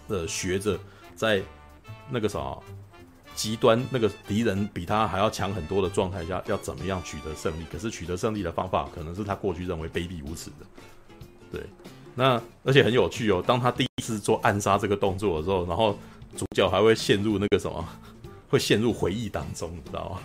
[0.08, 0.78] 呃学着
[1.14, 1.42] 在
[2.10, 2.56] 那个啥
[3.34, 7.64] 极端那个敌人比他还要强很多的状态下，要怎么样取得胜利？
[7.72, 10.66] 可是取得胜利的方法可能是他过去认为卑鄙无耻的。
[11.50, 11.62] 对，
[12.14, 13.42] 那而且很有趣哦。
[13.46, 15.98] 当他第一次做暗杀这个动作的时候，然后
[16.36, 17.88] 主角还会陷入那个什么，
[18.48, 20.20] 会陷入回忆当中，你知道吗？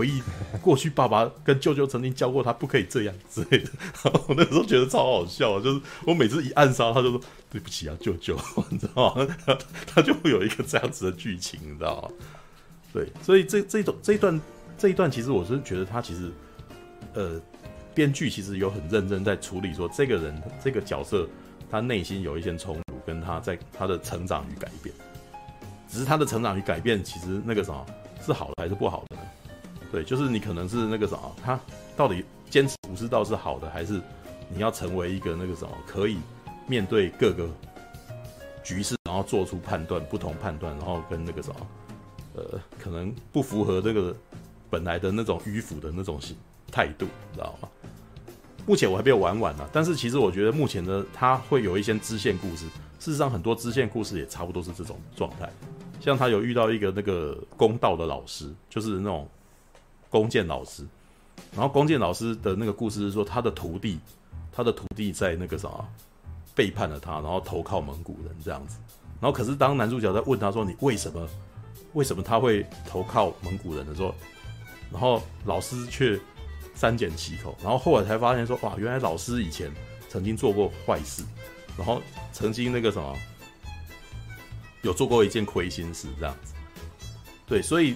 [0.00, 0.22] 回忆
[0.62, 3.68] 过去，爸爸跟舅舅曾经教过他不可以这样之类的。
[4.02, 7.20] 然 后我那时候觉得超好笑，就是我每次一暗杀，他就说
[7.50, 8.34] 对不起啊，舅舅，
[8.70, 9.28] 你知道吗？
[9.86, 12.08] 他就会有一个这样子的剧情，你知道吗？
[12.94, 14.40] 对，所以这这种这一段
[14.78, 16.32] 这一段，其实我是觉得他其实
[17.12, 17.38] 呃，
[17.94, 21.28] 编剧其实有很认真在处理说这个人这个角色
[21.70, 24.94] 他内心有一些冲突，跟他在他的成长与改变。
[25.88, 27.84] 只是他的成长与改变，其实那个什么
[28.24, 29.22] 是好的还是不好的呢？
[29.92, 31.58] 对，就是你可能是那个什么，他
[31.96, 34.00] 到底坚持武士道是好的，还是
[34.48, 36.18] 你要成为一个那个什么，可以
[36.68, 37.48] 面对各个
[38.62, 41.66] 局势，然后做出判断，不同判断，然后跟那个什么，
[42.36, 44.14] 呃，可能不符合这个
[44.70, 46.20] 本来的那种迂腐的那种
[46.70, 47.68] 态度，你知道吗？
[48.66, 52.66] 目前我还没有玩完呢，但是其实我觉得目前呢，他会有一些支线故事，
[53.00, 55.50] 事实上很多支线故事也差不多是这种状态，
[56.00, 59.28] 像他有遇到一个那个公道的老师，就是那种。
[60.10, 60.84] 弓箭老师，
[61.52, 63.98] 然后弓箭老师的那个故事是说，他的徒弟，
[64.50, 65.68] 他的徒弟在那个啥
[66.52, 68.76] 背叛了他，然后投靠蒙古人这样子。
[69.20, 71.28] 然后可是当男主角在问他说：“你为什么？
[71.92, 74.12] 为什么他会投靠蒙古人的时候？”
[74.90, 76.18] 然后老师却
[76.74, 77.56] 三缄其口。
[77.62, 79.72] 然后后来才发现说：“哇，原来老师以前
[80.08, 81.22] 曾经做过坏事，
[81.78, 83.16] 然后曾经那个什么
[84.82, 86.52] 有做过一件亏心事这样子。”
[87.46, 87.94] 对，所以。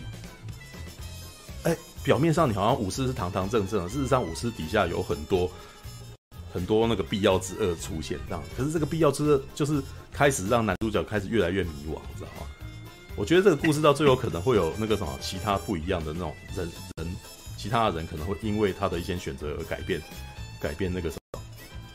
[2.05, 5.51] 表面上你好像武士是堂堂正正的，事实上武士底下有很多
[6.53, 8.45] 很多那个必要之恶出现，这样。
[8.57, 9.83] 可是这个必要之恶就是
[10.13, 12.47] 开始让男主角开始越来越迷惘，知道吗？
[13.17, 17.17] 我觉得这个故事到最后可能会有那个什么其他不一样的那种人人，
[17.57, 20.03] 其他的人可能会因为他的一些选择而改变
[20.61, 21.41] 改变那个什么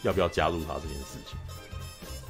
[0.02, 1.38] 要不要加入他这件事情。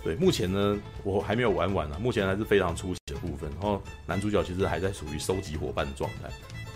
[0.03, 6.29] 对，目前呢我还没有玩完啊，目前还是非常初期的部分，然后男主角其实还在属于收集伙伴的状态。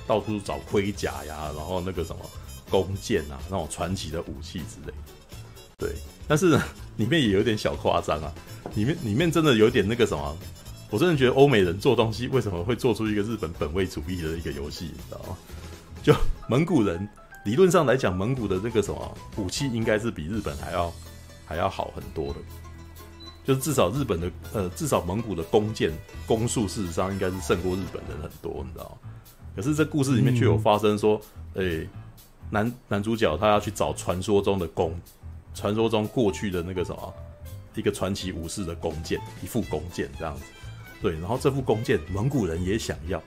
[0.07, 2.21] 到处找盔甲呀，然后那个什么
[2.69, 4.93] 弓箭啊，那种传奇的武器之类。
[5.77, 5.95] 对，
[6.27, 6.59] 但是
[6.97, 8.31] 里面也有点小夸张啊，
[8.75, 10.37] 里面里面真的有点那个什么，
[10.89, 15.37] 我真的觉得欧美人做东西为什么会做出一个日本本位主义的一个游戏，你知道吗？
[16.03, 16.13] 就
[16.47, 17.07] 蒙古人
[17.45, 20.93] 理论上来讲，蒙古的这个什么武器应该是比日本还要
[21.45, 22.39] 还要好很多的，
[23.43, 25.91] 就是至少日本的呃，至少蒙古的弓箭
[26.27, 29.09] 弓术事实上应该是胜过日本人很多，你知道吗？
[29.55, 31.15] 可是这故事里面却有发生说，
[31.53, 31.89] 诶、嗯欸，
[32.49, 34.93] 男男主角他要去找传说中的弓，
[35.53, 37.13] 传说中过去的那个什么，
[37.75, 40.43] 一个传奇武士的弓箭，一副弓箭这样子。
[41.01, 43.21] 对，然后这副弓箭蒙古人也想要。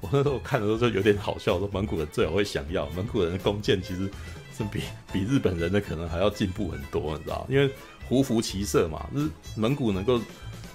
[0.00, 4.10] 我那时候看的时候就有点好笑，说蒙古人最好会想要，蒙古人的弓箭其实
[4.56, 4.82] 是比
[5.12, 7.46] 比日本人的可能还要进步很多，你知道？
[7.50, 7.68] 因为
[8.08, 10.20] 胡服骑射嘛，就是蒙古能够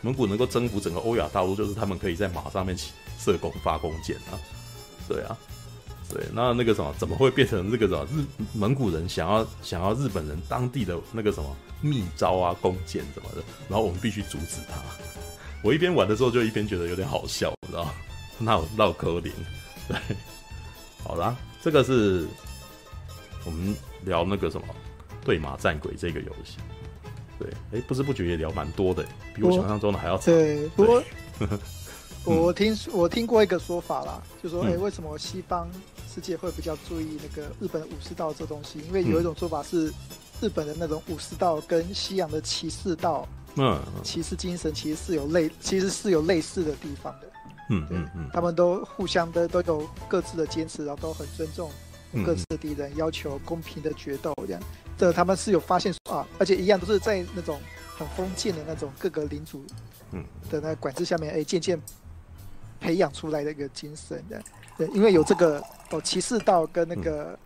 [0.01, 4.35] 蒙古能够征服整个欧亚大陆，就是他们可以在马上面起射弓发弓箭啊，
[5.07, 5.37] 对啊。
[6.09, 8.23] 对，那那个什么，怎么会变成这个什么日
[8.53, 14.75] 蒙古人想要想要日本人当地的那个什么秘招啊、弓箭什么的，然后我们必须阻止他。
[15.63, 17.91] 我一边玩的时候就一边觉得有点好笑，你知道吗？
[18.37, 19.31] 那有绕口令。
[19.87, 19.97] 对，
[21.03, 22.27] 好啦，这个是
[23.45, 24.67] 我们聊那个什么
[25.23, 26.57] 对马战鬼这个游戏。
[27.39, 29.03] 对，哎，不知不觉也聊蛮多的，
[29.33, 30.25] 比我想象中的还要长。
[30.25, 31.01] 对，不过
[32.25, 35.69] 我听我听过一个说法啦，就说哎，为什么西方？
[36.13, 39.91] 世界会比较注意那个日本武士道这东西，因为有一种说法是，
[40.39, 47.27] 日本的那种武士道跟西洋的骑士道，嗯，骑士精神其实是有类，其实是有类似的地方的。
[47.69, 51.71] 嗯嗯嗯，他们都互相的都有各自的坚持，然后都很尊重
[52.23, 54.61] 各自的敌人，要求公平的决斗这样。
[54.99, 57.59] 这他们是有发现啊，而且一样都是在那种
[57.97, 59.65] 很封建的那种各个领主，
[60.11, 61.81] 嗯的那管制下面，哎，渐渐
[62.83, 64.43] 培养出来的一个精神的。
[64.77, 67.39] 对，因为有这个哦，骑士道跟那个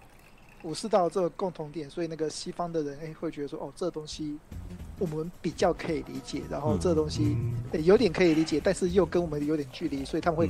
[0.63, 4.39] 武士道这个共同点，所以那个西方的人哎会觉得说哦，这东西
[4.97, 7.37] 我们比较可以理解，然后这东西
[7.73, 10.49] 哎有点可以理解，但是又跟我们有点距离，所以他们会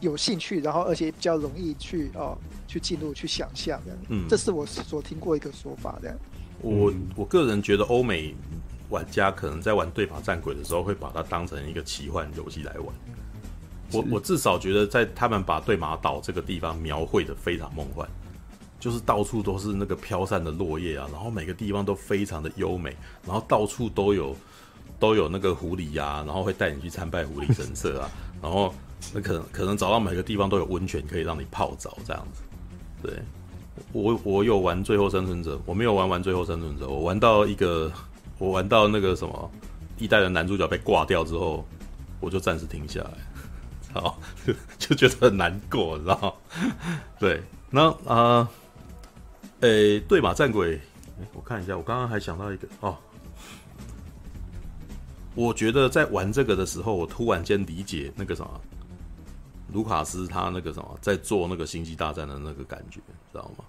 [0.00, 2.36] 有兴趣，然后而且比较容易去哦
[2.68, 3.98] 去进入去想象这样。
[4.10, 6.16] 嗯，这是我所听过一个说法这样。
[6.60, 8.34] 我我个人觉得欧美
[8.90, 12.94] 玩家可能在玩对马战鬼的时候，会把它当成一个奇幻游戏来玩。
[13.92, 18.06] 我我至少觉得，在他们把对马岛这个地方描绘的非常梦幻，
[18.80, 22.96] 就是到处都是那个飘散的落叶啊，然后每个地方都非常的优美，
[23.26, 24.36] 然后到处都有
[24.98, 28.10] 都有那个狐狸呀、啊，然后会带你去参拜狐狸神社啊，
[28.42, 28.72] 然后
[29.12, 32.42] 那可能可能找到每个地方都有温泉可以让你泡澡这样子。
[33.02, 33.20] 对，
[33.92, 37.90] 我我有玩最后生存者，我没有玩完最后生存者，我玩到一个
[38.38, 39.50] 我玩到那个什么
[39.98, 41.66] 一代的男主角被挂掉之后，
[42.20, 43.10] 我就暂时停下来。
[43.92, 44.18] 好，
[44.78, 46.32] 就觉得很难过，你知道吗？
[47.20, 48.48] 对，那啊，
[49.60, 50.80] 诶、欸，对马战鬼，
[51.34, 52.96] 我看一下，我刚刚还想到一个哦，
[55.34, 58.60] 我觉得在玩这个的时候，我突然间理解那个什么，
[59.72, 63.00] 卢卡斯他那个什么在做那个星际大战的那个感觉，
[63.32, 63.64] 知道吗？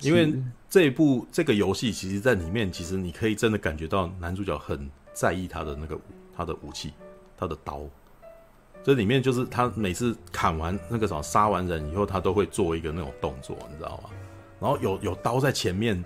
[0.00, 0.34] 因为
[0.68, 5.96] 这一部这个游戏，其实在里面，其实你可以真的感觉到男主角很在意他的那个
[6.36, 6.92] 他的武器，
[7.36, 7.82] 他的刀。
[8.84, 14.10] 这里面就是他每次砍完那个什么杀完人以后，他都会做一个那种动作，你知道吗？
[14.60, 16.04] 然后有有刀在前面，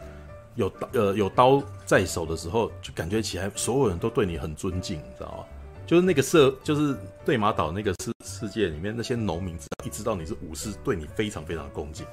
[0.54, 5.44] 有刀呃有刀在手的时候，就感觉起来所有人都对你很尊敬，你知道吗？
[5.86, 12.06] 就是那个社，就是对马岛那个世世界里面那些农民，只要一知道你是武士，对你非常非常恭敬，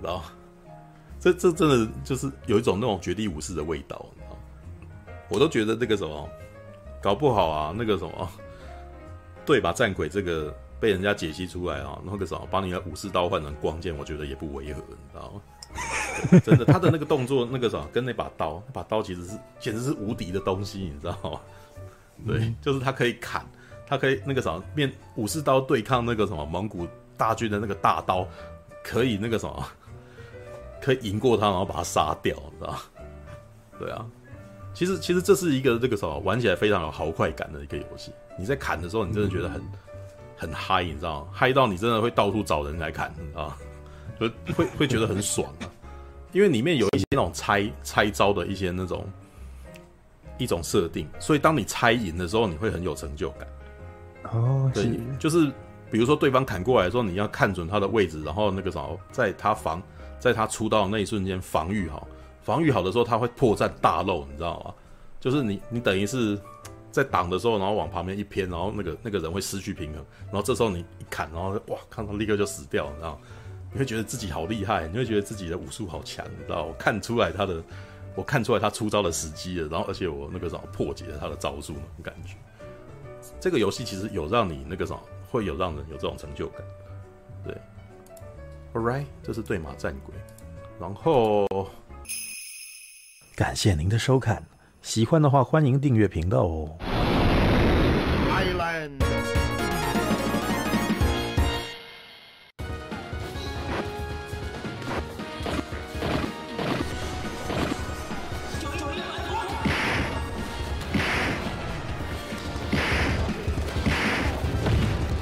[0.00, 0.24] 知道吗？
[1.20, 5.12] 这这真的就是有一种那种绝地武士的味道，你知道吗？
[5.28, 6.28] 我都觉得那个什么，
[7.00, 8.28] 搞不好啊，那个什么。
[9.46, 9.72] 对吧？
[9.72, 15.42] 战鬼这个被人家解析出来啊，那个什么，把你的武士刀换成光剑，我觉得也不违和，你知道吗？
[16.44, 21.40] 真的，他的那个动作，那个什么，跟那把刀，那把刀其实是简直是无敌的东西，你知道吗？
[22.26, 23.44] 对，就是他可以砍，
[23.86, 26.86] 他可以那个什么，面武士刀对抗那个什么蒙古
[27.16, 28.26] 大军的那个大刀，
[28.82, 29.66] 可以那个什么，
[30.82, 32.78] 可以赢过他，然后把他杀掉，你知道吗？
[33.78, 34.06] 对啊。
[34.72, 38.12] 其实，其实这是一个这个什么玩起来非常有豪快感的一个游戏。
[38.38, 39.62] 你在砍的时候，你真的觉得很
[40.36, 41.28] 很嗨，你知道吗？
[41.32, 43.56] 嗨到你真的会到处找人来砍啊，
[44.18, 45.68] 就会会觉得很爽啊。
[46.32, 49.04] 因为里面有一些那种拆拆招的一些那种
[50.38, 53.48] 一种设定，所以当你拆赢的时候，你会很有成就感。
[54.32, 55.50] 哦，对，就是
[55.90, 59.82] 比如说对方砍过来的时候，你要看准他的位置，然后那个什么，在他防，
[60.18, 62.06] 在他出刀的那一瞬间防御好。
[62.42, 64.72] 防御好的时候，他会破绽大漏，你知道吗？
[65.18, 66.38] 就是你，你等于是
[66.90, 73.20] 在挡的时候，然后往旁边一偏，然后那个那个人会失去平衡，然后这时候你一砍，然后哇，看到立刻就死掉，你知道吗？
[73.72, 76.64] 你会觉得自己好厉害，你会觉得自己的武术好强，你知道？
[76.64, 77.62] 我看出来他的，
[78.16, 82.34] 我看出来他出招的时机了，然后而且我那个什么破解了他的招数那种感觉。
[83.38, 85.00] 这个游戏其实有让你那个什么，
[85.30, 86.62] 会有让人有这种成就感。
[87.44, 87.54] 对
[88.74, 90.14] ，All right，这是对马战鬼，
[90.80, 91.46] 然后。
[93.36, 94.44] 感谢您的收看，
[94.82, 96.89] 喜欢的话欢迎订阅频道哦。